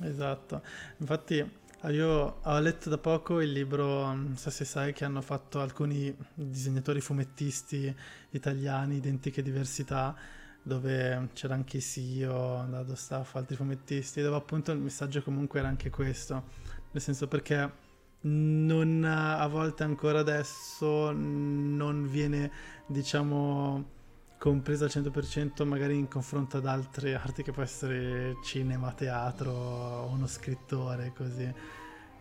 Esatto, 0.00 0.62
infatti 0.96 1.46
io 1.88 2.38
ho 2.42 2.58
letto 2.60 2.88
da 2.88 2.96
poco 2.96 3.42
il 3.42 3.52
libro, 3.52 4.06
non 4.06 4.38
so 4.38 4.48
se 4.48 4.64
sai, 4.64 4.94
che 4.94 5.04
hanno 5.04 5.20
fatto 5.20 5.60
alcuni 5.60 6.16
disegnatori 6.32 7.02
fumettisti 7.02 7.94
italiani, 8.30 8.96
Identiche 8.96 9.42
Diversità, 9.42 10.16
dove 10.62 11.28
c'era 11.34 11.52
anche 11.52 11.80
Sio, 11.80 12.64
Dado 12.70 12.94
Staff, 12.94 13.34
altri 13.34 13.54
fumettisti, 13.54 14.22
dove 14.22 14.36
appunto 14.36 14.72
il 14.72 14.78
messaggio 14.78 15.22
comunque 15.22 15.58
era 15.58 15.68
anche 15.68 15.90
questo, 15.90 16.44
nel 16.90 17.02
senso 17.02 17.28
perché 17.28 17.83
non 18.26 19.04
a 19.04 19.46
volte 19.48 19.82
ancora 19.82 20.20
adesso 20.20 21.12
non 21.12 22.08
viene 22.08 22.50
diciamo 22.86 23.92
compresa 24.38 24.84
al 24.84 24.90
100% 24.92 25.66
magari 25.66 25.96
in 25.96 26.08
confronto 26.08 26.58
ad 26.58 26.66
altre 26.66 27.14
arti 27.14 27.42
che 27.42 27.52
può 27.52 27.62
essere 27.62 28.36
cinema, 28.44 28.92
teatro 28.92 30.06
uno 30.12 30.26
scrittore 30.26 31.12
così. 31.14 31.50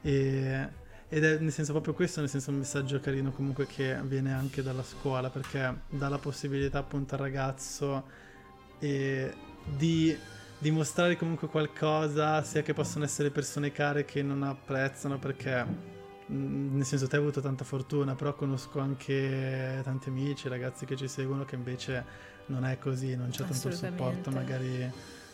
E, 0.02 0.70
ed 1.10 1.24
è 1.24 1.38
nel 1.40 1.52
senso 1.52 1.74
proprio 1.74 1.94
questo 1.94 2.22
nel 2.22 2.30
senso 2.30 2.50
un 2.50 2.58
messaggio 2.58 3.00
carino 3.00 3.32
comunque 3.32 3.68
che 3.68 4.00
viene 4.04 4.34
anche 4.34 4.64
dalla 4.64 4.84
scuola 4.84 5.30
perché 5.30 5.82
dà 5.90 6.10
la 6.10 6.18
possibilità 6.18 6.80
appunto 6.80 7.16
al 7.16 7.22
ragazzo 7.22 8.04
e, 8.80 9.34
di 9.66 10.18
dimostrare 10.58 11.18
comunque 11.18 11.48
qualcosa 11.50 12.42
sia 12.44 12.62
che 12.62 12.74
possono 12.74 13.04
essere 13.04 13.32
persone 13.32 13.72
care 13.72 14.06
che 14.06 14.22
non 14.22 14.44
apprezzano 14.44 15.20
perché 15.20 15.93
nel 16.28 16.86
senso 16.86 17.08
te 17.08 17.16
hai 17.16 17.22
avuto 17.22 17.42
tanta 17.42 17.64
fortuna, 17.64 18.16
però 18.16 18.34
conosco 18.34 18.80
anche 18.80 19.82
tanti 19.84 20.10
amici, 20.10 20.48
ragazzi 20.48 20.86
che 20.86 20.96
ci 20.96 21.08
seguono 21.08 21.46
che 21.46 21.56
invece 21.56 22.06
non 22.48 22.66
è 22.66 22.78
così, 22.78 23.16
non 23.16 23.30
c'è 23.30 23.46
tanto 23.46 23.72
supporto 23.72 24.32
magari 24.32 24.92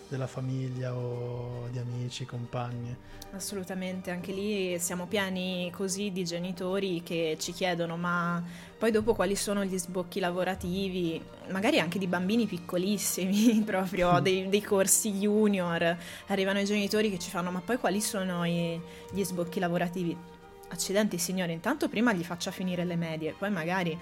della 0.09 0.27
famiglia 0.27 0.95
o 0.95 1.67
di 1.69 1.77
amici, 1.77 2.25
compagni. 2.25 2.95
Assolutamente, 3.31 4.09
anche 4.09 4.31
lì 4.31 4.77
siamo 4.79 5.05
pieni 5.05 5.71
così 5.71 6.11
di 6.11 6.25
genitori 6.25 7.03
che 7.03 7.37
ci 7.39 7.51
chiedono 7.51 7.95
ma 7.95 8.43
poi 8.77 8.89
dopo 8.89 9.13
quali 9.13 9.35
sono 9.35 9.63
gli 9.63 9.77
sbocchi 9.77 10.19
lavorativi, 10.19 11.21
magari 11.51 11.79
anche 11.79 11.99
di 11.99 12.07
bambini 12.07 12.47
piccolissimi, 12.47 13.61
proprio 13.65 14.19
dei, 14.19 14.49
dei 14.49 14.63
corsi 14.63 15.11
junior, 15.11 15.95
arrivano 16.27 16.59
i 16.59 16.65
genitori 16.65 17.11
che 17.11 17.19
ci 17.19 17.29
fanno 17.29 17.51
ma 17.51 17.61
poi 17.61 17.77
quali 17.77 18.01
sono 18.01 18.43
i, 18.45 18.81
gli 19.11 19.23
sbocchi 19.23 19.59
lavorativi? 19.59 20.28
Accidenti 20.69 21.17
signore, 21.17 21.51
intanto 21.51 21.89
prima 21.89 22.13
gli 22.13 22.23
faccia 22.23 22.51
finire 22.51 22.85
le 22.85 22.95
medie, 22.95 23.35
poi 23.37 23.49
magari 23.49 23.91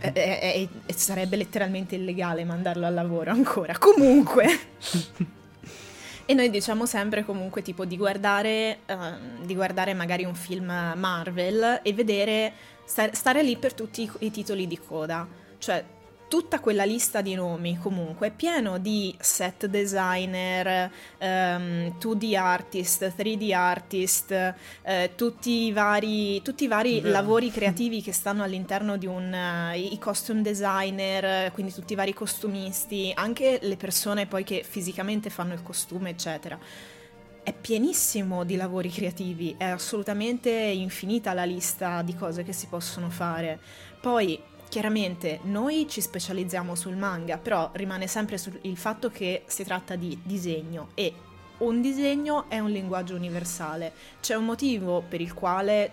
eh, 0.00 0.12
eh, 0.14 0.68
eh, 0.86 0.92
sarebbe 0.94 1.36
letteralmente 1.36 1.96
illegale 1.96 2.44
mandarlo 2.44 2.86
al 2.86 2.94
lavoro 2.94 3.30
ancora. 3.30 3.76
Comunque. 3.78 4.46
e 6.26 6.34
noi 6.34 6.50
diciamo 6.50 6.86
sempre 6.86 7.24
comunque 7.24 7.62
tipo 7.62 7.84
di 7.84 7.96
guardare, 7.96 8.80
uh, 8.86 9.44
di 9.44 9.54
guardare 9.54 9.94
magari 9.94 10.24
un 10.24 10.34
film 10.34 10.66
Marvel 10.66 11.80
e 11.82 11.92
vedere, 11.92 12.52
stare, 12.84 13.14
stare 13.14 13.42
lì 13.42 13.56
per 13.56 13.74
tutti 13.74 14.02
i, 14.02 14.10
i 14.26 14.30
titoli 14.30 14.66
di 14.66 14.78
coda. 14.78 15.26
Cioè, 15.58 15.84
tutta 16.30 16.60
quella 16.60 16.84
lista 16.84 17.22
di 17.22 17.34
nomi 17.34 17.76
comunque 17.76 18.28
è 18.28 18.30
pieno 18.30 18.78
di 18.78 19.12
set 19.18 19.66
designer, 19.66 20.88
um, 21.18 21.26
ehm, 21.26 21.98
2D 21.98 22.36
artist, 22.36 23.12
3D 23.16 23.52
artist, 23.52 24.54
eh, 24.82 25.10
tutti 25.16 25.64
i 25.64 25.72
vari, 25.72 26.40
tutti 26.42 26.62
i 26.62 26.68
vari 26.68 27.00
lavori 27.00 27.50
creativi 27.52 28.00
che 28.00 28.12
stanno 28.12 28.44
all'interno 28.44 28.96
di 28.96 29.06
un... 29.06 29.72
Uh, 29.72 29.76
i 29.76 29.98
costume 29.98 30.42
designer, 30.42 31.50
quindi 31.50 31.72
tutti 31.72 31.94
i 31.94 31.96
vari 31.96 32.14
costumisti, 32.14 33.10
anche 33.12 33.58
le 33.62 33.76
persone 33.76 34.26
poi 34.26 34.44
che 34.44 34.64
fisicamente 34.66 35.30
fanno 35.30 35.52
il 35.52 35.62
costume, 35.62 36.10
eccetera 36.10 36.58
è 37.42 37.54
pienissimo 37.54 38.44
di 38.44 38.54
lavori 38.54 38.90
creativi, 38.90 39.54
è 39.56 39.64
assolutamente 39.64 40.50
infinita 40.50 41.32
la 41.32 41.44
lista 41.44 42.02
di 42.02 42.14
cose 42.14 42.44
che 42.44 42.52
si 42.52 42.66
possono 42.66 43.08
fare. 43.08 43.58
Poi 44.00 44.38
Chiaramente 44.70 45.40
noi 45.42 45.88
ci 45.88 46.00
specializziamo 46.00 46.76
sul 46.76 46.94
manga, 46.94 47.38
però 47.38 47.70
rimane 47.72 48.06
sempre 48.06 48.38
il 48.60 48.76
fatto 48.76 49.10
che 49.10 49.42
si 49.46 49.64
tratta 49.64 49.96
di 49.96 50.16
disegno 50.22 50.90
e 50.94 51.12
un 51.58 51.80
disegno 51.80 52.44
è 52.48 52.60
un 52.60 52.70
linguaggio 52.70 53.16
universale. 53.16 53.92
C'è 54.20 54.36
un 54.36 54.44
motivo 54.44 55.02
per 55.08 55.20
il 55.20 55.34
quale 55.34 55.90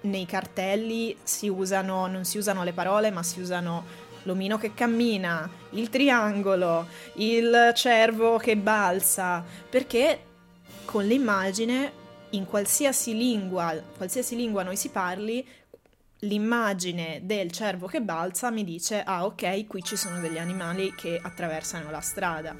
nei 0.00 0.26
cartelli 0.26 1.16
si 1.22 1.48
usano, 1.48 2.08
non 2.08 2.24
si 2.24 2.36
usano 2.36 2.64
le 2.64 2.72
parole, 2.72 3.12
ma 3.12 3.22
si 3.22 3.40
usano 3.40 3.84
l'omino 4.24 4.58
che 4.58 4.74
cammina, 4.74 5.48
il 5.70 5.88
triangolo, 5.88 6.88
il 7.14 7.70
cervo 7.76 8.38
che 8.38 8.56
balza, 8.56 9.44
perché 9.68 10.24
con 10.84 11.06
l'immagine 11.06 11.92
in 12.30 12.44
qualsiasi 12.44 13.16
lingua, 13.16 13.72
qualsiasi 13.96 14.34
lingua 14.34 14.64
noi 14.64 14.76
si 14.76 14.88
parli, 14.88 15.46
l'immagine 16.20 17.20
del 17.24 17.50
cervo 17.50 17.86
che 17.86 18.02
balza 18.02 18.50
mi 18.50 18.64
dice 18.64 19.02
ah 19.02 19.24
ok 19.24 19.66
qui 19.66 19.82
ci 19.82 19.96
sono 19.96 20.20
degli 20.20 20.38
animali 20.38 20.94
che 20.94 21.18
attraversano 21.22 21.90
la 21.90 22.00
strada. 22.00 22.56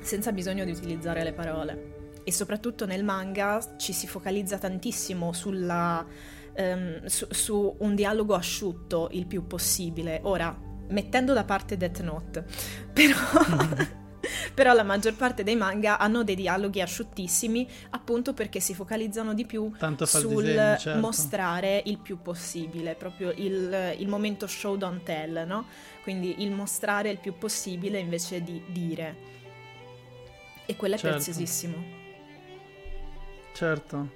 Senza 0.00 0.32
bisogno 0.32 0.64
di 0.64 0.70
utilizzare 0.70 1.22
le 1.22 1.32
parole. 1.32 2.20
E 2.24 2.32
soprattutto 2.32 2.86
nel 2.86 3.04
manga 3.04 3.76
ci 3.78 3.92
si 3.92 4.06
focalizza 4.06 4.58
tantissimo 4.58 5.32
sulla, 5.32 6.06
um, 6.56 7.04
su, 7.06 7.26
su 7.30 7.76
un 7.78 7.94
dialogo 7.94 8.34
asciutto 8.34 9.08
il 9.12 9.26
più 9.26 9.46
possibile. 9.46 10.20
Ora 10.24 10.56
mettendo 10.90 11.32
da 11.32 11.44
parte 11.44 11.76
Death 11.76 12.00
Note 12.00 12.44
però 12.92 13.18
Però 14.54 14.72
la 14.72 14.82
maggior 14.82 15.14
parte 15.14 15.42
dei 15.42 15.56
manga 15.56 15.98
hanno 15.98 16.24
dei 16.24 16.34
dialoghi 16.34 16.80
asciuttissimi 16.80 17.68
appunto 17.90 18.34
perché 18.34 18.60
si 18.60 18.74
focalizzano 18.74 19.34
di 19.34 19.46
più 19.46 19.70
sul 20.00 20.44
disegno, 20.44 20.76
certo. 20.76 20.98
mostrare 21.00 21.82
il 21.86 21.98
più 21.98 22.20
possibile, 22.20 22.94
proprio 22.94 23.30
il, 23.30 23.96
il, 23.98 24.08
momento 24.08 24.46
show 24.46 24.76
don't 24.76 25.02
tell, 25.02 25.44
no? 25.46 25.66
Quindi 26.02 26.42
il 26.42 26.50
mostrare 26.50 27.10
il 27.10 27.18
più 27.18 27.36
possibile 27.36 27.98
invece 27.98 28.42
di 28.42 28.62
dire. 28.68 29.36
E 30.66 30.76
quello 30.76 30.94
è 30.94 30.98
certo. 30.98 31.16
preziosissimo. 31.16 31.84
Certo. 33.52 34.10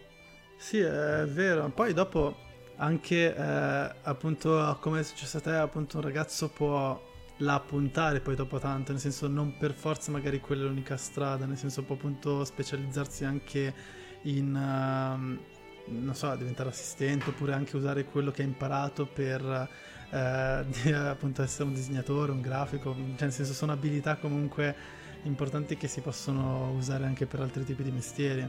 Sì, 0.56 0.78
è 0.78 1.24
vero. 1.26 1.68
Poi 1.70 1.92
dopo 1.92 2.36
anche 2.76 3.34
eh, 3.34 3.94
appunto 4.02 4.76
come 4.80 5.00
è 5.00 5.02
successo 5.02 5.38
a 5.38 5.40
te, 5.40 5.50
appunto 5.54 5.96
un 5.98 6.02
ragazzo 6.02 6.48
può 6.48 7.00
la 7.42 7.60
puntare 7.60 8.20
poi 8.20 8.34
dopo 8.34 8.58
tanto, 8.58 8.92
nel 8.92 9.00
senso 9.00 9.28
non 9.28 9.56
per 9.56 9.72
forza 9.72 10.10
magari 10.10 10.40
quella 10.40 10.64
è 10.64 10.66
l'unica 10.66 10.96
strada, 10.96 11.44
nel 11.44 11.56
senso 11.58 11.82
può 11.82 11.94
appunto 11.94 12.44
specializzarsi 12.44 13.24
anche 13.24 13.74
in, 14.22 14.54
uh, 14.54 15.92
non 15.92 16.14
so, 16.14 16.34
diventare 16.36 16.68
assistente 16.68 17.30
oppure 17.30 17.52
anche 17.52 17.76
usare 17.76 18.04
quello 18.04 18.30
che 18.30 18.42
ha 18.42 18.44
imparato 18.44 19.06
per 19.06 19.42
uh, 19.42 20.16
appunto 20.94 21.42
essere 21.42 21.64
un 21.64 21.74
disegnatore, 21.74 22.32
un 22.32 22.40
grafico, 22.40 22.94
cioè 22.94 23.04
nel 23.18 23.32
senso 23.32 23.52
sono 23.52 23.72
abilità 23.72 24.16
comunque 24.16 25.00
importanti 25.24 25.76
che 25.76 25.88
si 25.88 26.00
possono 26.00 26.70
usare 26.72 27.04
anche 27.04 27.26
per 27.26 27.40
altri 27.40 27.64
tipi 27.64 27.82
di 27.82 27.90
mestieri. 27.90 28.48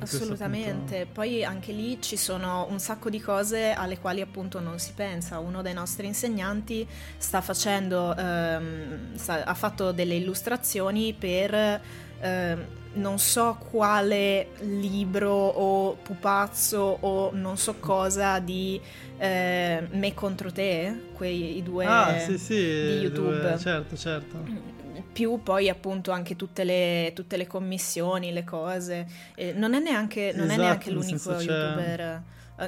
Assolutamente, 0.00 1.06
poi 1.10 1.44
anche 1.44 1.72
lì 1.72 2.00
ci 2.00 2.16
sono 2.16 2.66
un 2.70 2.78
sacco 2.78 3.10
di 3.10 3.20
cose 3.20 3.72
alle 3.72 3.98
quali 3.98 4.20
appunto 4.20 4.58
non 4.60 4.78
si 4.78 4.92
pensa. 4.94 5.38
Uno 5.38 5.62
dei 5.62 5.74
nostri 5.74 6.06
insegnanti 6.06 6.86
sta 7.18 7.40
facendo, 7.40 8.16
ehm, 8.16 9.14
sta, 9.16 9.44
ha 9.44 9.54
fatto 9.54 9.92
delle 9.92 10.14
illustrazioni 10.14 11.12
per 11.12 11.80
ehm, 12.20 12.64
non 12.92 13.18
so 13.18 13.56
quale 13.70 14.48
libro 14.60 15.30
o 15.32 15.94
pupazzo 15.94 16.98
o 17.00 17.30
non 17.32 17.56
so 17.56 17.74
cosa 17.78 18.38
di 18.40 18.80
eh, 19.16 19.86
Me 19.90 20.14
contro 20.14 20.50
te, 20.50 21.08
quei 21.12 21.58
i 21.58 21.62
due 21.62 21.84
ah, 21.84 22.18
sì, 22.18 22.38
sì, 22.38 22.54
di 22.54 22.98
YouTube. 23.00 23.40
Due, 23.40 23.58
certo, 23.58 23.96
certo 23.96 24.79
più 25.12 25.42
poi 25.42 25.68
appunto 25.68 26.10
anche 26.10 26.36
tutte 26.36 26.64
le, 26.64 27.12
tutte 27.14 27.36
le 27.36 27.46
commissioni, 27.46 28.32
le 28.32 28.44
cose. 28.44 29.06
Eh, 29.34 29.52
non 29.52 29.74
è 29.74 29.80
neanche, 29.80 30.32
non 30.34 30.46
esatto, 30.46 30.60
è 30.60 30.64
neanche 30.64 30.90
l'unico 30.90 31.32
youtuber. 31.32 32.22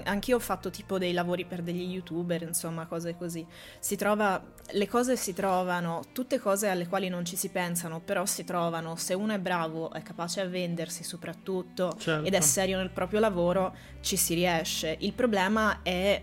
Anch'io 0.05 0.37
ho 0.37 0.41
fatto 0.41 0.71
tipo 0.71 0.97
dei 0.97 1.13
lavori 1.13 1.45
per 1.45 1.61
degli 1.61 1.83
youtuber, 1.93 2.41
insomma, 2.41 2.87
cose 2.87 3.15
così. 3.15 3.47
Si 3.79 3.95
trova, 3.95 4.43
le 4.71 4.89
cose 4.89 5.17
si 5.17 5.35
trovano, 5.35 6.03
tutte 6.13 6.39
cose 6.39 6.69
alle 6.69 6.89
quali 6.89 7.11
non 7.11 7.27
ci 7.27 7.37
si 7.37 7.51
pensano, 7.51 8.01
però 8.01 8.25
si 8.25 8.43
trovano. 8.43 8.97
Se 8.97 9.13
uno 9.13 9.35
è 9.35 9.39
bravo, 9.39 9.93
è 9.93 10.01
capace 10.01 10.41
a 10.41 10.47
vendersi 10.47 11.05
soprattutto 11.05 11.95
certo. 11.99 12.27
ed 12.27 12.33
è 12.33 12.41
serio 12.41 12.79
nel 12.79 12.89
proprio 12.89 13.21
lavoro, 13.21 13.75
ci 14.01 14.17
si 14.17 14.33
riesce. 14.33 14.97
Il 15.01 15.13
problema 15.13 15.83
è 15.83 16.23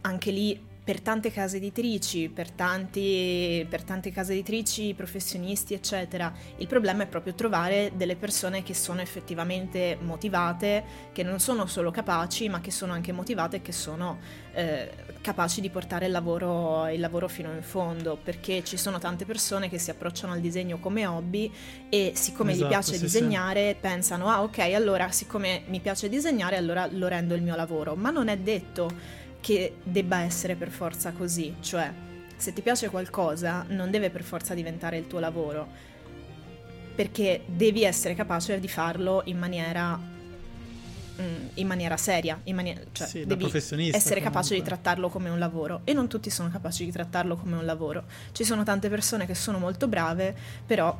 anche 0.00 0.30
lì 0.32 0.72
per 0.84 1.00
tante 1.00 1.32
case 1.32 1.56
editrici, 1.56 2.28
per, 2.28 2.50
tanti, 2.50 3.66
per 3.70 3.82
tante 3.82 4.12
case 4.12 4.34
editrici, 4.34 4.92
professionisti, 4.92 5.72
eccetera. 5.72 6.30
Il 6.58 6.66
problema 6.66 7.04
è 7.04 7.06
proprio 7.06 7.32
trovare 7.32 7.92
delle 7.96 8.16
persone 8.16 8.62
che 8.62 8.74
sono 8.74 9.00
effettivamente 9.00 9.96
motivate, 9.98 10.84
che 11.12 11.22
non 11.22 11.40
sono 11.40 11.64
solo 11.64 11.90
capaci, 11.90 12.50
ma 12.50 12.60
che 12.60 12.70
sono 12.70 12.92
anche 12.92 13.12
motivate 13.12 13.56
e 13.56 13.62
che 13.62 13.72
sono 13.72 14.18
eh, 14.52 14.90
capaci 15.22 15.62
di 15.62 15.70
portare 15.70 16.04
il 16.04 16.12
lavoro, 16.12 16.86
il 16.88 17.00
lavoro 17.00 17.28
fino 17.28 17.50
in 17.50 17.62
fondo, 17.62 18.18
perché 18.22 18.62
ci 18.62 18.76
sono 18.76 18.98
tante 18.98 19.24
persone 19.24 19.70
che 19.70 19.78
si 19.78 19.88
approcciano 19.88 20.34
al 20.34 20.40
disegno 20.40 20.78
come 20.80 21.06
hobby 21.06 21.50
e 21.88 22.12
siccome 22.14 22.52
esatto, 22.52 22.66
gli 22.66 22.70
piace 22.70 22.94
sì, 22.96 23.00
disegnare 23.00 23.70
sì. 23.70 23.76
pensano, 23.80 24.28
ah 24.28 24.42
ok, 24.42 24.58
allora 24.58 25.10
siccome 25.10 25.62
mi 25.68 25.80
piace 25.80 26.10
disegnare, 26.10 26.56
allora 26.58 26.86
lo 26.90 27.08
rendo 27.08 27.34
il 27.34 27.40
mio 27.40 27.56
lavoro, 27.56 27.94
ma 27.94 28.10
non 28.10 28.28
è 28.28 28.36
detto 28.36 29.22
che 29.44 29.76
debba 29.82 30.20
essere 30.20 30.54
per 30.54 30.70
forza 30.70 31.12
così, 31.12 31.56
cioè 31.60 31.92
se 32.34 32.54
ti 32.54 32.62
piace 32.62 32.88
qualcosa 32.88 33.66
non 33.68 33.90
deve 33.90 34.08
per 34.08 34.22
forza 34.22 34.54
diventare 34.54 34.96
il 34.96 35.06
tuo 35.06 35.18
lavoro, 35.18 35.68
perché 36.94 37.42
devi 37.44 37.84
essere 37.84 38.14
capace 38.14 38.58
di 38.58 38.68
farlo 38.68 39.20
in 39.26 39.36
maniera, 39.36 39.98
mm, 39.98 41.48
in 41.56 41.66
maniera 41.66 41.98
seria, 41.98 42.40
in 42.44 42.54
maniera, 42.54 42.80
cioè 42.90 43.06
sì, 43.06 43.26
devi 43.26 43.44
essere 43.44 43.90
comunque. 43.90 44.20
capace 44.22 44.54
di 44.54 44.62
trattarlo 44.62 45.10
come 45.10 45.28
un 45.28 45.38
lavoro 45.38 45.82
e 45.84 45.92
non 45.92 46.08
tutti 46.08 46.30
sono 46.30 46.48
capaci 46.48 46.86
di 46.86 46.90
trattarlo 46.90 47.36
come 47.36 47.56
un 47.56 47.66
lavoro. 47.66 48.04
Ci 48.32 48.44
sono 48.44 48.62
tante 48.62 48.88
persone 48.88 49.26
che 49.26 49.34
sono 49.34 49.58
molto 49.58 49.88
brave, 49.88 50.34
però 50.64 50.98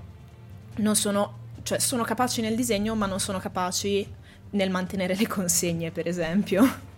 non 0.76 0.97
sono, 0.97 1.38
cioè 1.62 1.78
sono 1.78 2.03
capaci 2.03 2.42
nel 2.42 2.57
disegno 2.57 2.95
ma 2.95 3.07
non 3.07 3.20
sono 3.20 3.38
capaci 3.38 4.07
nel 4.51 4.68
mantenere 4.68 5.16
le 5.16 5.26
consegne, 5.26 5.90
per 5.90 6.07
esempio 6.07 6.92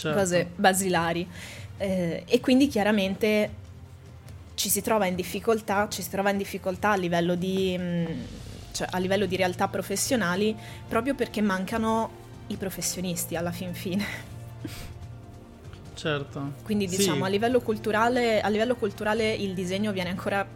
certo. 0.00 0.18
cose 0.18 0.48
basilari. 0.54 1.28
Eh, 1.76 2.24
e 2.26 2.40
quindi 2.40 2.68
chiaramente 2.68 3.58
ci 4.54 4.68
si 4.68 4.82
trova 4.82 5.06
in 5.06 5.14
difficoltà, 5.14 5.88
ci 5.88 6.02
si 6.02 6.10
trova 6.10 6.30
in 6.30 6.36
difficoltà 6.36 6.90
a 6.90 6.96
livello 6.96 7.34
di, 7.34 7.76
mh, 7.78 7.82
mm, 7.82 8.06
cioè 8.72 8.88
a 8.90 8.98
livello 8.98 9.26
di 9.26 9.36
realtà 9.36 9.68
professionali 9.68 10.54
proprio 10.86 11.14
perché 11.14 11.40
mancano 11.40 12.18
i 12.48 12.56
professionisti 12.56 13.36
alla 13.36 13.52
fin 13.52 13.74
fine. 13.74 14.28
Certo. 15.94 16.52
Quindi 16.62 16.86
diciamo 16.86 17.18
sì. 17.18 17.24
a, 17.24 17.28
livello 17.28 17.60
culturale, 17.60 18.40
a 18.40 18.48
livello 18.48 18.74
culturale 18.74 19.32
il 19.32 19.52
disegno 19.52 19.92
viene 19.92 20.10
ancora 20.10 20.46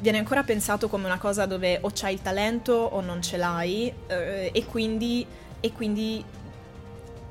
viene 0.00 0.18
ancora 0.18 0.42
pensato 0.42 0.88
come 0.88 1.04
una 1.04 1.18
cosa 1.18 1.46
dove 1.46 1.78
o 1.82 1.90
c'hai 1.92 2.14
il 2.14 2.22
talento 2.22 2.72
o 2.72 3.00
non 3.00 3.20
ce 3.22 3.36
l'hai 3.36 3.92
eh, 4.06 4.50
e, 4.52 4.64
quindi, 4.64 5.26
e, 5.60 5.72
quindi, 5.72 6.24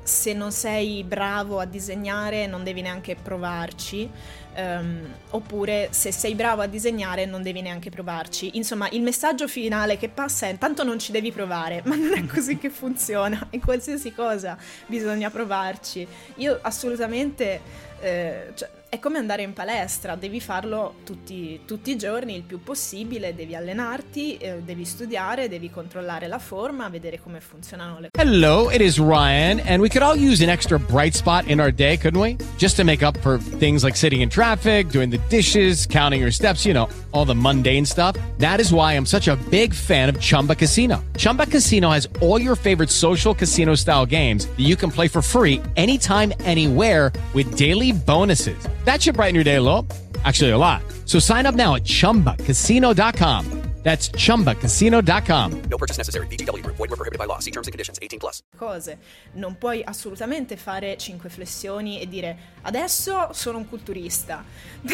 se 0.02 0.32
non 0.32 0.52
sei 0.52 1.04
bravo 1.04 1.58
a 1.58 1.64
disegnare 1.64 2.46
non 2.46 2.64
devi 2.64 2.80
neanche 2.80 3.16
provarci, 3.16 4.10
um, 4.56 5.06
oppure 5.30 5.88
se 5.90 6.12
sei 6.12 6.34
bravo 6.34 6.62
a 6.62 6.66
disegnare 6.66 7.26
non 7.26 7.42
devi 7.42 7.62
neanche 7.62 7.90
provarci. 7.90 8.56
Insomma, 8.56 8.88
il 8.90 9.02
messaggio 9.02 9.46
finale 9.46 9.96
che 9.96 10.08
passa 10.08 10.46
è 10.46 10.58
tanto 10.58 10.82
non 10.82 10.98
ci 10.98 11.12
devi 11.12 11.32
provare, 11.32 11.82
ma 11.86 11.94
non 11.96 12.14
è 12.14 12.26
così 12.26 12.58
che 12.58 12.70
funziona, 12.70 13.46
in 13.50 13.60
qualsiasi 13.60 14.12
cosa 14.12 14.56
bisogna 14.86 15.30
provarci. 15.30 16.06
Io 16.36 16.58
assolutamente... 16.62 17.88
Eh, 18.00 18.52
cioè, 18.54 18.78
è 18.90 18.98
come 18.98 19.18
andare 19.18 19.42
in 19.42 19.52
palestra, 19.52 20.16
devi 20.16 20.40
farlo 20.40 20.96
tutti, 21.04 21.60
tutti 21.64 21.92
i 21.92 21.96
giorni 21.96 22.34
il 22.34 22.42
più 22.42 22.60
possibile, 22.60 23.36
devi 23.36 23.54
allenarti, 23.54 24.36
eh, 24.36 24.62
devi 24.64 24.84
studiare, 24.84 25.48
devi 25.48 25.70
controllare 25.70 26.26
la 26.26 26.40
forma, 26.40 26.88
vedere 26.88 27.20
come 27.20 27.40
funzionano 27.40 28.00
le 28.00 28.08
cose. 28.10 28.28
Hello, 28.28 28.68
it 28.68 28.80
is 28.80 28.98
Ryan, 28.98 29.60
and 29.60 29.80
we 29.80 29.88
could 29.88 30.02
all 30.02 30.16
use 30.16 30.42
an 30.42 30.50
extra 30.50 30.76
bright 30.76 31.14
spot 31.14 31.46
in 31.46 31.60
our 31.60 31.70
day, 31.70 31.96
couldn't 31.96 32.20
we? 32.20 32.36
Just 32.58 32.74
to 32.76 32.84
make 32.84 33.04
up 33.04 33.16
for 33.18 33.38
things 33.58 33.84
like 33.84 33.96
sitting 33.96 34.22
in 34.22 34.28
traffic, 34.28 34.88
doing 34.88 35.08
the 35.08 35.20
dishes, 35.28 35.86
counting 35.86 36.20
your 36.20 36.32
steps, 36.32 36.66
you 36.66 36.74
know, 36.74 36.88
all 37.12 37.24
the 37.24 37.34
mundane 37.34 37.86
stuff. 37.86 38.16
That 38.38 38.58
is 38.58 38.72
why 38.72 38.94
I'm 38.94 39.06
such 39.06 39.28
a 39.28 39.36
big 39.50 39.72
fan 39.72 40.08
of 40.08 40.18
Chumba 40.18 40.56
Casino. 40.56 41.00
Chumba 41.16 41.46
Casino 41.46 41.90
has 41.90 42.08
all 42.20 42.40
your 42.40 42.56
favorite 42.56 42.90
social 42.90 43.36
casino 43.36 43.76
style 43.76 44.04
games 44.04 44.46
that 44.46 44.66
you 44.66 44.74
can 44.74 44.90
play 44.90 45.06
for 45.06 45.22
free 45.22 45.62
anytime, 45.76 46.32
anywhere 46.40 47.12
with 47.34 47.56
daily 47.56 47.92
bonuses. 47.92 48.66
That 48.84 49.00
should 49.00 49.16
brighten 49.16 49.34
your 49.34 49.44
day 49.44 49.56
a 49.56 49.62
little. 49.62 49.86
Actually, 50.24 50.50
a 50.50 50.58
lot. 50.58 50.82
So 51.06 51.18
sign 51.18 51.46
up 51.46 51.54
now 51.54 51.76
at 51.76 51.84
ChumbaCasino.com. 51.84 53.60
That's 53.82 54.10
ChumbaCasino.com. 54.10 55.62
No 55.70 55.78
purchase 55.78 55.96
necessary. 55.96 56.26
BGW. 56.26 56.62
Void 56.66 56.90
were 56.90 56.96
prohibited 56.96 57.18
by 57.18 57.24
law. 57.24 57.38
See 57.38 57.50
terms 57.50 57.66
and 57.66 57.72
conditions. 57.72 57.98
18 58.02 58.18
plus. 58.18 58.42
Cose. 58.56 58.98
Non 59.32 59.56
puoi 59.56 59.82
assolutamente 59.82 60.56
fare 60.56 60.98
cinque 60.98 61.30
flessioni 61.30 61.98
e 62.00 62.06
dire 62.06 62.36
adesso 62.62 63.30
sono 63.32 63.56
un 63.58 63.66
culturista. 63.68 64.44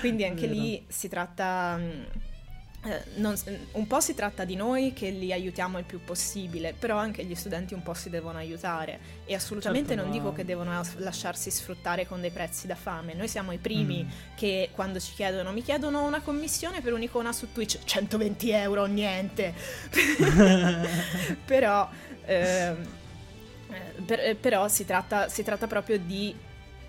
Quindi 0.00 0.24
anche 0.24 0.46
lì 0.46 0.84
si 0.88 1.08
tratta 1.08 1.76
mm, 1.76 2.02
non, 3.14 3.34
un 3.72 3.86
po' 3.86 4.00
si 4.00 4.14
tratta 4.14 4.44
di 4.44 4.54
noi 4.56 4.92
che 4.92 5.10
li 5.10 5.32
aiutiamo 5.32 5.78
il 5.78 5.84
più 5.84 6.00
possibile, 6.02 6.74
però 6.78 6.96
anche 6.96 7.24
gli 7.24 7.34
studenti 7.34 7.74
un 7.74 7.82
po' 7.82 7.94
si 7.94 8.10
devono 8.10 8.38
aiutare 8.38 8.98
e 9.24 9.34
assolutamente 9.34 9.88
certo, 9.88 10.02
non 10.02 10.10
ma... 10.10 10.18
dico 10.18 10.32
che 10.32 10.44
devono 10.44 10.82
lasciarsi 10.96 11.50
sfruttare 11.50 12.06
con 12.06 12.20
dei 12.20 12.30
prezzi 12.30 12.66
da 12.66 12.74
fame. 12.74 13.14
Noi 13.14 13.28
siamo 13.28 13.52
i 13.52 13.58
primi 13.58 14.04
mm. 14.04 14.36
che 14.36 14.70
quando 14.72 15.00
ci 15.00 15.12
chiedono, 15.14 15.52
mi 15.52 15.62
chiedono 15.62 16.04
una 16.04 16.20
commissione 16.20 16.80
per 16.80 16.92
un'icona 16.92 17.32
su 17.32 17.52
Twitch, 17.52 17.78
120 17.84 18.50
euro, 18.50 18.86
niente. 18.86 19.54
però, 21.44 21.88
ehm, 22.24 22.86
eh, 23.70 24.02
per, 24.04 24.36
però 24.36 24.68
si, 24.68 24.84
tratta, 24.84 25.28
si 25.28 25.42
tratta 25.42 25.66
proprio 25.66 25.98
di 25.98 26.34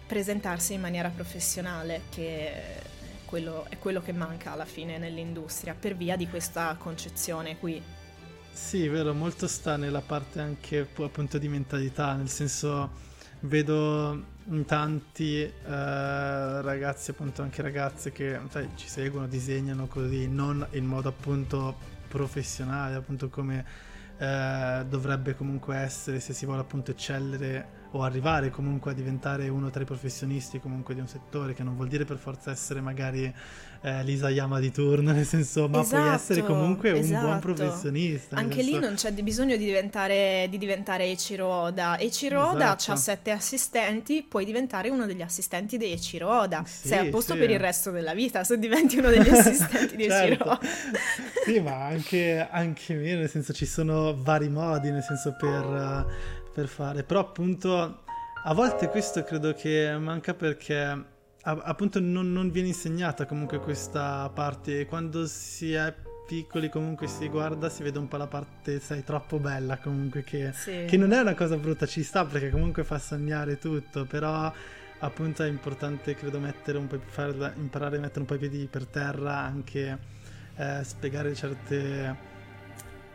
presentarsi 0.05 0.73
in 0.73 0.81
maniera 0.81 1.09
professionale 1.09 2.03
che 2.09 2.85
quello, 3.27 3.65
è 3.69 3.77
quello 3.77 4.01
che 4.01 4.13
manca 4.13 4.53
alla 4.53 4.65
fine 4.65 4.97
nell'industria 4.97 5.75
per 5.77 5.95
via 5.95 6.15
di 6.15 6.27
questa 6.27 6.75
concezione 6.79 7.57
qui. 7.57 7.83
Sì, 8.51 8.87
vero, 8.87 9.13
molto 9.13 9.45
sta 9.47 9.75
nella 9.75 10.01
parte 10.01 10.39
anche 10.39 10.87
appunto 10.97 11.37
di 11.37 11.47
mentalità, 11.47 12.13
nel 12.15 12.29
senso 12.29 12.89
vedo 13.41 14.35
in 14.45 14.65
tanti 14.65 15.41
eh, 15.43 15.51
ragazzi, 15.63 17.11
appunto 17.11 17.43
anche 17.43 17.61
ragazze 17.61 18.11
che 18.11 18.39
sai, 18.49 18.69
ci 18.75 18.87
seguono, 18.87 19.27
disegnano 19.27 19.87
così, 19.87 20.27
non 20.27 20.65
in 20.71 20.85
modo 20.85 21.09
appunto 21.09 21.77
professionale, 22.07 22.95
appunto 22.95 23.29
come 23.29 23.63
eh, 24.17 24.85
dovrebbe 24.87 25.35
comunque 25.35 25.75
essere 25.75 26.19
se 26.19 26.33
si 26.33 26.45
vuole 26.45 26.61
appunto 26.61 26.91
eccellere 26.91 27.76
o 27.91 28.03
arrivare 28.03 28.49
comunque 28.49 28.91
a 28.91 28.93
diventare 28.93 29.47
uno 29.47 29.69
tra 29.69 29.81
i 29.81 29.85
professionisti 29.85 30.59
comunque 30.59 30.93
di 30.93 30.99
un 30.99 31.07
settore 31.07 31.53
che 31.53 31.63
non 31.63 31.75
vuol 31.75 31.87
dire 31.87 32.05
per 32.05 32.17
forza 32.17 32.51
essere 32.51 32.81
magari 32.81 33.33
eh, 33.81 34.03
Lisa 34.03 34.29
Yama 34.29 34.59
di 34.59 34.71
turno 34.71 35.11
nel 35.13 35.25
senso 35.25 35.67
ma 35.69 35.79
esatto, 35.79 36.01
puoi 36.01 36.13
essere 36.13 36.43
comunque 36.43 36.97
esatto. 36.97 37.13
un 37.13 37.21
buon 37.21 37.37
esatto. 37.37 37.53
professionista 37.53 38.35
anche 38.35 38.55
senso... 38.55 38.71
lì 38.71 38.79
non 38.79 38.93
c'è 38.95 39.11
bisogno 39.13 39.55
di 39.55 39.65
diventare, 39.65 40.47
di 40.49 40.57
diventare 40.57 41.05
Eiichiro 41.05 41.47
Oda 41.47 41.97
Eiichiro 41.97 42.49
Oda 42.49 42.75
esatto. 42.75 42.91
ha 42.91 42.95
sette 42.95 43.31
assistenti 43.31 44.25
puoi 44.27 44.45
diventare 44.45 44.89
uno 44.89 45.05
degli 45.05 45.21
assistenti 45.21 45.77
di 45.77 45.85
Eiichiro 45.85 46.27
Oda 46.27 46.63
sì, 46.65 46.89
sei 46.89 47.07
a 47.07 47.09
posto 47.09 47.33
sì. 47.33 47.39
per 47.39 47.49
il 47.49 47.59
resto 47.59 47.91
della 47.91 48.13
vita 48.13 48.43
se 48.43 48.59
diventi 48.59 48.97
uno 48.97 49.09
degli 49.09 49.29
assistenti 49.29 49.95
di 49.95 50.03
certo. 50.03 50.23
Eiichiro 50.23 50.51
Oda 50.51 50.59
sì 51.45 51.59
ma 51.61 51.85
anche, 51.85 52.47
anche 52.49 52.93
meno 52.95 53.19
nel 53.19 53.29
senso 53.29 53.53
ci 53.53 53.65
sono 53.65 54.15
vari 54.21 54.49
modi 54.49 54.91
nel 54.91 55.03
senso 55.03 55.35
per 55.37 56.35
per 56.57 56.67
fare. 56.67 57.03
Però 57.03 57.19
appunto 57.19 58.03
a 58.43 58.53
volte 58.55 58.87
questo 58.87 59.23
credo 59.23 59.53
che 59.53 59.95
manca 59.99 60.33
perché 60.33 61.15
appunto 61.43 61.99
non, 61.99 62.33
non, 62.33 62.49
viene 62.49 62.69
insegnata 62.69 63.27
comunque 63.27 63.59
questa 63.59 64.29
parte 64.33 64.87
quando 64.87 65.27
si 65.27 65.73
è 65.73 65.93
piccoli 66.25 66.69
comunque 66.69 67.05
si 67.05 67.29
guarda, 67.29 67.69
si 67.69 67.83
vede 67.83 67.99
un 67.99 68.07
po' 68.07 68.17
la 68.17 68.25
parte, 68.25 68.79
sai, 68.79 69.03
troppo 69.03 69.37
bella 69.37 69.77
comunque, 69.77 70.23
che, 70.23 70.51
Sì. 70.51 70.85
che 70.87 70.97
non 70.97 71.13
è 71.13 71.19
una 71.19 71.35
cosa 71.35 71.55
brutta, 71.57 71.85
ci 71.85 72.01
sta 72.03 72.25
perché 72.25 72.49
comunque 72.49 72.83
fa 72.83 72.97
sognare 72.97 73.59
tutto, 73.59 74.05
però 74.05 74.51
appunto 74.99 75.43
è 75.43 75.47
importante 75.47 76.15
credo 76.15 76.39
mettere 76.39 76.79
un 76.79 76.87
po' 76.87 76.99
farla- 77.05 77.53
imparare 77.55 77.97
a 77.97 77.99
mettere 77.99 78.21
un 78.21 78.25
po' 78.25 78.33
i 78.33 78.39
piedi 78.39 78.65
per 78.65 78.87
terra, 78.87 79.37
anche 79.37 79.97
eh, 80.55 80.83
spiegare 80.83 81.35
certe 81.35 82.35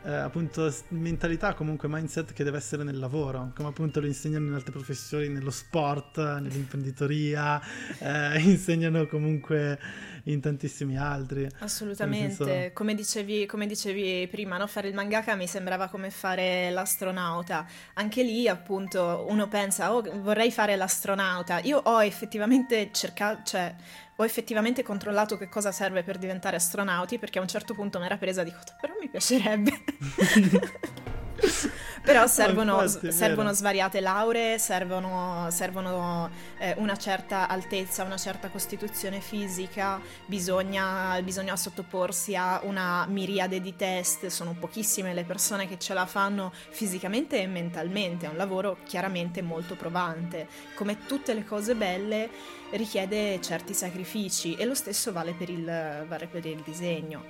eh, 0.05 0.13
appunto 0.13 0.73
mentalità, 0.89 1.55
comunque 1.55 1.89
mindset 1.89 2.33
che 2.33 2.45
deve 2.45 2.57
essere 2.57 2.83
nel 2.83 2.99
lavoro, 2.99 3.53
come 3.55 3.69
appunto 3.69 4.01
lo 4.01 4.07
insegnano 4.07 4.47
in 4.47 4.55
altre 4.55 4.73
professioni, 4.73 5.29
nello 5.29 5.51
sport, 5.51 6.19
nell'imprenditoria, 6.19 7.61
eh, 7.99 8.41
insegnano 8.43 9.07
comunque 9.07 9.79
in 10.25 10.41
tantissimi 10.41 10.99
altri. 10.99 11.49
Assolutamente, 11.59 12.45
senso- 12.45 12.71
come 12.73 12.95
dicevi, 12.95 13.47
come 13.47 13.67
dicevi 13.67 14.29
prima, 14.29 14.57
no? 14.57 14.67
fare 14.67 14.89
il 14.89 14.95
mangaka 14.95 15.35
mi 15.35 15.47
sembrava 15.47 15.89
come 15.89 16.11
fare 16.11 16.71
l'astronauta. 16.71 17.67
Anche 17.95 18.23
lì, 18.23 18.49
appunto, 18.49 19.27
uno 19.29 19.49
pensa, 19.49 19.95
oh, 19.95 20.03
vorrei 20.21 20.51
fare 20.51 20.77
l'astronauta. 20.77 21.61
Io 21.61 21.79
ho 21.79 22.03
effettivamente 22.03 22.91
cercato, 22.93 23.43
cioè, 23.45 23.75
ho 24.17 24.25
effettivamente 24.25 24.83
controllato 24.83 25.37
che 25.37 25.49
cosa 25.49 25.73
serve 25.73 26.03
per 26.03 26.19
diventare 26.19 26.57
astronauti, 26.57 27.19
perché 27.19 27.39
a 27.39 27.43
un 27.43 27.49
certo 27.49 27.75
punto 27.75 27.99
mi 27.99 28.07
era 28.07 28.17
presa, 28.17 28.43
dico, 28.43 28.59
però 28.81 28.95
mi 29.01 29.09
piacerebbe. 29.09 29.73
Però 32.03 32.27
servono, 32.27 32.83
infatti, 32.83 33.13
servono 33.13 33.53
svariate 33.53 34.01
lauree, 34.01 34.59
servono, 34.59 35.47
servono, 35.51 36.31
eh, 36.59 36.75
una 36.79 36.97
certa 36.97 37.49
altezza, 37.49 38.03
una 38.03 38.17
certa 38.17 38.49
costituzione 38.49 39.21
fisica, 39.21 40.01
bisogna, 40.27 41.21
bisogna 41.23 41.55
sottoporsi 41.57 42.35
a 42.35 42.61
una 42.65 43.07
miriade 43.07 43.61
di 43.61 43.77
test, 43.77 44.27
sono 44.27 44.57
pochissime 44.59 45.15
le 45.15 45.23
persone 45.23 45.69
che 45.69 45.79
ce 45.79 45.95
la 45.95 46.07
fanno 46.07 46.53
fisicamente 46.71 47.41
e 47.41 47.47
mentalmente, 47.47 48.27
è 48.27 48.29
un 48.29 48.37
lavoro 48.37 48.79
chiaramente 48.85 49.41
molto 49.41 49.77
provante. 49.77 50.49
Come 50.75 51.07
tutte 51.07 51.35
le 51.35 51.45
cose 51.45 51.77
belle 51.77 52.29
richiede 52.73 53.41
certi 53.41 53.75
sacrifici 53.75 54.57
e 54.57 54.65
lo 54.65 54.75
stesso 54.75 55.13
vale 55.13 55.35
per 55.35 55.51
il, 55.51 55.65
vale 55.65 56.27
per 56.27 56.47
il 56.47 56.63
disegno. 56.65 57.25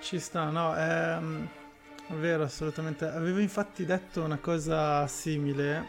Ci 0.00 0.18
sta, 0.20 0.50
no, 0.50 0.74
è 0.74 1.18
vero, 2.16 2.42
assolutamente. 2.42 3.06
Avevo 3.06 3.38
infatti 3.38 3.84
detto 3.84 4.22
una 4.22 4.38
cosa 4.38 5.06
simile, 5.06 5.86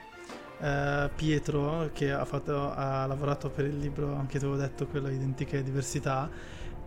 eh, 0.59 1.09
Pietro, 1.15 1.89
che 1.93 2.11
ha, 2.11 2.25
fatto- 2.25 2.73
ha 2.73 3.05
lavorato 3.05 3.49
per 3.49 3.65
il 3.65 3.77
libro 3.77 4.25
che 4.27 4.39
ti 4.39 4.45
avevo 4.45 4.59
detto, 4.59 4.87
quello 4.87 5.09
Identiche 5.09 5.63
Diversità, 5.63 6.29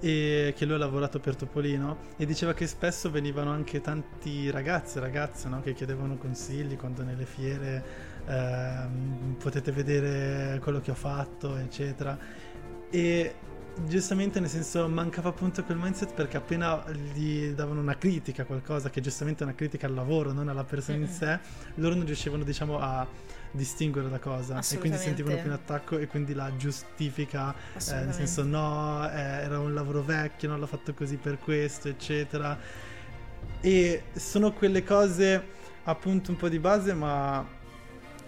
e 0.01 0.53
che 0.57 0.65
lui 0.65 0.75
ha 0.75 0.79
lavorato 0.79 1.21
per 1.21 1.37
Topolino, 1.37 1.99
e 2.17 2.27
diceva 2.27 2.55
che 2.55 2.67
spesso 2.67 3.11
venivano 3.11 3.51
anche 3.51 3.81
tanti 3.81 4.51
ragazzi 4.51 4.99
e 4.99 5.01
ragazze 5.01 5.49
no, 5.49 5.61
che 5.63 5.73
chiedevano 5.75 6.17
consigli 6.17 6.77
quando 6.77 7.03
nelle 7.03 7.25
fiere 7.25 7.85
ehm, 8.27 9.37
potete 9.39 9.71
vedere 9.71 10.59
quello 10.59 10.81
che 10.81 10.91
ho 10.91 10.97
fatto, 10.97 11.57
eccetera. 11.57 12.19
E 12.91 13.35
giustamente 13.87 14.39
nel 14.39 14.49
senso 14.51 14.87
mancava 14.89 15.31
appunto 15.31 15.65
quel 15.65 15.79
mindset 15.79 16.13
perché 16.13 16.37
appena 16.37 16.85
gli 17.15 17.49
davano 17.49 17.81
una 17.81 17.97
critica 17.97 18.43
a 18.43 18.45
qualcosa 18.45 18.91
che 18.91 19.01
giustamente 19.01 19.41
è 19.43 19.47
una 19.47 19.55
critica 19.55 19.87
al 19.87 19.95
lavoro 19.95 20.33
non 20.33 20.49
alla 20.49 20.65
persona 20.65 20.99
in 20.99 21.05
Mm-mm. 21.05 21.11
sé 21.13 21.39
loro 21.77 21.95
non 21.95 22.05
riuscivano 22.05 22.45
diciamo 22.45 22.79
a 22.79 23.07
distinguere 23.51 24.09
la 24.09 24.19
cosa 24.19 24.61
e 24.61 24.79
quindi 24.79 24.99
sentivano 24.99 25.37
più 25.37 25.47
in 25.47 25.53
Assolutamente. 25.53 25.73
attacco 25.73 25.99
e 25.99 26.07
quindi 26.07 26.35
la 26.35 26.55
giustifica 26.57 27.55
eh, 27.55 27.95
nel 28.05 28.13
senso 28.15 28.43
no 28.45 29.09
eh, 29.11 29.19
era 29.19 29.59
un 29.59 29.75
lavoro 29.75 30.03
vecchio 30.03 30.49
non 30.49 30.59
l'ho 30.59 30.67
fatto 30.67 30.93
così 30.95 31.17
per 31.17 31.39
questo 31.39 31.89
eccetera 31.89 32.59
e 33.61 34.05
sono 34.15 34.53
quelle 34.53 34.83
cose 34.85 35.45
appunto 35.85 36.31
un 36.31 36.37
po' 36.37 36.49
di 36.49 36.59
base 36.59 36.95
ma 36.95 37.61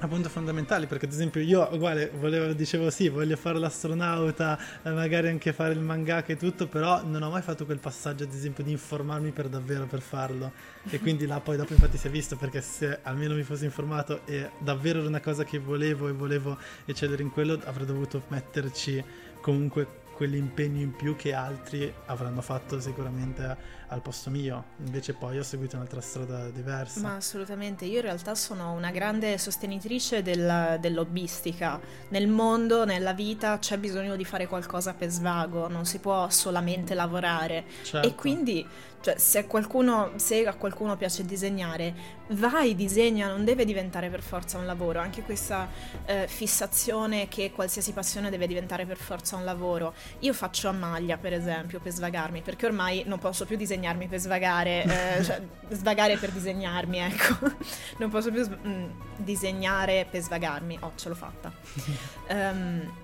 appunto 0.04 0.28
fondamentali 0.28 0.86
perché 0.86 1.06
ad 1.06 1.12
esempio 1.12 1.40
io 1.40 1.68
uguale 1.72 2.10
volevo 2.18 2.52
dicevo 2.52 2.90
sì 2.90 3.08
voglio 3.08 3.36
fare 3.36 3.58
l'astronauta 3.58 4.58
eh, 4.82 4.90
magari 4.90 5.28
anche 5.28 5.52
fare 5.52 5.72
il 5.72 5.80
mangaka 5.80 6.32
e 6.32 6.36
tutto 6.36 6.66
però 6.66 7.04
non 7.04 7.22
ho 7.22 7.30
mai 7.30 7.42
fatto 7.42 7.64
quel 7.64 7.78
passaggio 7.78 8.24
ad 8.24 8.32
esempio 8.32 8.64
di 8.64 8.70
informarmi 8.70 9.30
per 9.30 9.48
davvero 9.48 9.86
per 9.86 10.00
farlo. 10.00 10.52
E 10.88 10.98
quindi 11.00 11.26
là 11.26 11.40
poi 11.40 11.56
dopo 11.56 11.72
infatti 11.72 11.96
si 11.96 12.06
è 12.06 12.10
visto 12.10 12.36
perché 12.36 12.60
se 12.60 12.98
almeno 13.02 13.34
mi 13.34 13.42
fossi 13.42 13.64
informato 13.64 14.20
e 14.26 14.50
davvero 14.58 14.98
era 15.00 15.08
una 15.08 15.20
cosa 15.20 15.44
che 15.44 15.58
volevo 15.58 16.08
e 16.08 16.12
volevo 16.12 16.58
eccedere 16.84 17.22
in 17.22 17.30
quello 17.30 17.58
avrei 17.64 17.86
dovuto 17.86 18.22
metterci 18.28 19.02
comunque 19.40 20.02
quell'impegno 20.14 20.80
in 20.80 20.94
più 20.94 21.16
che 21.16 21.34
altri 21.34 21.92
avranno 22.06 22.40
fatto 22.40 22.80
sicuramente 22.80 23.82
al 23.88 24.00
posto 24.00 24.30
mio 24.30 24.64
invece 24.78 25.12
poi 25.14 25.38
ho 25.38 25.42
seguito 25.42 25.76
un'altra 25.76 26.00
strada 26.00 26.48
diversa 26.50 27.00
Ma 27.00 27.16
assolutamente, 27.16 27.84
io 27.84 27.96
in 27.96 28.02
realtà 28.02 28.34
sono 28.34 28.72
una 28.72 28.90
grande 28.90 29.36
sostenitrice 29.38 30.22
del- 30.22 30.78
dell'hobbistica. 30.80 31.80
Nel 32.08 32.28
mondo, 32.28 32.84
nella 32.84 33.12
vita 33.12 33.58
c'è 33.58 33.78
bisogno 33.78 34.16
di 34.16 34.24
fare 34.24 34.46
qualcosa 34.46 34.94
per 34.94 35.10
svago, 35.10 35.68
non 35.68 35.84
si 35.84 35.98
può 35.98 36.28
solamente 36.30 36.94
lavorare. 36.94 37.64
Certo. 37.82 38.06
E 38.06 38.14
quindi, 38.14 38.66
cioè, 39.04 39.18
se, 39.18 39.40
a 39.40 39.44
qualcuno, 39.44 40.12
se 40.16 40.46
a 40.46 40.54
qualcuno 40.54 40.96
piace 40.96 41.26
disegnare, 41.26 41.92
vai, 42.28 42.74
disegna, 42.74 43.28
non 43.28 43.44
deve 43.44 43.66
diventare 43.66 44.08
per 44.08 44.22
forza 44.22 44.56
un 44.56 44.64
lavoro. 44.64 44.98
Anche 44.98 45.20
questa 45.20 45.68
eh, 46.06 46.26
fissazione 46.26 47.28
che 47.28 47.52
qualsiasi 47.52 47.92
passione 47.92 48.30
deve 48.30 48.46
diventare 48.46 48.86
per 48.86 48.96
forza 48.96 49.36
un 49.36 49.44
lavoro. 49.44 49.92
Io 50.20 50.32
faccio 50.32 50.68
a 50.68 50.72
maglia, 50.72 51.18
per 51.18 51.34
esempio, 51.34 51.80
per 51.80 51.92
svagarmi, 51.92 52.40
perché 52.40 52.64
ormai 52.64 53.02
non 53.04 53.18
posso 53.18 53.44
più 53.44 53.58
disegnarmi 53.58 54.08
per 54.08 54.20
svagare, 54.20 54.84
eh, 55.18 55.20
cioè 55.22 55.38
svagare 55.68 56.16
per 56.16 56.30
disegnarmi, 56.30 56.98
ecco. 57.00 57.52
Non 57.98 58.08
posso 58.08 58.30
più 58.30 58.42
s- 58.42 58.48
mm, 58.66 58.86
disegnare 59.18 60.06
per 60.10 60.22
svagarmi. 60.22 60.78
Oh, 60.80 60.92
ce 60.94 61.10
l'ho 61.10 61.14
fatta. 61.14 61.52
Chiara- 62.24 63.02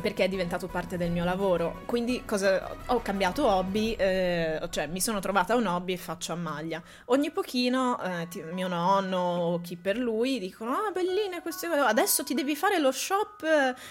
perché 0.00 0.24
è 0.24 0.28
diventato 0.28 0.66
parte 0.68 0.96
del 0.96 1.10
mio 1.10 1.24
lavoro. 1.24 1.82
Quindi 1.86 2.22
cosa, 2.24 2.76
ho 2.86 3.00
cambiato 3.02 3.46
hobby, 3.46 3.92
eh, 3.92 4.60
cioè 4.70 4.86
mi 4.86 5.00
sono 5.00 5.20
trovata 5.20 5.54
un 5.54 5.66
hobby 5.66 5.92
e 5.94 5.96
faccio 5.96 6.32
a 6.32 6.36
maglia. 6.36 6.82
Ogni 7.06 7.30
pochino 7.30 8.00
eh, 8.02 8.26
ti- 8.28 8.42
mio 8.52 8.68
nonno 8.68 9.18
o 9.18 9.60
chi 9.60 9.76
per 9.76 9.96
lui 9.98 10.38
dicono: 10.38 10.72
Ah, 10.72 10.90
belline 10.92 11.42
queste 11.42 11.68
cose. 11.68 11.80
Adesso 11.80 12.24
ti 12.24 12.34
devi 12.34 12.56
fare 12.56 12.78
lo 12.78 12.90
shop 12.92 13.42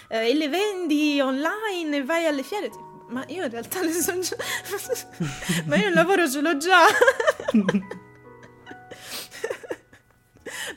eh, 0.08 0.28
e 0.30 0.34
le 0.34 0.48
vendi 0.48 1.20
online 1.20 1.96
e 1.98 2.04
vai 2.04 2.26
alle 2.26 2.42
fiere. 2.42 2.70
Ma 3.08 3.24
io 3.28 3.44
in 3.44 3.50
realtà 3.50 3.82
le 3.82 3.92
sono 3.92 4.20
già. 4.20 4.36
Ma 5.66 5.76
io 5.76 5.88
il 5.88 5.94
lavoro 5.94 6.28
ce 6.28 6.40
l'ho 6.40 6.56
già. 6.56 6.80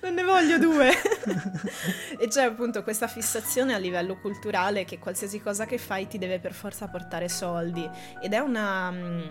Non 0.01 0.13
ne 0.13 0.23
voglio 0.23 0.57
due. 0.57 0.91
e 2.19 2.27
c'è 2.27 2.43
appunto 2.43 2.83
questa 2.83 3.07
fissazione 3.07 3.73
a 3.73 3.77
livello 3.77 4.17
culturale 4.19 4.85
che 4.85 4.99
qualsiasi 4.99 5.41
cosa 5.41 5.65
che 5.65 5.77
fai 5.77 6.07
ti 6.07 6.17
deve 6.17 6.39
per 6.39 6.53
forza 6.53 6.87
portare 6.87 7.29
soldi. 7.29 7.87
Ed 8.21 8.33
è 8.33 8.39
una. 8.39 8.91
mm, 8.91 9.21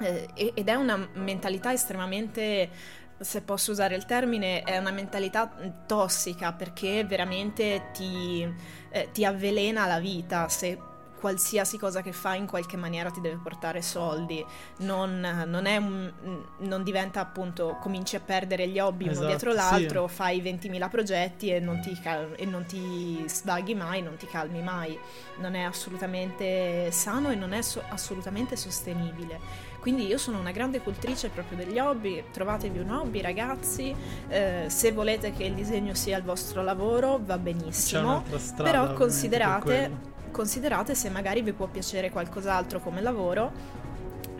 eh, 0.00 0.52
ed 0.54 0.68
è 0.68 0.74
una 0.74 1.08
mentalità 1.14 1.72
estremamente. 1.72 2.98
Se 3.18 3.42
posso 3.42 3.72
usare 3.72 3.96
il 3.96 4.06
termine, 4.06 4.62
è 4.62 4.78
una 4.78 4.92
mentalità 4.92 5.52
mm, 5.54 5.68
tossica 5.86 6.52
perché 6.52 7.04
veramente 7.04 7.90
ti, 7.92 8.48
eh, 8.90 9.10
ti 9.12 9.24
avvelena 9.24 9.86
la 9.86 9.98
vita 9.98 10.48
se 10.48 10.78
qualsiasi 11.20 11.78
cosa 11.78 12.00
che 12.02 12.12
fai 12.12 12.38
in 12.38 12.46
qualche 12.46 12.76
maniera 12.76 13.10
ti 13.10 13.20
deve 13.20 13.38
portare 13.42 13.82
soldi. 13.82 14.44
Non, 14.78 15.44
non 15.46 15.66
è 15.66 15.76
un, 15.76 16.10
non 16.58 16.82
diventa 16.82 17.20
appunto 17.20 17.76
cominci 17.80 18.16
a 18.16 18.20
perdere 18.20 18.66
gli 18.66 18.78
hobby 18.80 19.04
uno 19.04 19.12
Esatto, 19.12 19.26
dietro 19.26 19.50
sì. 19.50 19.56
l'altro 19.56 20.08
fai 20.08 20.40
20.000 20.42 20.88
progetti 20.88 21.50
e 21.50 21.60
non, 21.60 21.80
ti 21.80 21.98
cal- 22.00 22.34
e 22.36 22.44
non 22.46 22.64
ti 22.64 23.22
svaghi 23.28 23.74
mai 23.74 24.02
non 24.02 24.16
ti 24.16 24.26
calmi 24.26 24.62
mai. 24.62 24.98
Non 25.38 25.54
è 25.54 25.62
assolutamente 25.62 26.90
sano 26.90 27.30
e 27.30 27.34
non 27.34 27.52
è 27.52 27.62
so- 27.62 27.82
assolutamente 27.88 28.56
sostenibile. 28.56 29.68
Quindi 29.80 30.06
io 30.06 30.18
sono 30.18 30.38
una 30.38 30.50
grande 30.50 30.80
cultrice 30.80 31.28
proprio 31.30 31.56
degli 31.56 31.78
hobby. 31.78 32.24
Trovatevi 32.30 32.78
un 32.78 32.90
hobby 32.90 33.20
ragazzi. 33.22 33.94
Eh, 34.28 34.64
se 34.68 34.92
volete 34.92 35.32
che 35.32 35.44
il 35.44 35.54
disegno 35.54 35.94
sia 35.94 36.18
il 36.18 36.22
vostro 36.22 36.62
lavoro 36.62 37.18
va 37.22 37.38
benissimo. 37.38 38.22
Però 38.56 38.92
considerate. 38.92 40.09
Considerate 40.30 40.94
se 40.94 41.10
magari 41.10 41.42
vi 41.42 41.52
può 41.52 41.66
piacere 41.66 42.10
qualcos'altro 42.10 42.80
come 42.80 43.00
lavoro 43.00 43.52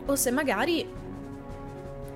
o 0.07 0.17
se 0.17 0.31
magari 0.31 0.99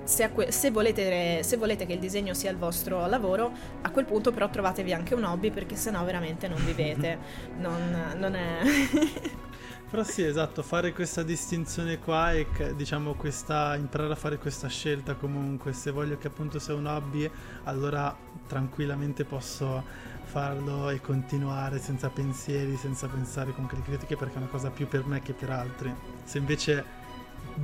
se, 0.05 0.29
que- 0.29 0.51
se 0.51 0.71
volete, 0.71 1.43
se 1.43 1.57
volete 1.57 1.85
che 1.85 1.93
il 1.93 1.99
disegno 1.99 2.33
sia 2.33 2.51
il 2.51 2.57
vostro 2.57 3.05
lavoro, 3.07 3.51
a 3.81 3.89
quel 3.89 4.05
punto 4.05 4.31
però 4.31 4.49
trovatevi 4.49 4.93
anche 4.93 5.15
un 5.15 5.23
hobby 5.23 5.51
perché 5.51 5.75
sennò 5.75 6.03
veramente 6.05 6.47
non 6.47 6.63
vivete. 6.63 7.17
non, 7.57 8.13
non 8.17 8.35
è... 8.35 8.59
Però 9.87 10.03
sì, 10.03 10.23
esatto, 10.23 10.61
fare 10.63 10.91
questa 10.91 11.21
distinzione 11.21 11.99
qua 11.99 12.33
e 12.33 12.47
diciamo 12.75 13.13
questa 13.13 13.75
imparare 13.75 14.11
a 14.11 14.15
fare 14.15 14.37
questa 14.37 14.67
scelta 14.67 15.13
comunque, 15.13 15.73
se 15.73 15.91
voglio 15.91 16.17
che 16.17 16.27
appunto 16.27 16.59
sia 16.59 16.73
un 16.73 16.87
hobby, 16.87 17.29
allora 17.63 18.13
tranquillamente 18.47 19.23
posso 19.25 19.83
farlo 20.35 20.89
e 20.89 20.99
continuare 20.99 21.79
senza 21.79 22.09
pensieri, 22.09 22.75
senza 22.75 23.07
pensare 23.07 23.53
con 23.53 23.69
le 23.71 23.81
critiche 23.81 24.17
perché 24.17 24.35
è 24.35 24.37
una 24.39 24.47
cosa 24.47 24.69
più 24.69 24.85
per 24.85 25.05
me 25.05 25.21
che 25.21 25.31
per 25.33 25.49
altri. 25.49 25.95
Se 26.25 26.37
invece 26.39 26.83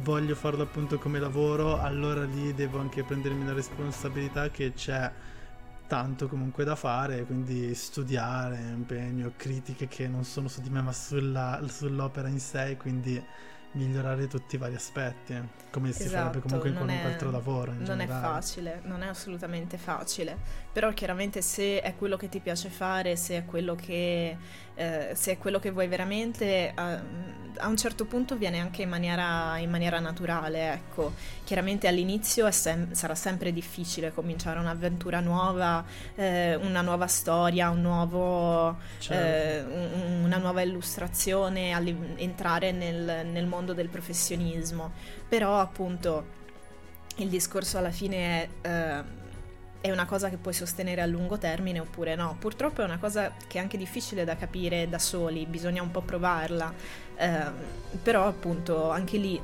voglio 0.04 0.36
farlo 0.36 0.64
appunto 0.64 0.98
come 0.98 1.20
lavoro, 1.20 1.78
allora 1.82 2.24
lì 2.24 2.54
devo 2.54 2.80
anche 2.80 3.04
prendermi 3.04 3.44
la 3.46 3.52
responsabilità 3.54 4.50
che 4.52 4.72
c'è 4.72 5.12
tanto 5.86 6.30
comunque 6.30 6.64
da 6.64 6.76
fare, 6.78 7.26
quindi 7.26 7.76
studiare, 7.76 8.58
impegno, 8.62 9.34
critiche 9.36 9.90
che 9.90 10.08
non 10.08 10.24
sono 10.24 10.48
su 10.48 10.62
di 10.62 10.70
me 10.70 10.82
ma 10.82 10.94
sulla, 10.94 11.60
sull'opera 11.68 12.30
in 12.30 12.40
sé, 12.40 12.78
quindi 12.78 13.22
migliorare 13.74 14.28
tutti 14.28 14.56
i 14.56 14.58
vari 14.58 14.76
aspetti, 14.76 15.34
come 15.72 15.92
si 15.94 16.04
Esatto, 16.04 16.18
farebbe 16.18 16.40
comunque 16.42 16.70
in 16.70 16.76
qualunque 16.76 17.10
è- 17.10 17.12
altro 17.12 17.32
lavoro. 17.32 17.72
Non 17.74 17.82
è 17.82 17.86
generale. 18.08 18.22
facile, 18.22 18.82
non 18.86 19.02
è 19.02 19.08
assolutamente 19.08 19.78
facile, 19.78 20.38
però 20.72 20.92
chiaramente 20.94 21.42
se 21.42 21.82
è 21.82 21.96
quello 21.96 22.18
che 22.18 22.30
ti 22.30 22.40
piace 22.40 22.70
fare, 22.70 23.16
se 23.16 23.38
è 23.38 23.46
quello 23.46 23.76
che, 23.76 24.38
eh, 24.76 25.10
se 25.14 25.32
è 25.34 25.38
quello 25.38 25.60
che 25.60 25.70
vuoi 25.72 25.88
veramente, 25.88 26.72
a, 26.74 27.02
a 27.58 27.68
un 27.68 27.76
certo 27.76 28.06
punto 28.06 28.38
viene 28.38 28.60
anche 28.60 28.84
in 28.84 28.90
maniera, 28.90 29.58
in 29.58 29.70
maniera 29.70 30.00
naturale, 30.00 30.72
ecco. 30.72 31.14
Chiaramente 31.44 31.88
all'inizio 31.88 32.50
sem- 32.52 32.94
sarà 32.94 33.14
sempre 33.16 33.52
difficile 33.52 34.14
cominciare 34.14 34.60
un'avventura 34.60 35.20
nuova, 35.20 35.84
eh, 36.16 36.56
una 36.56 36.82
nuova 36.82 37.08
storia, 37.08 37.70
un 37.70 37.82
nuovo, 37.82 38.78
Certo. 39.00 39.24
eh, 39.70 39.74
un- 39.74 40.24
una 40.24 40.38
nuova 40.38 40.62
illustrazione, 40.62 41.72
entrare 42.16 42.72
nel, 42.72 43.26
nel 43.28 43.46
mondo 43.46 43.74
del 43.74 43.90
professionismo, 43.90 44.92
però 45.28 45.60
appunto 45.60 46.40
il 47.18 47.28
discorso 47.28 47.78
alla 47.78 47.92
fine 47.92 48.16
è, 48.16 48.50
eh, 48.62 49.20
è 49.82 49.92
una 49.92 50.06
cosa 50.06 50.30
che 50.30 50.38
puoi 50.38 50.54
sostenere 50.54 51.02
a 51.02 51.06
lungo 51.08 51.38
termine 51.38 51.80
oppure 51.80 52.16
no. 52.16 52.38
Purtroppo 52.40 52.82
è 52.82 52.86
una 52.86 53.00
cosa 53.00 53.34
che 53.48 53.58
è 53.58 53.62
anche 53.62 53.78
difficile 53.78 54.24
da 54.24 54.36
capire 54.36 54.88
da 54.88 55.00
soli, 55.00 55.46
bisogna 55.46 55.82
un 55.82 55.92
po' 55.92 56.02
provarla, 56.02 56.74
eh, 57.16 57.52
però 58.02 58.28
appunto 58.28 58.92
anche 58.92 59.18
lì 59.18 59.42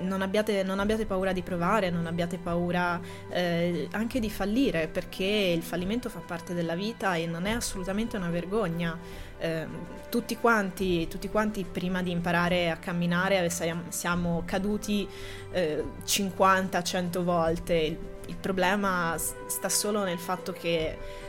non 0.00 0.22
abbiate, 0.22 0.62
non 0.62 0.78
abbiate 0.78 1.06
paura 1.06 1.32
di 1.32 1.42
provare, 1.42 1.90
non 1.90 2.06
abbiate 2.06 2.38
paura 2.38 3.00
eh, 3.28 3.88
anche 3.92 4.20
di 4.20 4.30
fallire, 4.30 4.88
perché 4.88 5.24
il 5.24 5.62
fallimento 5.62 6.08
fa 6.08 6.20
parte 6.20 6.54
della 6.54 6.74
vita 6.74 7.14
e 7.14 7.26
non 7.26 7.46
è 7.46 7.52
assolutamente 7.52 8.16
una 8.16 8.30
vergogna. 8.30 8.98
Eh, 9.38 9.66
tutti, 10.10 10.36
quanti, 10.36 11.08
tutti 11.08 11.28
quanti 11.28 11.64
prima 11.64 12.02
di 12.02 12.10
imparare 12.10 12.70
a 12.70 12.76
camminare 12.76 13.48
siamo, 13.48 13.84
siamo 13.88 14.42
caduti 14.44 15.08
eh, 15.52 15.84
50-100 16.04 17.22
volte. 17.22 17.74
Il, 17.74 17.98
il 18.26 18.36
problema 18.36 19.16
sta 19.16 19.68
solo 19.68 20.04
nel 20.04 20.18
fatto 20.18 20.52
che 20.52 21.28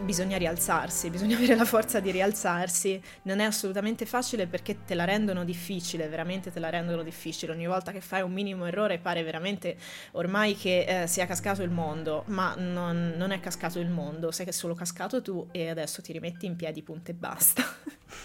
bisogna 0.00 0.36
rialzarsi, 0.36 1.10
bisogna 1.10 1.36
avere 1.38 1.54
la 1.54 1.64
forza 1.64 2.00
di 2.00 2.10
rialzarsi. 2.10 3.00
Non 3.22 3.38
è 3.40 3.44
assolutamente 3.44 4.06
facile 4.06 4.46
perché 4.46 4.84
te 4.84 4.94
la 4.94 5.04
rendono 5.04 5.44
difficile, 5.44 6.08
veramente 6.08 6.50
te 6.52 6.58
la 6.58 6.70
rendono 6.70 7.02
difficile. 7.02 7.52
Ogni 7.52 7.66
volta 7.66 7.92
che 7.92 8.00
fai 8.00 8.22
un 8.22 8.32
minimo 8.32 8.66
errore 8.66 8.98
pare 8.98 9.22
veramente 9.22 9.76
ormai 10.12 10.56
che 10.56 11.02
eh, 11.02 11.06
sia 11.06 11.26
cascato 11.26 11.62
il 11.62 11.70
mondo, 11.70 12.24
ma 12.26 12.54
non, 12.56 13.14
non 13.16 13.30
è 13.30 13.40
cascato 13.40 13.78
il 13.78 13.88
mondo, 13.88 14.30
sei 14.30 14.44
che 14.44 14.50
è 14.50 14.54
solo 14.54 14.74
cascato 14.74 15.22
tu 15.22 15.48
e 15.50 15.68
adesso 15.68 16.02
ti 16.02 16.12
rimetti 16.12 16.46
in 16.46 16.56
piedi, 16.56 16.82
punto 16.82 17.10
e 17.10 17.14
basta. 17.14 17.62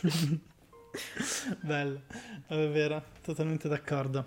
Bello, 1.59 2.03
è 2.47 2.67
vero, 2.69 3.03
totalmente 3.21 3.67
d'accordo. 3.67 4.25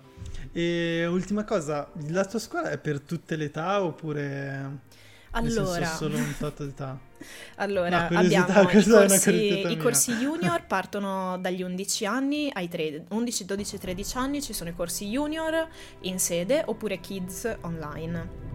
E 0.51 1.05
ultima 1.07 1.43
cosa, 1.43 1.89
la 2.09 2.25
tua 2.25 2.37
scuola 2.39 2.69
è 2.69 2.77
per 2.77 2.99
tutte 2.99 3.35
le 3.35 3.45
età 3.45 3.83
oppure 3.83 4.87
nel 5.33 5.51
senso 5.51 5.71
Allora, 5.71 5.85
solo 5.85 6.17
un 6.17 6.35
tot 6.37 6.63
d'età? 6.63 6.99
Allora, 7.55 8.07
abbiamo 8.07 8.69
i 8.69 8.83
corsi, 8.83 9.71
i 9.71 9.77
corsi 9.77 10.13
junior 10.19 10.65
partono 10.65 11.37
dagli 11.37 11.61
11 11.61 12.05
anni 12.05 12.49
ai 12.53 12.67
tre- 12.67 13.05
11, 13.09 13.45
12, 13.45 13.77
13 13.77 14.17
anni, 14.17 14.41
ci 14.41 14.53
sono 14.53 14.69
i 14.69 14.75
corsi 14.75 15.07
junior 15.07 15.67
in 16.01 16.19
sede 16.19 16.63
oppure 16.65 16.99
kids 16.99 17.57
online. 17.61 18.47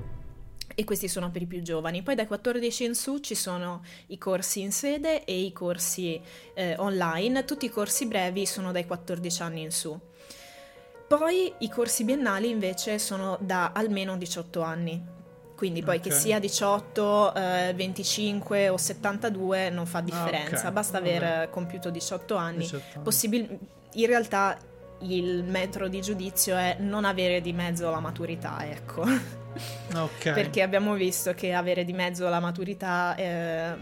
E 0.77 0.83
questi 0.83 1.07
sono 1.07 1.31
per 1.31 1.43
i 1.43 1.47
più 1.47 1.63
giovani. 1.63 2.03
Poi 2.03 2.17
dai 2.17 2.27
14 2.27 2.85
in 2.85 2.95
su 2.95 3.19
ci 3.19 3.37
sono 3.37 3.85
i 4.09 4.19
corsi 4.19 4.61
in 4.61 4.73
sede 4.73 5.25
e 5.25 5.41
i 5.41 5.53
corsi 5.53 6.21
eh, 6.55 6.75
online. 6.79 7.45
Tutti 7.45 7.67
i 7.67 7.71
corsi 7.71 8.07
brevi 8.07 8.45
sono 8.45 8.73
dai 8.73 8.85
14 8.85 9.43
anni 9.43 9.63
in 9.63 9.71
su. 9.71 9.97
Poi 11.07 11.53
i 11.59 11.69
corsi 11.69 12.03
biennali 12.03 12.49
invece 12.49 12.99
sono 12.99 13.39
da 13.41 13.71
almeno 13.73 14.17
18 14.17 14.61
anni. 14.63 15.14
Quindi 15.65 15.83
poi 15.83 15.99
che 15.99 16.11
Ok. 16.11 16.15
sia 16.15 16.39
18, 16.39 17.35
eh, 17.35 17.73
25 17.75 18.69
o 18.69 18.77
72 18.77 19.71
non 19.71 19.87
fa 19.87 20.03
differenza, 20.03 20.67
ok, 20.67 20.73
basta 20.75 20.99
aver 20.99 21.49
compiuto 21.49 21.89
18 21.89 22.37
anni. 22.37 22.59
18 22.59 22.85
anni. 22.97 23.03
Possibil- 23.03 23.59
in 23.95 24.07
realtà 24.07 24.59
il 24.99 25.43
metro 25.43 25.89
di 25.89 26.03
giudizio 26.03 26.55
è 26.55 26.77
non 26.81 27.07
avere 27.07 27.41
di 27.41 27.55
mezzo 27.55 27.89
la 27.89 27.99
maturità, 28.01 28.59
ecco. 28.69 29.07
Ok. 29.95 30.33
Perché 30.35 30.61
abbiamo 30.61 30.93
visto 30.93 31.33
che 31.33 31.55
avere 31.55 31.87
di 31.87 31.95
mezzo 31.95 32.29
la 32.29 32.41
maturità 32.41 33.15
eh, 33.15 33.73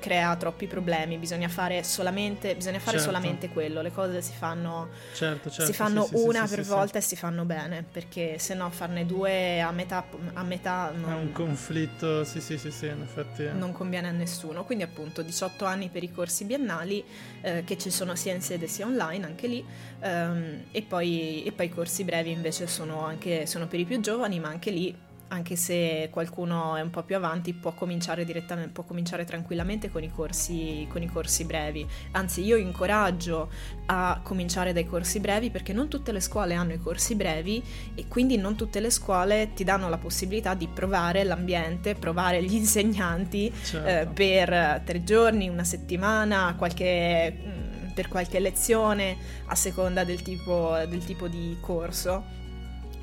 crea 0.00 0.34
troppi 0.36 0.66
problemi, 0.66 1.16
bisogna 1.18 1.48
fare 1.48 1.84
solamente, 1.84 2.56
bisogna 2.56 2.80
fare 2.80 2.96
Certo. 2.96 3.12
solamente 3.12 3.48
quello, 3.48 3.80
le 3.82 3.92
cose 3.92 4.20
si 4.22 4.32
fanno, 4.32 4.88
Certo, 5.12 5.50
certo, 5.50 5.64
si 5.66 5.72
fanno 5.72 6.02
sì, 6.06 6.14
una 6.16 6.46
sì, 6.46 6.54
per 6.56 6.64
sì, 6.64 6.70
volta 6.70 6.98
e 6.98 7.00
si 7.02 7.14
fanno 7.16 7.44
bene, 7.44 7.84
perché 7.88 8.38
se 8.38 8.54
no 8.54 8.68
farne 8.70 9.06
due 9.06 9.60
a 9.60 9.70
metà, 9.70 10.04
a 10.32 10.42
metà 10.42 10.90
È 10.90 10.96
non, 10.96 11.12
un 11.12 11.32
conflitto, 11.32 12.24
sì, 12.24 12.40
sì, 12.40 12.58
sì, 12.58 12.70
sì, 12.70 12.86
in 12.86 13.02
effetti. 13.02 13.48
non 13.52 13.72
conviene 13.72 14.08
a 14.08 14.12
nessuno. 14.12 14.64
Quindi 14.64 14.82
appunto 14.84 15.22
18 15.22 15.64
anni 15.64 15.88
per 15.88 16.02
i 16.02 16.10
corsi 16.10 16.44
biennali, 16.44 17.04
eh, 17.42 17.62
che 17.64 17.78
ci 17.78 17.90
sono 17.90 18.14
sia 18.16 18.34
in 18.34 18.40
sede 18.40 18.66
sia 18.66 18.86
online, 18.86 19.26
anche 19.26 19.46
lì, 19.46 19.64
ehm, 20.00 20.64
e, 20.72 20.82
poi, 20.82 21.44
e 21.44 21.52
poi 21.52 21.66
i 21.66 21.68
corsi 21.70 22.04
brevi 22.04 22.30
invece 22.30 22.66
sono, 22.66 23.04
anche, 23.04 23.46
sono 23.46 23.66
per 23.66 23.80
i 23.80 23.84
più 23.84 24.00
giovani, 24.00 24.40
ma 24.40 24.48
anche 24.48 24.70
lì, 24.70 24.94
anche 25.30 25.54
se 25.54 26.08
qualcuno 26.10 26.74
è 26.76 26.80
un 26.80 26.90
po' 26.90 27.02
più 27.02 27.14
avanti, 27.14 27.52
può 27.52 27.72
cominciare 27.72 28.24
direttamente, 28.24 28.70
può 28.70 28.82
cominciare 28.82 29.24
tranquillamente 29.24 29.88
con 29.88 30.02
i 30.02 30.10
corsi, 30.10 30.86
con 30.90 31.02
i 31.02 31.06
corsi 31.06 31.44
brevi. 31.44 31.86
Anzi, 32.12 32.42
io 32.42 32.56
incoraggio 32.56 33.48
a 33.86 34.20
cominciare 34.22 34.72
dai 34.72 34.86
corsi 34.86 35.20
brevi 35.20 35.50
perché 35.50 35.72
non 35.72 35.88
tutte 35.88 36.10
le 36.12 36.20
scuole 36.20 36.54
hanno 36.54 36.72
i 36.72 36.78
corsi 36.78 37.14
brevi 37.14 37.62
e 37.94 38.08
quindi 38.08 38.36
non 38.36 38.56
tutte 38.56 38.80
le 38.80 38.90
scuole 38.90 39.52
ti 39.54 39.62
danno 39.62 39.88
la 39.88 39.98
possibilità 39.98 40.54
di 40.54 40.66
provare 40.66 41.22
l'ambiente, 41.22 41.94
provare 41.94 42.42
gli 42.42 42.54
insegnanti 42.60 43.52
Certo. 43.62 43.88
eh, 43.88 44.06
per 44.12 44.82
tre 44.84 45.04
giorni, 45.04 45.48
una 45.48 45.64
settimana, 45.64 46.54
qualche, 46.58 47.32
mm, 47.32 47.92
per 47.94 48.08
qualche 48.08 48.40
lezione, 48.40 49.16
a 49.46 49.54
seconda 49.54 50.02
del 50.02 50.22
tipo, 50.22 50.76
del 50.88 51.04
tipo 51.04 51.28
di 51.28 51.56
corso, 51.60 52.24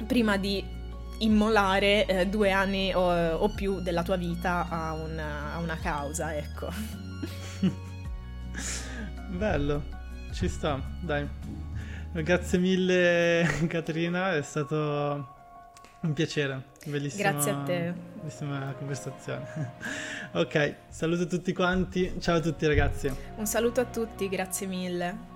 prima 0.05 0.37
di 0.37 0.75
immolare 1.19 2.05
eh, 2.05 2.27
due 2.27 2.51
anni 2.51 2.93
o, 2.93 3.33
o 3.35 3.49
più 3.49 3.79
della 3.81 4.03
tua 4.03 4.15
vita 4.15 4.67
a 4.69 4.93
una, 4.93 5.53
a 5.53 5.57
una 5.59 5.77
causa, 5.77 6.35
ecco. 6.35 6.69
Bello, 9.29 9.83
ci 10.31 10.47
sta, 10.47 10.81
dai. 11.01 11.27
Grazie 12.13 12.57
mille 12.57 13.45
Caterina, 13.67 14.35
è 14.35 14.41
stato 14.41 15.35
un 15.99 16.13
piacere, 16.13 16.63
bellissima, 16.85 17.31
Grazie 17.31 17.51
a 17.51 17.55
te. 17.63 17.93
bellissima 18.15 18.73
conversazione. 18.77 19.73
ok, 20.33 20.75
saluto 20.89 21.27
tutti 21.27 21.53
quanti, 21.53 22.15
ciao 22.19 22.37
a 22.37 22.39
tutti 22.39 22.65
ragazzi. 22.65 23.11
Un 23.35 23.45
saluto 23.45 23.81
a 23.81 23.85
tutti, 23.85 24.29
grazie 24.29 24.67
mille. 24.67 25.35